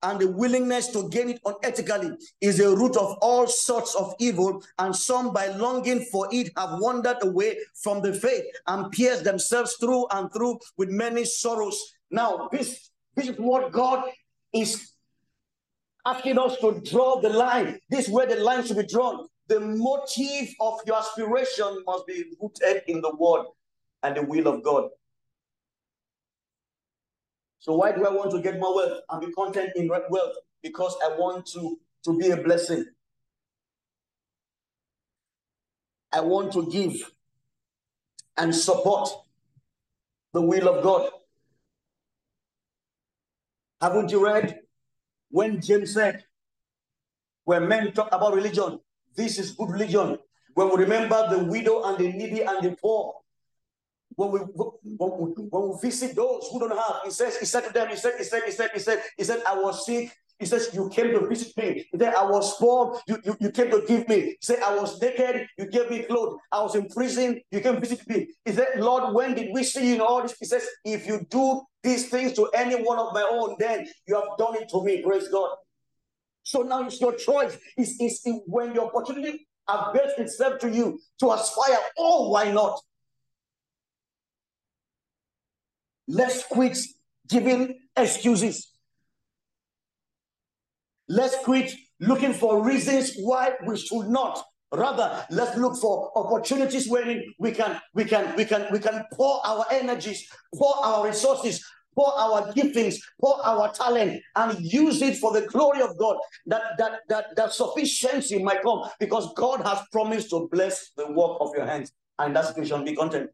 and 0.03 0.19
the 0.19 0.27
willingness 0.27 0.87
to 0.89 1.09
gain 1.09 1.29
it 1.29 1.43
unethically 1.43 2.15
is 2.41 2.57
the 2.57 2.75
root 2.75 2.95
of 2.97 3.17
all 3.21 3.47
sorts 3.47 3.95
of 3.95 4.13
evil, 4.19 4.61
and 4.79 4.95
some 4.95 5.33
by 5.33 5.47
longing 5.47 6.05
for 6.11 6.27
it 6.31 6.51
have 6.57 6.79
wandered 6.79 7.17
away 7.21 7.57
from 7.81 8.01
the 8.01 8.13
faith 8.13 8.43
and 8.67 8.91
pierced 8.91 9.23
themselves 9.23 9.75
through 9.79 10.05
and 10.11 10.31
through 10.33 10.59
with 10.77 10.89
many 10.89 11.25
sorrows. 11.25 11.81
Now, 12.11 12.49
this, 12.51 12.91
this 13.15 13.29
is 13.29 13.37
what 13.37 13.71
God 13.71 14.03
is 14.53 14.91
asking 16.05 16.37
us 16.37 16.57
to 16.57 16.81
draw 16.89 17.21
the 17.21 17.29
line. 17.29 17.79
This 17.89 18.07
is 18.07 18.13
where 18.13 18.27
the 18.27 18.35
line 18.35 18.65
should 18.65 18.77
be 18.77 18.85
drawn. 18.85 19.27
The 19.47 19.59
motive 19.59 20.53
of 20.59 20.79
your 20.85 20.97
aspiration 20.97 21.83
must 21.85 22.05
be 22.07 22.25
rooted 22.41 22.83
in 22.87 23.01
the 23.01 23.15
word 23.15 23.45
and 24.03 24.15
the 24.15 24.21
will 24.23 24.47
of 24.47 24.63
God. 24.63 24.89
So 27.63 27.75
why 27.75 27.93
do 27.93 28.05
I 28.05 28.09
want 28.09 28.29
to 28.31 28.41
get 28.41 28.59
more 28.59 28.75
wealth 28.75 28.99
and 29.09 29.25
be 29.25 29.31
content 29.31 29.71
in 29.77 29.87
wealth? 29.87 30.35
Because 30.61 30.97
I 31.01 31.15
want 31.17 31.45
to, 31.53 31.79
to 32.03 32.19
be 32.19 32.29
a 32.31 32.35
blessing. 32.35 32.83
I 36.11 36.19
want 36.19 36.51
to 36.53 36.69
give 36.69 37.09
and 38.35 38.53
support 38.53 39.09
the 40.33 40.41
will 40.41 40.67
of 40.67 40.83
God. 40.83 41.09
Haven't 43.79 44.11
you 44.11 44.25
read 44.25 44.59
when 45.29 45.61
James 45.61 45.93
said, 45.93 46.25
when 47.45 47.69
men 47.69 47.93
talk 47.93 48.09
about 48.11 48.33
religion, 48.33 48.81
this 49.15 49.39
is 49.39 49.51
good 49.51 49.69
religion. 49.69 50.17
When 50.53 50.69
we 50.69 50.83
remember 50.83 51.29
the 51.29 51.45
widow 51.45 51.83
and 51.83 51.97
the 51.97 52.11
needy 52.11 52.41
and 52.41 52.61
the 52.61 52.75
poor, 52.75 53.22
when 54.15 54.31
we, 54.31 54.39
when 54.39 54.71
we, 54.93 55.43
when 55.49 55.69
we 55.69 55.75
visit 55.81 56.15
those 56.15 56.47
who 56.51 56.59
don't 56.59 56.77
have, 56.77 57.01
he 57.03 57.11
says, 57.11 57.37
he 57.37 57.45
said 57.45 57.61
to 57.61 57.73
them, 57.73 57.89
he 57.89 57.95
said, 57.95 58.13
he 58.17 58.23
said, 58.23 58.41
he 58.45 58.51
said, 58.51 58.69
he 58.73 58.79
said, 58.79 59.01
he 59.17 59.23
said, 59.23 59.43
I 59.47 59.55
was 59.55 59.85
sick. 59.85 60.11
He 60.39 60.47
says, 60.47 60.71
You 60.73 60.89
came 60.89 61.11
to 61.11 61.27
visit 61.27 61.55
me. 61.55 61.87
He 61.91 61.97
said, 61.97 62.13
I 62.15 62.25
was 62.25 62.57
poor. 62.57 62.99
You, 63.07 63.17
you, 63.23 63.37
you 63.39 63.51
came 63.51 63.69
to 63.71 63.83
give 63.87 64.07
me. 64.09 64.15
He 64.21 64.37
said, 64.41 64.59
I 64.65 64.75
was 64.75 64.99
naked. 65.01 65.47
You 65.57 65.67
gave 65.67 65.89
me 65.89 66.03
clothes. 66.03 66.37
I 66.51 66.61
was 66.61 66.75
in 66.75 66.87
prison. 66.89 67.39
You 67.51 67.61
came 67.61 67.75
to 67.75 67.79
visit 67.79 68.07
me. 68.09 68.27
He 68.43 68.51
said, 68.51 68.67
Lord, 68.77 69.13
when 69.13 69.35
did 69.35 69.53
we 69.53 69.63
see 69.63 69.89
you 69.89 69.95
in 69.95 70.01
all 70.01 70.21
this? 70.21 70.35
He 70.39 70.45
says, 70.45 70.67
If 70.83 71.07
you 71.07 71.25
do 71.29 71.61
these 71.81 72.09
things 72.09 72.33
to 72.33 72.49
any 72.53 72.75
one 72.75 72.99
of 72.99 73.13
my 73.13 73.25
own, 73.31 73.55
then 73.59 73.87
you 74.07 74.15
have 74.15 74.37
done 74.37 74.55
it 74.55 74.69
to 74.69 74.83
me. 74.83 75.01
Praise 75.01 75.27
God. 75.29 75.55
So 76.43 76.63
now 76.63 76.85
it's 76.85 76.99
your 76.99 77.15
choice. 77.15 77.57
It's, 77.77 77.95
it's, 77.99 78.21
when 78.45 78.73
the 78.73 78.81
opportunity 78.83 79.47
avails 79.67 80.11
itself 80.17 80.59
to 80.59 80.69
you 80.69 80.99
to 81.19 81.31
aspire. 81.31 81.77
Oh, 81.97 82.29
why 82.29 82.51
not? 82.51 82.81
Let's 86.07 86.43
quit 86.45 86.77
giving 87.27 87.79
excuses. 87.95 88.69
Let's 91.07 91.35
quit 91.43 91.73
looking 91.99 92.33
for 92.33 92.63
reasons 92.63 93.15
why 93.17 93.53
we 93.65 93.77
should 93.77 94.07
not. 94.07 94.43
Rather, 94.71 95.25
let's 95.29 95.55
look 95.57 95.77
for 95.77 96.11
opportunities 96.15 96.87
wherein 96.87 97.23
we 97.37 97.51
can, 97.51 97.79
we 97.93 98.05
can, 98.05 98.35
we 98.35 98.43
can, 98.43 98.65
we 98.71 98.79
can 98.79 99.03
pour 99.13 99.39
our 99.45 99.65
energies, 99.69 100.27
pour 100.55 100.75
our 100.83 101.05
resources, 101.05 101.63
pour 101.95 102.11
our 102.17 102.51
giftings, 102.53 102.95
pour 103.21 103.45
our 103.45 103.71
talent, 103.71 104.19
and 104.35 104.59
use 104.59 105.01
it 105.01 105.17
for 105.17 105.31
the 105.31 105.45
glory 105.47 105.81
of 105.81 105.95
God. 105.97 106.17
That 106.47 106.63
that 106.79 107.01
that 107.09 107.35
that 107.35 107.53
sufficiency 107.53 108.41
might 108.41 108.63
come 108.63 108.89
because 108.99 109.31
God 109.35 109.61
has 109.61 109.79
promised 109.91 110.31
to 110.31 110.47
bless 110.51 110.91
the 110.97 111.11
work 111.11 111.37
of 111.39 111.51
your 111.55 111.67
hands, 111.67 111.91
and 112.17 112.35
that's 112.35 112.57
we 112.57 112.65
shall 112.65 112.83
be 112.83 112.95
content. 112.95 113.29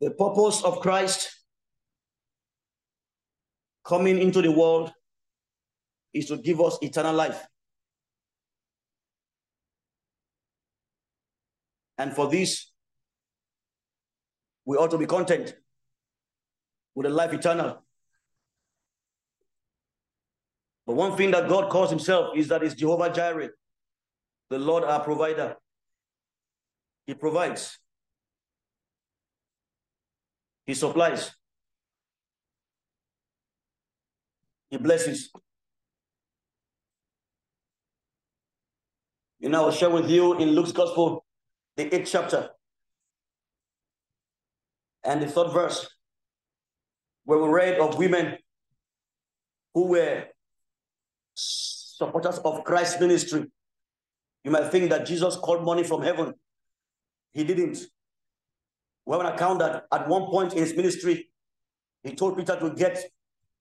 The 0.00 0.10
purpose 0.10 0.62
of 0.62 0.80
Christ 0.80 1.30
coming 3.84 4.18
into 4.18 4.40
the 4.40 4.50
world 4.50 4.92
is 6.14 6.26
to 6.26 6.36
give 6.36 6.60
us 6.60 6.78
eternal 6.80 7.14
life. 7.14 7.46
And 11.98 12.14
for 12.14 12.30
this, 12.30 12.72
we 14.64 14.76
ought 14.76 14.90
to 14.92 14.98
be 14.98 15.06
content 15.06 15.54
with 16.94 17.06
a 17.06 17.10
life 17.10 17.32
eternal. 17.34 17.82
But 20.86 20.94
one 20.94 21.16
thing 21.16 21.30
that 21.32 21.48
God 21.48 21.70
calls 21.70 21.90
himself 21.90 22.36
is 22.36 22.48
that 22.48 22.62
is 22.62 22.74
Jehovah 22.74 23.10
Jireh, 23.10 23.50
the 24.48 24.58
Lord 24.58 24.84
our 24.84 25.04
provider. 25.04 25.56
He 27.06 27.12
provides. 27.12 27.79
He 30.70 30.74
supplies. 30.74 31.34
He 34.70 34.76
blesses. 34.76 35.32
You 39.40 39.48
know, 39.48 39.64
I'll 39.64 39.72
share 39.72 39.90
with 39.90 40.08
you 40.08 40.38
in 40.38 40.50
Luke's 40.50 40.70
Gospel, 40.70 41.24
the 41.76 41.92
eighth 41.92 42.08
chapter, 42.12 42.50
and 45.02 45.20
the 45.20 45.26
third 45.26 45.50
verse, 45.50 45.88
where 47.24 47.40
we 47.40 47.48
read 47.48 47.80
of 47.80 47.98
women 47.98 48.38
who 49.74 49.88
were 49.88 50.26
supporters 51.34 52.38
of 52.44 52.62
Christ's 52.62 53.00
ministry. 53.00 53.50
You 54.44 54.52
might 54.52 54.70
think 54.70 54.90
that 54.90 55.04
Jesus 55.04 55.34
called 55.34 55.64
money 55.64 55.82
from 55.82 56.02
heaven. 56.02 56.34
He 57.32 57.42
didn't. 57.42 57.78
We 59.06 59.16
have 59.16 59.26
an 59.26 59.32
account 59.32 59.58
that 59.60 59.86
at 59.90 60.08
one 60.08 60.26
point 60.26 60.52
in 60.52 60.58
his 60.58 60.74
ministry, 60.74 61.30
he 62.02 62.14
told 62.14 62.36
Peter 62.36 62.58
to 62.58 62.70
get 62.70 63.04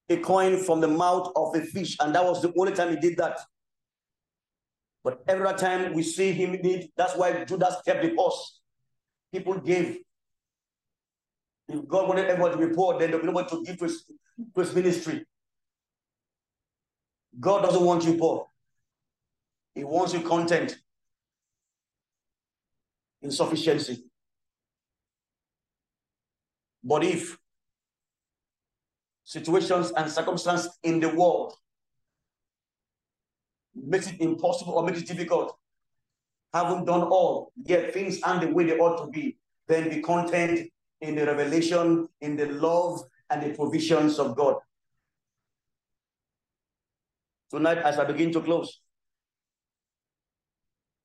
a 0.10 0.18
coin 0.18 0.58
from 0.58 0.82
the 0.82 0.88
mouth 0.88 1.32
of 1.36 1.56
a 1.56 1.62
fish, 1.62 1.98
and 2.00 2.14
that 2.16 2.24
was 2.24 2.42
the 2.42 2.54
only 2.58 2.74
time 2.74 2.90
he 2.90 2.98
did 2.98 3.18
that. 3.18 3.40
But 5.04 5.24
every 5.28 5.54
time 5.54 5.94
we 5.94 6.04
see 6.04 6.32
him 6.32 6.52
need, 6.52 6.92
that's 6.96 7.16
why 7.16 7.44
Judas 7.46 7.76
kept 7.86 8.04
the 8.04 8.10
purse. 8.10 8.60
People 9.32 9.60
gave. 9.60 10.00
If 11.68 11.88
God 11.88 12.08
wanted 12.08 12.26
everyone 12.26 12.52
to 12.52 12.68
be 12.68 12.74
poor, 12.74 13.00
then 13.00 13.12
they'll 13.12 13.22
be 13.22 13.30
able 13.30 13.46
to 13.46 13.64
give 13.64 13.78
to 13.78 13.86
his, 13.86 14.04
to 14.56 14.60
his 14.60 14.74
ministry. 14.74 15.26
God 17.40 17.62
doesn't 17.62 17.84
want 17.84 18.04
you 18.04 18.16
poor. 18.16 18.48
He 19.76 19.84
wants 19.84 20.14
you 20.14 20.22
content, 20.22 20.78
insufficiency. 23.22 24.04
But 26.84 27.04
if 27.04 27.38
situations 29.24 29.92
and 29.96 30.12
circumstances 30.12 30.78
in 30.84 31.00
the 31.00 31.10
world 31.10 31.54
makes 33.76 34.08
it 34.08 34.20
impossible 34.20 34.74
or 34.74 34.86
makes 34.86 35.02
it 35.02 35.08
difficult, 35.08 35.58
haven't 36.54 36.86
done 36.86 37.04
all, 37.04 37.52
yet 37.64 37.94
things 37.94 38.22
aren't 38.24 38.42
the 38.42 38.48
way 38.48 38.66
they 38.66 38.78
ought 38.78 39.06
to 39.06 39.12
be, 39.12 39.38
then 39.68 39.90
be 39.90 40.02
content 40.02 40.70
in 41.02 41.16
the 41.16 41.26
revelation, 41.26 42.08
in 42.22 42.36
the 42.36 42.48
love, 42.48 43.04
and 43.30 43.44
the 43.44 43.56
provisions 43.56 44.18
of 44.18 44.36
God. 44.36 44.56
Tonight, 47.52 47.80
as 47.80 48.00
I 48.00 48.06
begin 48.06 48.32
to 48.34 48.42
close, 48.42 48.82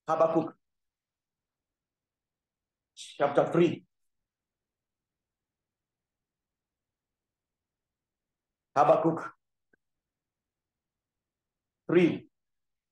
Habakkuk 0.08 0.54
chapter 2.94 3.46
3. 3.50 3.82
Habakkuk 8.76 9.30
3. 11.86 12.26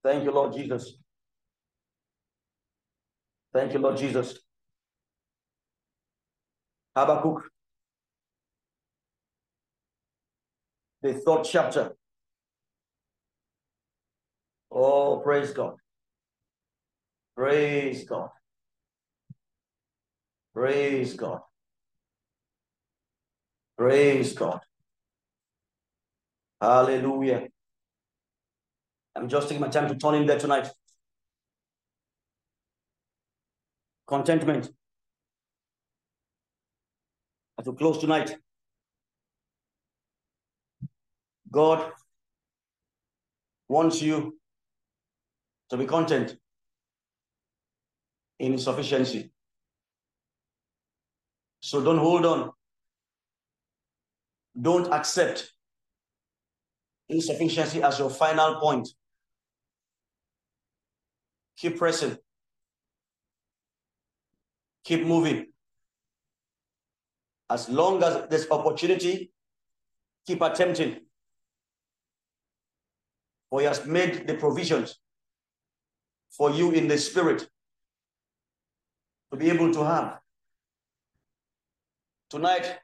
Thank 0.05 0.24
you, 0.24 0.30
Lord 0.33 0.53
Jesus. 0.53 0.95
Thank 3.53 3.72
you, 3.72 3.78
Lord 3.80 3.97
Jesus. 3.97 4.39
Habakkuk, 6.97 7.43
the 11.03 11.14
third 11.14 11.45
chapter. 11.45 11.97
Oh, 14.70 15.20
praise 15.24 15.53
God. 15.53 15.76
Praise 17.37 18.05
God. 18.05 18.30
Praise 20.55 21.14
God. 21.14 21.41
Praise 23.76 24.33
God. 24.35 24.61
Hallelujah. 26.62 27.48
I'm 29.16 29.28
just 29.28 29.48
taking 29.48 29.60
my 29.60 29.68
time 29.68 29.88
to 29.88 29.96
turn 29.96 30.14
in 30.14 30.26
there 30.26 30.38
tonight. 30.38 30.68
Contentment. 34.06 34.70
As 37.58 37.66
we 37.66 37.74
close 37.74 37.98
tonight, 37.98 38.36
God 41.50 41.90
wants 43.68 44.00
you 44.00 44.38
to 45.70 45.76
be 45.76 45.84
content 45.84 46.36
in 48.38 48.56
sufficiency. 48.56 49.32
So 51.58 51.82
don't 51.82 51.98
hold 51.98 52.24
on. 52.24 52.52
Don't 54.60 54.92
accept 54.92 55.51
insufficiency 57.12 57.82
as 57.82 57.98
your 57.98 58.10
final 58.10 58.56
point. 58.56 58.88
Keep 61.56 61.78
pressing. 61.78 62.16
Keep 64.84 65.06
moving. 65.06 65.46
As 67.48 67.68
long 67.68 68.02
as 68.02 68.28
there's 68.28 68.50
opportunity, 68.50 69.30
keep 70.26 70.40
attempting. 70.40 71.00
For 73.50 73.60
he 73.60 73.66
has 73.66 73.84
made 73.86 74.26
the 74.26 74.34
provisions 74.34 74.98
for 76.30 76.50
you 76.50 76.70
in 76.72 76.88
the 76.88 76.96
spirit 76.96 77.46
to 79.30 79.36
be 79.36 79.50
able 79.50 79.72
to 79.72 79.84
have. 79.84 80.18
Tonight, 82.30 82.78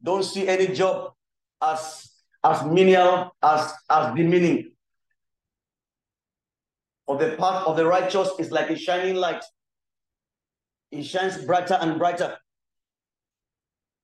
don't 0.00 0.22
see 0.22 0.46
any 0.46 0.68
job 0.68 1.12
as 1.60 2.13
as 2.44 2.64
menial 2.66 3.34
as 3.42 3.72
as 3.90 4.14
the 4.14 4.22
meaning 4.22 4.70
of 7.08 7.18
the 7.18 7.36
path 7.36 7.66
of 7.66 7.76
the 7.76 7.86
righteous 7.86 8.30
is 8.38 8.50
like 8.50 8.70
a 8.70 8.76
shining 8.76 9.16
light. 9.16 9.42
It 10.90 11.04
shines 11.04 11.44
brighter 11.44 11.78
and 11.80 11.98
brighter. 11.98 12.36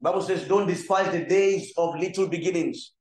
Bible 0.02 0.22
says, 0.22 0.48
don't 0.48 0.66
despise 0.66 1.12
the 1.12 1.24
days 1.24 1.72
of 1.76 1.94
little 1.98 2.26
beginnings. 2.26 2.92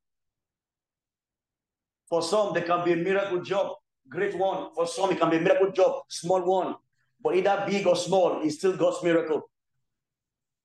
For 2.10 2.22
some, 2.22 2.54
there 2.54 2.64
can 2.64 2.84
be 2.84 2.94
a 2.94 2.98
miracle 2.98 3.42
job 3.42 3.76
great 4.10 4.36
one. 4.36 4.70
For 4.76 4.88
some, 4.88 5.12
it 5.12 5.20
can 5.20 5.30
be 5.30 5.38
a 5.38 5.42
miracle 5.42 5.72
job, 5.72 6.04
small 6.10 6.42
one. 6.42 6.76
But 7.22 7.36
either 7.36 7.66
big 7.68 7.86
or 7.86 7.96
small, 7.96 8.42
it's 8.42 8.56
still 8.56 8.76
God's 8.76 9.04
miracle. 9.04 9.50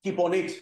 Keep 0.02 0.18
on 0.18 0.34
it. 0.34 0.52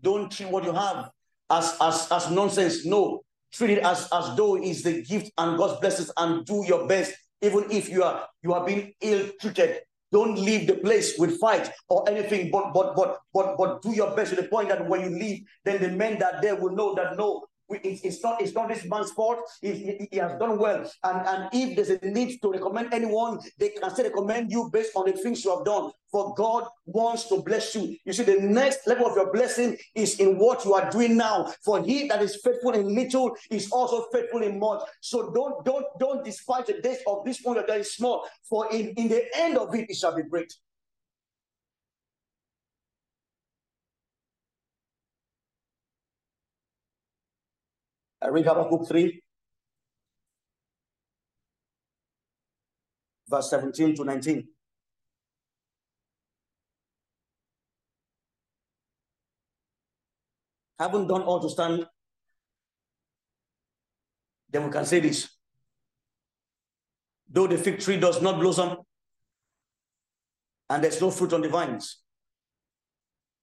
Don't 0.00 0.30
treat 0.30 0.48
what 0.50 0.64
you 0.64 0.72
have 0.72 1.10
as, 1.52 1.76
as, 1.80 2.08
as 2.10 2.30
nonsense. 2.30 2.84
No. 2.84 3.22
Treat 3.52 3.78
it 3.78 3.84
as, 3.84 4.08
as 4.12 4.34
though 4.34 4.56
it's 4.56 4.82
the 4.82 5.02
gift 5.02 5.30
and 5.36 5.58
God's 5.58 5.78
blessings 5.80 6.10
and 6.16 6.44
do 6.46 6.64
your 6.66 6.88
best. 6.88 7.12
Even 7.42 7.70
if 7.70 7.88
you 7.90 8.02
are 8.02 8.26
you 8.42 8.54
are 8.54 8.64
being 8.64 8.94
ill-treated, 9.00 9.80
don't 10.10 10.38
leave 10.38 10.66
the 10.66 10.74
place 10.74 11.18
with 11.18 11.38
fight 11.40 11.70
or 11.88 12.08
anything, 12.08 12.50
but 12.50 12.72
but 12.72 12.94
but 12.94 13.18
but 13.34 13.56
but 13.58 13.82
do 13.82 13.90
your 13.90 14.14
best 14.14 14.30
to 14.30 14.36
the 14.36 14.48
point 14.48 14.68
that 14.68 14.88
when 14.88 15.00
you 15.00 15.18
leave, 15.18 15.42
then 15.64 15.82
the 15.82 15.88
men 15.88 16.18
that 16.20 16.40
there 16.40 16.56
will 16.56 16.70
know 16.70 16.94
that 16.94 17.16
no, 17.16 17.44
it's 17.68 18.22
not 18.22 18.40
it's 18.40 18.54
not 18.54 18.68
this 18.68 18.84
man's 18.84 19.12
fault. 19.12 19.38
He, 19.60 19.72
he, 19.72 20.08
he, 20.10 20.18
has 20.18 20.38
done 20.38 20.58
well. 20.58 20.90
And, 21.04 21.26
and 21.26 21.48
if 21.52 21.76
there's 21.76 21.90
a 21.90 21.98
need 22.06 22.40
to 22.42 22.50
recommend 22.50 22.92
anyone, 22.92 23.38
they 23.58 23.70
can 23.70 23.90
still 23.90 24.04
recommend 24.04 24.50
you 24.50 24.68
based 24.72 24.92
on 24.94 25.06
the 25.06 25.12
things 25.12 25.44
you 25.44 25.54
have 25.56 25.64
done. 25.64 25.90
For 26.10 26.34
God 26.34 26.64
wants 26.84 27.28
to 27.28 27.42
bless 27.42 27.74
you. 27.74 27.96
You 28.04 28.12
see, 28.12 28.24
the 28.24 28.40
next 28.40 28.86
level 28.86 29.06
of 29.06 29.16
your 29.16 29.32
blessing 29.32 29.78
is 29.94 30.20
in 30.20 30.38
what 30.38 30.64
you 30.64 30.74
are 30.74 30.90
doing 30.90 31.16
now. 31.16 31.52
For 31.64 31.82
he 31.82 32.08
that 32.08 32.20
is 32.20 32.40
faithful 32.44 32.72
in 32.72 32.94
little 32.94 33.34
is 33.50 33.70
also 33.70 34.06
faithful 34.12 34.42
in 34.42 34.58
much. 34.58 34.82
So 35.00 35.30
don't 35.32 35.64
don't 35.64 35.86
don't 35.98 36.24
despise 36.24 36.66
the 36.66 36.80
days 36.80 36.98
of 37.06 37.24
this 37.24 37.40
one 37.42 37.56
that 37.56 37.70
is 37.70 37.94
small. 37.94 38.26
For 38.48 38.70
in, 38.72 38.90
in 38.96 39.08
the 39.08 39.24
end 39.34 39.56
of 39.56 39.74
it, 39.74 39.88
it 39.88 39.96
shall 39.96 40.14
be 40.14 40.22
great. 40.22 40.52
I 48.22 48.28
read 48.28 48.46
Habakkuk 48.46 48.86
3, 48.86 49.20
verse 53.28 53.50
17 53.50 53.96
to 53.96 54.04
19. 54.04 54.48
Haven't 60.78 61.08
done 61.08 61.22
all 61.22 61.40
to 61.40 61.50
stand, 61.50 61.86
then 64.48 64.64
we 64.64 64.70
can 64.70 64.84
say 64.84 65.00
this. 65.00 65.28
Though 67.28 67.46
the 67.48 67.58
fig 67.58 67.80
tree 67.80 67.98
does 67.98 68.22
not 68.22 68.38
blossom, 68.38 68.78
and 70.70 70.84
there's 70.84 71.00
no 71.00 71.10
fruit 71.10 71.32
on 71.32 71.40
the 71.40 71.48
vines, 71.48 72.02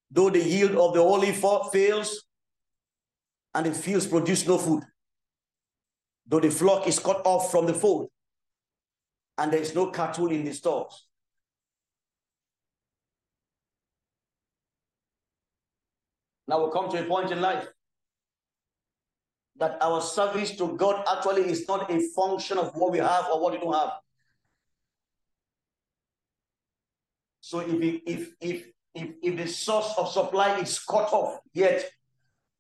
though 0.10 0.30
the 0.30 0.44
yield 0.44 0.72
of 0.72 0.94
the 0.94 1.02
olive 1.02 1.42
fails, 1.72 2.29
and 3.54 3.66
the 3.66 3.74
fields 3.74 4.08
produce 4.08 4.48
no 4.48 4.58
food. 4.58 4.84
though 6.30 6.40
the 6.40 6.52
flock 6.52 6.88
is 6.88 7.00
cut 7.00 7.22
off 7.26 7.52
from 7.52 7.66
the 7.66 7.74
fold, 7.74 8.10
and 9.38 9.52
there 9.52 9.60
is 9.60 9.74
no 9.74 9.90
cattle 9.90 10.32
in 10.32 10.46
the 10.46 10.54
stalls. 10.54 11.08
Now 16.48 16.66
we 16.66 16.72
come 16.72 16.90
to 16.92 17.00
a 17.00 17.04
point 17.04 17.32
in 17.32 17.42
life 17.42 17.68
that 19.58 19.78
our 19.82 20.02
service 20.02 20.56
to 20.58 20.76
God 20.78 21.04
actually 21.08 21.50
is 21.50 21.68
not 21.68 21.92
a 21.92 22.00
function 22.16 22.58
of 22.58 22.74
what 22.76 22.92
we 22.92 23.00
have 23.00 23.26
or 23.32 23.42
what 23.42 23.54
we 23.54 23.60
don't 23.60 23.74
have. 23.74 23.94
So 27.42 27.60
if 27.60 28.02
if 28.06 28.34
if 28.40 28.68
if, 28.96 29.10
if 29.22 29.38
the 29.38 29.48
source 29.48 29.94
of 29.98 30.10
supply 30.12 30.60
is 30.60 30.80
cut 30.80 31.12
off, 31.14 31.40
yet 31.54 31.90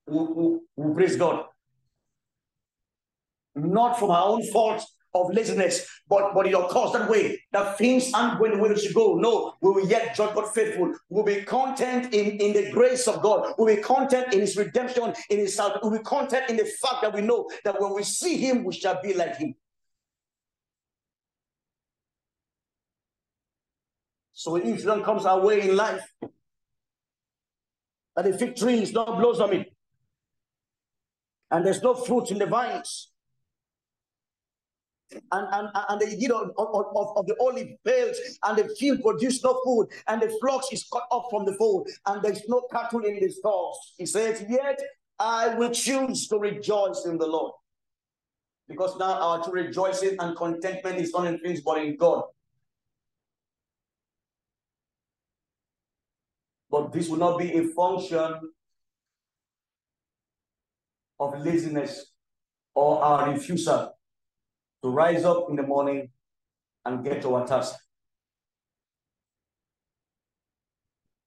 we, 0.09 0.59
we 0.75 0.93
praise 0.93 1.15
God. 1.15 1.45
Not 3.55 3.99
from 3.99 4.11
our 4.11 4.27
own 4.29 4.43
fault, 4.51 4.85
of 5.13 5.33
laziness, 5.33 5.87
but, 6.07 6.33
but 6.33 6.45
it 6.45 6.53
occurs 6.53 6.91
that 6.93 7.09
way, 7.09 7.41
that 7.51 7.77
things 7.77 8.11
aren't 8.13 8.39
going 8.39 8.51
the 8.51 8.57
way 8.59 8.69
they 8.69 8.79
should 8.79 8.93
go. 8.93 9.15
No, 9.15 9.53
we 9.61 9.71
will 9.71 9.87
yet 9.87 10.15
judge 10.15 10.35
God 10.35 10.53
faithful. 10.53 10.93
We'll 11.09 11.23
be 11.23 11.41
content 11.41 12.13
in, 12.13 12.37
in 12.37 12.53
the 12.53 12.71
grace 12.71 13.07
of 13.07 13.21
God. 13.21 13.53
We'll 13.57 13.75
be 13.75 13.81
content 13.81 14.33
in 14.33 14.41
his 14.41 14.55
redemption, 14.55 15.13
in 15.29 15.39
his 15.39 15.55
salvation. 15.55 15.81
We'll 15.83 15.99
be 15.99 16.03
content 16.03 16.49
in 16.49 16.57
the 16.57 16.65
fact 16.65 17.01
that 17.01 17.13
we 17.13 17.21
know 17.21 17.49
that 17.63 17.81
when 17.81 17.93
we 17.93 18.03
see 18.03 18.37
him, 18.37 18.63
we 18.63 18.73
shall 18.73 19.01
be 19.01 19.13
like 19.13 19.37
him. 19.37 19.55
So 24.33 24.51
when 24.51 24.61
incident 24.61 25.03
comes 25.03 25.25
our 25.25 25.41
way 25.41 25.67
in 25.67 25.75
life, 25.75 26.07
that 28.15 28.25
the 28.25 28.37
fig 28.37 28.55
tree 28.55 28.81
is 28.81 28.93
not 28.93 29.17
blows 29.17 29.39
on 29.41 29.49
blossoming, 29.49 29.65
and 31.51 31.65
there's 31.65 31.81
no 31.81 31.93
fruit 31.93 32.31
in 32.31 32.37
the 32.37 32.45
vines, 32.45 33.11
and, 35.11 35.47
and, 35.51 35.69
and 35.89 36.01
the 36.01 36.15
yield 36.15 36.51
of, 36.57 36.67
of, 36.75 37.17
of, 37.17 37.25
the 37.25 37.35
olive 37.39 37.69
fails, 37.83 38.17
and 38.43 38.57
the 38.57 38.75
field 38.75 39.01
produce 39.01 39.43
no 39.43 39.59
food, 39.65 39.87
and 40.07 40.21
the 40.21 40.29
flocks 40.39 40.67
is 40.71 40.87
cut 40.91 41.03
off 41.09 41.25
from 41.29 41.45
the 41.45 41.53
fold, 41.53 41.87
and 42.05 42.21
there's 42.21 42.47
no 42.47 42.61
cattle 42.71 43.03
in 43.03 43.19
the 43.19 43.29
stalls. 43.29 43.93
He 43.97 44.05
says, 44.05 44.45
Yet 44.47 44.79
I 45.17 45.55
will 45.55 45.71
choose 45.71 46.27
to 46.27 46.37
rejoice 46.37 47.05
in 47.05 47.17
the 47.17 47.27
Lord. 47.27 47.53
Because 48.67 48.97
now 48.99 49.13
our 49.13 49.43
true 49.43 49.53
rejoicing 49.53 50.15
and 50.19 50.37
contentment 50.37 50.97
is 50.97 51.11
not 51.11 51.25
in 51.25 51.39
things 51.39 51.61
but 51.61 51.79
in 51.79 51.97
God. 51.97 52.23
But 56.69 56.93
this 56.93 57.09
will 57.09 57.17
not 57.17 57.39
be 57.39 57.51
a 57.57 57.63
function 57.69 58.51
of 61.19 61.39
laziness 61.39 62.13
or 62.75 63.03
our 63.03 63.31
refusal 63.31 63.93
to 64.83 64.89
rise 64.89 65.25
up 65.25 65.45
in 65.49 65.55
the 65.55 65.63
morning 65.63 66.09
and 66.85 67.03
get 67.03 67.21
to 67.21 67.35
our 67.35 67.45
task. 67.45 67.75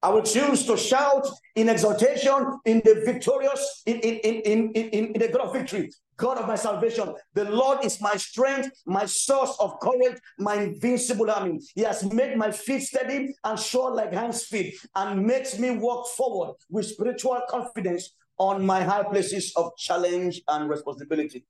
I 0.04 0.08
will 0.08 0.22
choose 0.22 0.66
to 0.66 0.76
shout 0.76 1.28
in 1.54 1.68
exaltation 1.68 2.58
in 2.64 2.82
the 2.84 3.02
victorious, 3.06 3.82
in, 3.86 4.00
in, 4.00 4.16
in, 4.16 4.40
in, 4.42 4.70
in, 4.72 5.04
in 5.12 5.20
the 5.20 5.28
God 5.28 5.42
of 5.42 5.52
victory, 5.52 5.92
God 6.16 6.38
of 6.38 6.48
my 6.48 6.56
salvation. 6.56 7.14
The 7.34 7.44
Lord 7.44 7.84
is 7.84 8.00
my 8.00 8.16
strength, 8.16 8.70
my 8.84 9.06
source 9.06 9.56
of 9.60 9.78
courage, 9.78 10.18
my 10.38 10.56
invincible 10.56 11.30
army. 11.30 11.60
He 11.76 11.82
has 11.82 12.02
made 12.12 12.36
my 12.36 12.50
feet 12.50 12.82
steady 12.82 13.32
and 13.44 13.56
sure 13.56 13.94
like 13.94 14.12
hands 14.12 14.44
feet 14.44 14.74
and 14.96 15.24
makes 15.24 15.56
me 15.56 15.70
walk 15.70 16.08
forward 16.08 16.56
with 16.68 16.86
spiritual 16.86 17.40
confidence 17.48 18.12
on 18.42 18.66
my 18.66 18.82
high 18.82 19.04
places 19.04 19.52
of 19.56 19.70
challenge 19.76 20.42
and 20.48 20.68
responsibility. 20.68 21.44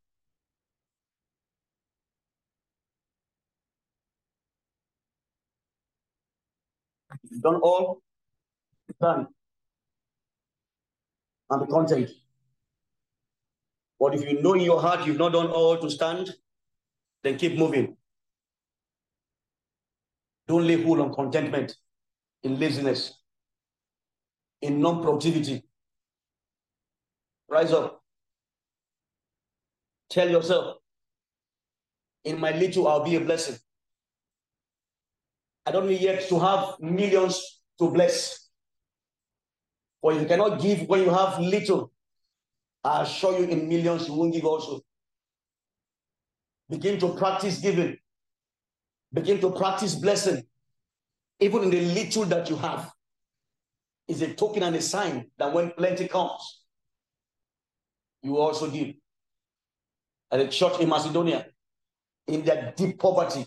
done 7.43 7.57
all, 7.57 8.03
done. 9.01 9.27
And 11.51 11.63
the 11.63 11.67
content. 11.67 12.11
But 13.99 14.15
if 14.15 14.29
you 14.29 14.43
know 14.43 14.55
in 14.55 14.61
your 14.61 14.81
heart 14.81 15.07
you've 15.07 15.19
not 15.19 15.33
done 15.33 15.49
all 15.49 15.77
to 15.79 15.91
stand, 15.91 16.35
then 17.23 17.37
keep 17.39 17.57
moving. 17.57 17.97
Don't 20.49 20.67
lay 20.67 20.83
hold 20.83 21.01
on 21.01 21.15
contentment, 21.15 21.77
in 22.43 22.59
laziness, 22.59 23.13
in 24.61 24.81
non-productivity. 24.81 25.63
Rise 27.53 27.73
up. 27.73 28.03
Tell 30.09 30.27
yourself, 30.27 30.79
in 32.25 32.41
my 32.41 32.53
little, 32.53 32.89
I'll 32.89 33.05
be 33.05 33.17
a 33.17 33.21
blessing. 33.21 33.57
I 35.67 35.71
don't 35.71 35.87
need 35.87 36.01
yet 36.01 36.27
to 36.31 36.39
have 36.39 36.77
millions 36.81 37.61
to 37.79 37.91
bless. 37.91 38.49
For 40.01 40.15
you 40.15 40.25
cannot 40.25 40.63
give 40.63 40.89
when 40.89 41.03
you 41.03 41.11
have 41.11 41.39
little. 41.41 41.93
I 42.83 43.03
assure 43.03 43.39
you, 43.39 43.45
in 43.45 43.69
millions, 43.69 44.09
you 44.09 44.15
won't 44.15 44.33
give 44.33 44.47
also. 44.47 44.81
Begin 46.71 46.99
to 47.01 47.13
practice 47.17 47.59
giving. 47.59 47.99
Begin 49.13 49.39
to 49.43 49.51
practice 49.51 49.95
blessing. 49.95 50.43
Even 51.39 51.65
in 51.65 51.71
the 51.71 51.83
little 51.83 52.25
that 52.25 52.49
you 52.49 52.57
have, 52.57 52.91
is 54.09 54.23
a 54.23 54.33
token 54.33 54.63
and 54.63 54.75
a 54.75 54.81
sign 54.81 55.27
that 55.37 55.53
when 55.53 55.71
plenty 55.73 56.09
comes, 56.09 56.62
you 58.23 58.39
also 58.39 58.71
give. 58.71 58.95
At 60.31 60.41
a 60.41 60.49
church 60.49 60.81
in 60.81 60.89
Macedonia, 60.89 61.47
in 62.27 62.45
their 62.45 62.73
deep 62.77 62.99
poverty, 62.99 63.47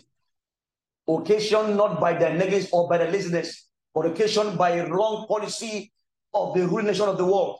occasioned 1.08 1.76
not 1.76 2.00
by 2.00 2.14
their 2.14 2.34
negligence 2.34 2.68
or 2.72 2.88
by 2.88 2.98
their 2.98 3.10
laziness, 3.10 3.68
but 3.94 4.06
occasioned 4.06 4.58
by 4.58 4.70
a 4.70 4.88
wrong 4.88 5.26
policy 5.26 5.92
of 6.34 6.54
the 6.54 6.66
ruling 6.66 6.86
nation 6.86 7.08
of 7.08 7.16
the 7.16 7.24
world. 7.24 7.58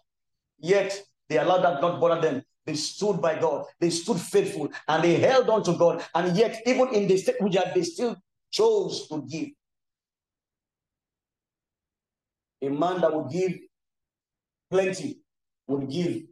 Yet 0.59 1.01
they 1.29 1.39
allowed 1.39 1.63
that 1.63 1.81
not 1.81 2.01
bother 2.01 2.21
them. 2.21 2.43
They 2.65 2.75
stood 2.75 3.23
by 3.23 3.39
God. 3.39 3.67
They 3.81 3.91
stood 3.91 4.21
faithful 4.21 4.71
and 4.89 5.03
they 5.03 5.15
held 5.15 5.49
on 5.49 5.63
to 5.65 5.73
God. 5.75 6.05
And 6.15 6.37
yet, 6.37 6.63
even 6.67 6.89
in 6.89 7.07
the 7.07 7.17
state 7.17 7.41
which 7.41 7.57
they 7.75 7.83
still 7.83 8.17
chose 8.51 9.09
to 9.09 9.23
give. 9.23 9.49
A 12.63 12.69
man 12.69 13.01
that 13.01 13.15
would 13.15 13.31
give 13.31 13.53
plenty 14.71 15.21
would 15.69 15.89
give 15.91 16.23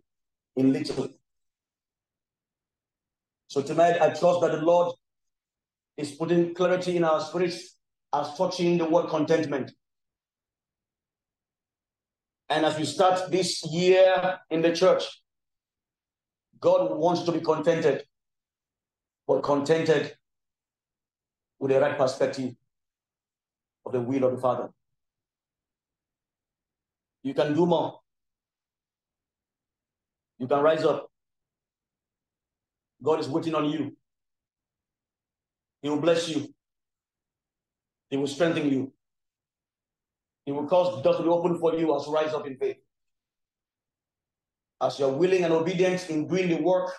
in 0.57 0.72
little. 0.72 1.09
So 3.48 3.62
tonight, 3.62 4.00
I 4.00 4.11
trust 4.11 4.40
that 4.40 4.52
the 4.52 4.62
Lord 4.62 4.94
is 5.96 6.12
putting 6.12 6.55
clarity 6.55 6.96
in 6.96 7.05
our 7.05 7.20
spirits 7.20 7.76
as 8.12 8.36
touching 8.36 8.78
the 8.78 8.84
word 8.84 9.09
contentment. 9.09 9.72
And 12.48 12.64
as 12.64 12.78
we 12.78 12.84
start 12.84 13.30
this 13.30 13.64
year 13.70 14.38
in 14.50 14.62
the 14.62 14.74
church, 14.74 15.05
God 16.61 16.96
wants 16.96 17.22
to 17.22 17.32
be 17.32 17.40
contented, 17.40 18.05
but 19.26 19.42
contented 19.42 20.14
with 21.59 21.70
the 21.70 21.80
right 21.80 21.96
perspective 21.96 22.55
of 23.86 23.92
the 23.92 24.00
will 24.00 24.24
of 24.24 24.32
the 24.32 24.40
Father. 24.40 24.70
You 27.22 27.34
can 27.34 27.55
do 27.55 27.66
more. 27.66 28.00
You 30.45 30.49
can 30.49 30.61
rise 30.61 30.84
up. 30.84 31.11
God 33.03 33.18
is 33.18 33.28
waiting 33.30 33.55
on 33.55 33.64
you. 33.64 33.97
He 35.80 35.88
will 35.88 36.03
bless 36.03 36.28
you. 36.28 36.53
He 38.11 38.18
will 38.18 38.26
strengthen 38.26 38.68
you. 38.68 38.92
He 40.45 40.53
will 40.53 40.66
cause 40.66 41.03
doors 41.03 41.16
to 41.16 41.22
be 41.22 41.30
open 41.30 41.59
for 41.59 41.74
you 41.74 41.97
as 41.97 42.07
you 42.07 42.12
rise 42.12 42.34
up 42.34 42.47
in 42.47 42.59
faith. 42.59 42.76
As 44.82 44.99
you're 44.99 45.14
willing 45.14 45.45
and 45.45 45.55
obedient 45.55 46.11
in 46.11 46.28
doing 46.28 46.51
the 46.51 46.57
work 46.57 46.92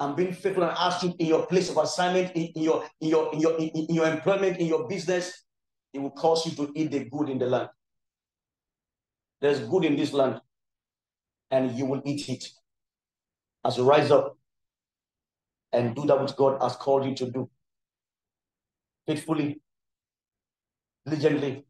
and 0.00 0.16
being 0.16 0.32
faithful 0.32 0.64
and 0.64 0.76
asking 0.76 1.12
in 1.20 1.26
your 1.26 1.46
place 1.46 1.70
of 1.70 1.76
assignment, 1.76 2.34
in, 2.34 2.46
in 2.56 2.62
your 2.64 2.84
in 3.00 3.08
your 3.08 3.32
in 3.32 3.38
your 3.38 3.56
in, 3.56 3.68
in 3.68 3.94
your 3.94 4.08
employment, 4.08 4.58
in 4.58 4.66
your 4.66 4.88
business, 4.88 5.44
it 5.92 6.00
will 6.00 6.10
cause 6.10 6.44
you 6.44 6.56
to 6.56 6.72
eat 6.74 6.90
the 6.90 7.04
good 7.04 7.28
in 7.28 7.38
the 7.38 7.46
land. 7.46 7.68
There's 9.40 9.60
good 9.60 9.84
in 9.84 9.94
this 9.94 10.12
land, 10.12 10.40
and 11.50 11.72
you 11.72 11.86
will 11.86 12.02
eat 12.04 12.28
it 12.28 12.48
as 13.64 13.76
you 13.76 13.84
rise 13.84 14.10
up 14.10 14.36
and 15.72 15.94
do 15.94 16.06
that 16.06 16.20
which 16.20 16.36
God 16.36 16.60
has 16.62 16.76
called 16.76 17.04
you 17.04 17.14
to 17.16 17.30
do. 17.30 17.50
Faithfully, 19.06 19.60
diligently, 21.06 21.64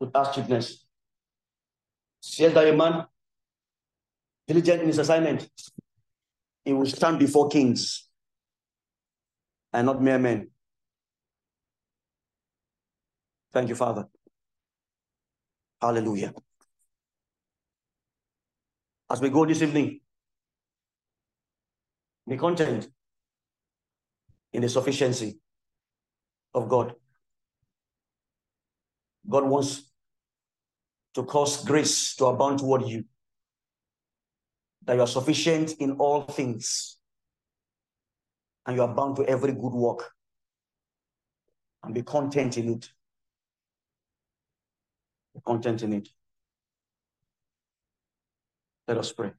with 0.00 0.10
astuteness. 0.14 0.84
Says 2.20 2.52
that 2.54 2.66
a 2.66 2.76
man, 2.76 3.06
diligent 4.46 4.82
in 4.82 4.88
his 4.88 4.98
assignment, 4.98 5.48
he 6.64 6.72
will 6.72 6.86
stand 6.86 7.18
before 7.18 7.48
kings 7.48 8.08
and 9.72 9.86
not 9.86 10.02
mere 10.02 10.18
men. 10.18 10.50
Thank 13.52 13.68
you, 13.68 13.74
Father. 13.74 14.08
Hallelujah. 15.80 16.34
As 19.10 19.20
we 19.20 19.30
go 19.30 19.46
this 19.46 19.62
evening, 19.62 20.00
Be 22.28 22.36
content 22.36 22.88
in 24.52 24.60
the 24.60 24.68
sufficiency 24.68 25.38
of 26.52 26.68
God. 26.68 26.94
God 29.26 29.44
wants 29.44 29.90
to 31.14 31.22
cause 31.22 31.64
grace 31.64 32.14
to 32.16 32.26
abound 32.26 32.58
toward 32.58 32.86
you, 32.86 33.04
that 34.84 34.94
you 34.94 35.00
are 35.00 35.06
sufficient 35.06 35.72
in 35.78 35.92
all 35.92 36.22
things, 36.22 36.98
and 38.66 38.76
you 38.76 38.82
are 38.82 38.94
bound 38.94 39.16
to 39.16 39.24
every 39.24 39.52
good 39.52 39.72
work, 39.72 40.12
and 41.82 41.94
be 41.94 42.02
content 42.02 42.58
in 42.58 42.74
it. 42.74 42.90
Be 45.34 45.40
content 45.46 45.82
in 45.82 45.94
it. 45.94 46.08
Let 48.88 48.96
us 48.96 49.12
pray. 49.12 49.32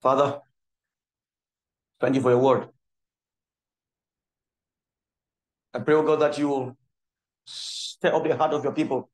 Father, 0.00 0.40
thank 2.00 2.14
you 2.14 2.22
for 2.22 2.30
your 2.30 2.40
word. 2.40 2.68
I 5.74 5.80
pray, 5.80 5.94
oh 5.94 6.02
God, 6.02 6.20
that 6.20 6.38
you 6.38 6.48
will 6.48 6.76
stir 7.44 8.14
up 8.14 8.24
the 8.24 8.34
heart 8.34 8.54
of 8.54 8.64
your 8.64 8.72
people 8.72 9.10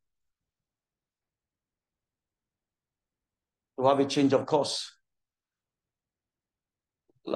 to 3.79 3.87
have 3.87 3.99
a 3.99 4.05
change 4.05 4.33
of 4.33 4.47
course. 4.47 4.93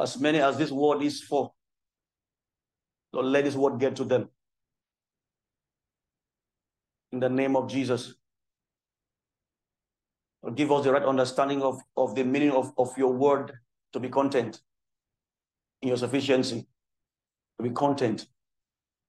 As 0.00 0.18
many 0.18 0.40
as 0.40 0.56
this 0.56 0.70
word 0.70 1.02
is 1.02 1.22
for, 1.22 1.52
Lord, 3.12 3.26
let 3.26 3.44
this 3.44 3.56
word 3.56 3.80
get 3.80 3.96
to 3.96 4.04
them. 4.04 4.28
In 7.10 7.18
the 7.18 7.28
name 7.28 7.56
of 7.56 7.68
Jesus. 7.68 8.14
Give 10.54 10.72
us 10.72 10.84
the 10.84 10.92
right 10.92 11.04
understanding 11.04 11.62
of, 11.62 11.80
of 11.96 12.14
the 12.14 12.24
meaning 12.24 12.50
of, 12.50 12.72
of 12.76 12.96
your 12.98 13.12
word 13.12 13.52
to 13.92 14.00
be 14.00 14.08
content 14.08 14.60
in 15.80 15.88
your 15.88 15.96
sufficiency, 15.96 16.66
to 17.58 17.62
be 17.62 17.70
content 17.70 18.26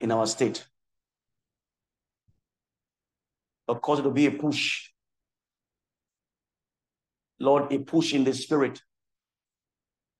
in 0.00 0.12
our 0.12 0.26
state. 0.26 0.64
Lord, 3.66 3.82
cause 3.82 3.98
it 3.98 4.02
to 4.02 4.10
be 4.10 4.26
a 4.26 4.30
push. 4.30 4.90
Lord, 7.40 7.72
a 7.72 7.78
push 7.78 8.14
in 8.14 8.22
the 8.22 8.32
spirit 8.32 8.80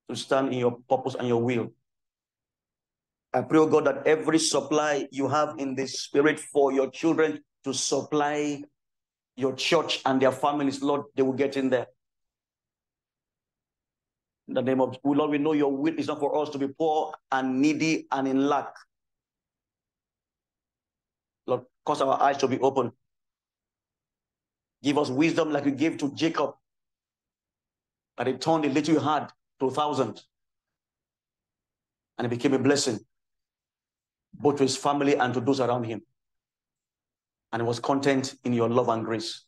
to 0.09 0.17
stand 0.17 0.53
in 0.53 0.59
your 0.59 0.79
purpose 0.89 1.15
and 1.15 1.29
your 1.29 1.43
will. 1.43 1.73
I 3.33 3.43
pray, 3.43 3.59
oh 3.59 3.67
God, 3.67 3.87
that 3.87 4.07
every 4.07 4.39
supply 4.39 5.09
you 5.11 5.29
have 5.29 5.57
in 5.59 5.75
the 5.75 5.87
spirit 5.87 6.41
for 6.41 6.73
your 6.73 6.91
children 6.91 7.41
to 7.65 7.73
supply 7.73 8.63
your 9.37 9.55
church 9.55 10.01
and 10.05 10.21
their 10.21 10.33
families, 10.33 10.83
Lord, 10.83 11.03
they 11.15 11.23
will 11.23 11.33
get 11.33 11.57
in 11.57 11.71
there. 11.71 11.87
In 14.47 14.55
the 14.55 14.63
name 14.63 14.81
of 14.81 14.99
Lord, 15.03 15.31
we 15.31 15.39
know 15.39 15.53
your 15.53 15.75
will 15.75 15.99
is 15.99 16.07
not 16.07 16.21
for 16.21 16.37
us 16.41 16.51
to 16.51 16.59
be 16.59 16.69
poor 16.69 17.13
and 17.33 17.61
needy 17.61 18.07
and 18.13 18.29
in 18.29 18.47
lack. 18.47 18.75
Lord, 21.47 21.63
cause 21.85 22.03
our 22.03 22.21
eyes 22.21 22.37
to 22.39 22.49
be 22.49 22.59
open. 22.61 22.93
Give 24.83 24.99
us 24.99 25.09
wisdom 25.09 25.51
like 25.51 25.65
you 25.65 25.71
gave 25.71 25.97
to 25.99 26.15
Jacob, 26.15 26.55
that 28.19 28.27
he 28.27 28.35
turned 28.35 28.65
the 28.65 28.69
little 28.69 29.01
had 29.01 29.33
to 29.61 29.67
a 29.67 29.71
thousand. 29.71 30.23
And 32.19 32.27
it 32.27 32.29
became 32.29 32.53
a 32.53 32.59
blessing, 32.59 33.01
both 34.35 34.57
to 34.57 34.63
his 34.63 34.77
family 34.77 35.17
and 35.17 35.33
to 35.35 35.41
those 35.41 35.61
around 35.61 35.85
him. 35.85 36.03
And 37.55 37.65
was 37.65 37.79
content 37.79 38.35
in 38.43 38.53
your 38.53 38.69
love 38.69 38.89
and 38.89 39.05
grace. 39.05 39.45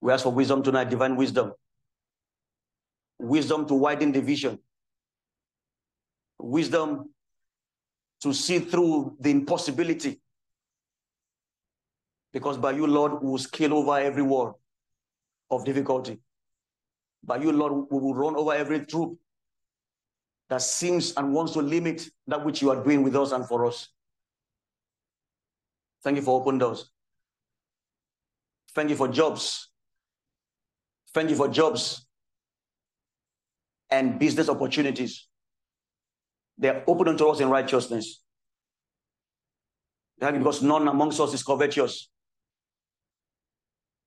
We 0.00 0.12
ask 0.12 0.24
for 0.24 0.32
wisdom 0.32 0.60
tonight, 0.60 0.90
divine 0.90 1.14
wisdom. 1.14 1.52
Wisdom 3.20 3.64
to 3.68 3.74
widen 3.74 4.10
the 4.10 4.20
vision. 4.20 4.58
Wisdom 6.40 7.10
to 8.22 8.34
see 8.34 8.58
through 8.58 9.16
the 9.20 9.30
impossibility. 9.30 10.20
Because 12.32 12.58
by 12.58 12.72
you, 12.72 12.88
Lord, 12.88 13.22
we 13.22 13.30
will 13.30 13.38
scale 13.38 13.74
over 13.74 13.96
every 13.96 14.22
wall 14.22 14.58
of 15.48 15.64
difficulty. 15.64 16.18
By 17.22 17.36
you, 17.36 17.52
Lord, 17.52 17.86
we 17.88 18.00
will 18.00 18.14
run 18.14 18.34
over 18.34 18.52
every 18.52 18.84
troop 18.84 19.16
that 20.50 20.62
seems 20.62 21.12
and 21.16 21.32
wants 21.32 21.52
to 21.52 21.60
limit 21.60 22.10
that 22.26 22.44
which 22.44 22.62
you 22.62 22.70
are 22.70 22.82
doing 22.82 23.04
with 23.04 23.14
us 23.14 23.30
and 23.30 23.46
for 23.46 23.64
us. 23.64 23.90
Thank 26.04 26.16
you 26.16 26.22
for 26.22 26.38
open 26.38 26.58
doors. 26.58 26.90
Thank 28.74 28.90
you 28.90 28.96
for 28.96 29.08
jobs. 29.08 29.70
Thank 31.14 31.30
you 31.30 31.36
for 31.36 31.48
jobs 31.48 32.06
and 33.90 34.18
business 34.18 34.48
opportunities. 34.48 35.26
They 36.58 36.68
are 36.68 36.84
open 36.86 37.08
unto 37.08 37.26
us 37.26 37.40
in 37.40 37.48
righteousness. 37.48 38.22
Thank 40.20 40.34
you 40.34 40.38
Because 40.40 40.62
none 40.62 40.86
amongst 40.86 41.20
us 41.20 41.32
is 41.32 41.42
covetous. 41.42 42.08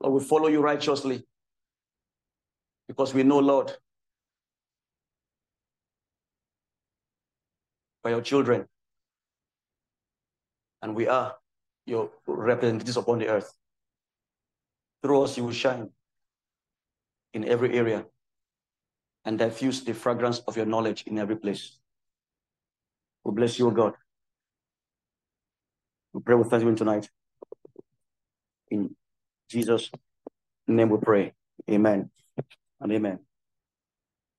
Lord, 0.01 0.21
we 0.21 0.27
follow 0.27 0.47
you 0.47 0.61
righteously 0.61 1.25
because 2.87 3.13
we 3.13 3.23
know, 3.23 3.39
Lord, 3.39 3.71
for 8.01 8.11
your 8.11 8.21
children. 8.21 8.67
And 10.81 10.95
we 10.95 11.07
are 11.07 11.35
your 11.87 12.11
representatives 12.27 12.97
upon 12.97 13.19
the 13.19 13.29
earth. 13.29 13.51
Through 15.01 15.23
us, 15.23 15.37
you 15.37 15.45
will 15.45 15.53
shine 15.53 15.89
in 17.33 17.47
every 17.47 17.77
area 17.77 18.05
and 19.25 19.39
diffuse 19.39 19.83
the 19.83 19.93
fragrance 19.93 20.39
of 20.47 20.57
your 20.57 20.65
knowledge 20.65 21.03
in 21.07 21.17
every 21.17 21.37
place. 21.37 21.79
We 23.23 23.33
bless 23.33 23.57
you, 23.57 23.67
O 23.67 23.71
God. 23.71 23.93
We 26.13 26.21
pray 26.21 26.35
with 26.35 26.49
thanksgiving 26.49 26.75
tonight. 26.75 27.09
In 28.69 28.95
Jesus' 29.49 29.89
name 30.67 30.89
we 30.89 30.97
pray. 30.97 31.33
Amen 31.69 32.09
and 32.81 32.91
amen. 32.91 33.19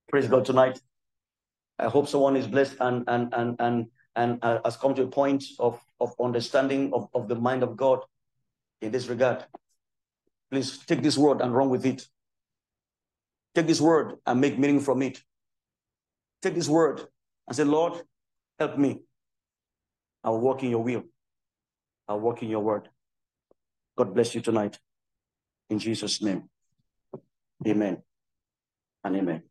Praise 0.09 0.28
God 0.28 0.44
tonight. 0.44 0.80
I 1.78 1.88
hope 1.88 2.09
someone 2.09 2.36
is 2.36 2.46
blessed 2.46 2.76
and 2.80 3.05
and 3.07 3.32
and 3.32 3.57
and 3.61 3.86
and 4.16 4.38
uh, 4.42 4.59
has 4.64 4.76
come 4.76 4.94
to 4.94 5.03
a 5.03 5.07
point 5.07 5.44
of 5.59 5.80
of 6.01 6.14
understanding 6.20 6.92
of, 6.92 7.09
of 7.14 7.28
the 7.28 7.34
mind 7.34 7.62
of 7.62 7.76
God 7.76 8.01
in 8.80 8.92
this 8.92 9.09
regard. 9.09 9.44
Please 10.51 10.78
take 10.78 11.03
this 11.03 11.18
word 11.18 11.40
and 11.40 11.55
run 11.55 11.68
with 11.68 11.84
it. 11.84 12.07
Take 13.55 13.66
this 13.66 13.80
word 13.80 14.16
and 14.26 14.40
make 14.40 14.59
meaning 14.59 14.80
from 14.80 15.03
it. 15.03 15.22
Take 16.42 16.55
this 16.55 16.68
word 16.68 17.03
and 17.46 17.57
say, 17.57 17.64
Lord, 17.64 18.03
Help 18.59 18.76
me. 18.76 19.01
I'll 20.24 20.40
walk 20.40 20.62
in 20.62 20.70
your 20.70 20.82
will. 20.82 21.05
I'll 22.09 22.20
walk 22.20 22.42
in 22.42 22.49
your 22.49 22.61
word. 22.61 22.88
God 23.96 24.14
bless 24.14 24.34
you 24.34 24.40
tonight. 24.40 24.78
In 25.70 25.78
Jesus' 25.78 26.20
name. 26.20 26.49
Amen 27.66 28.03
and 29.05 29.16
amen. 29.16 29.42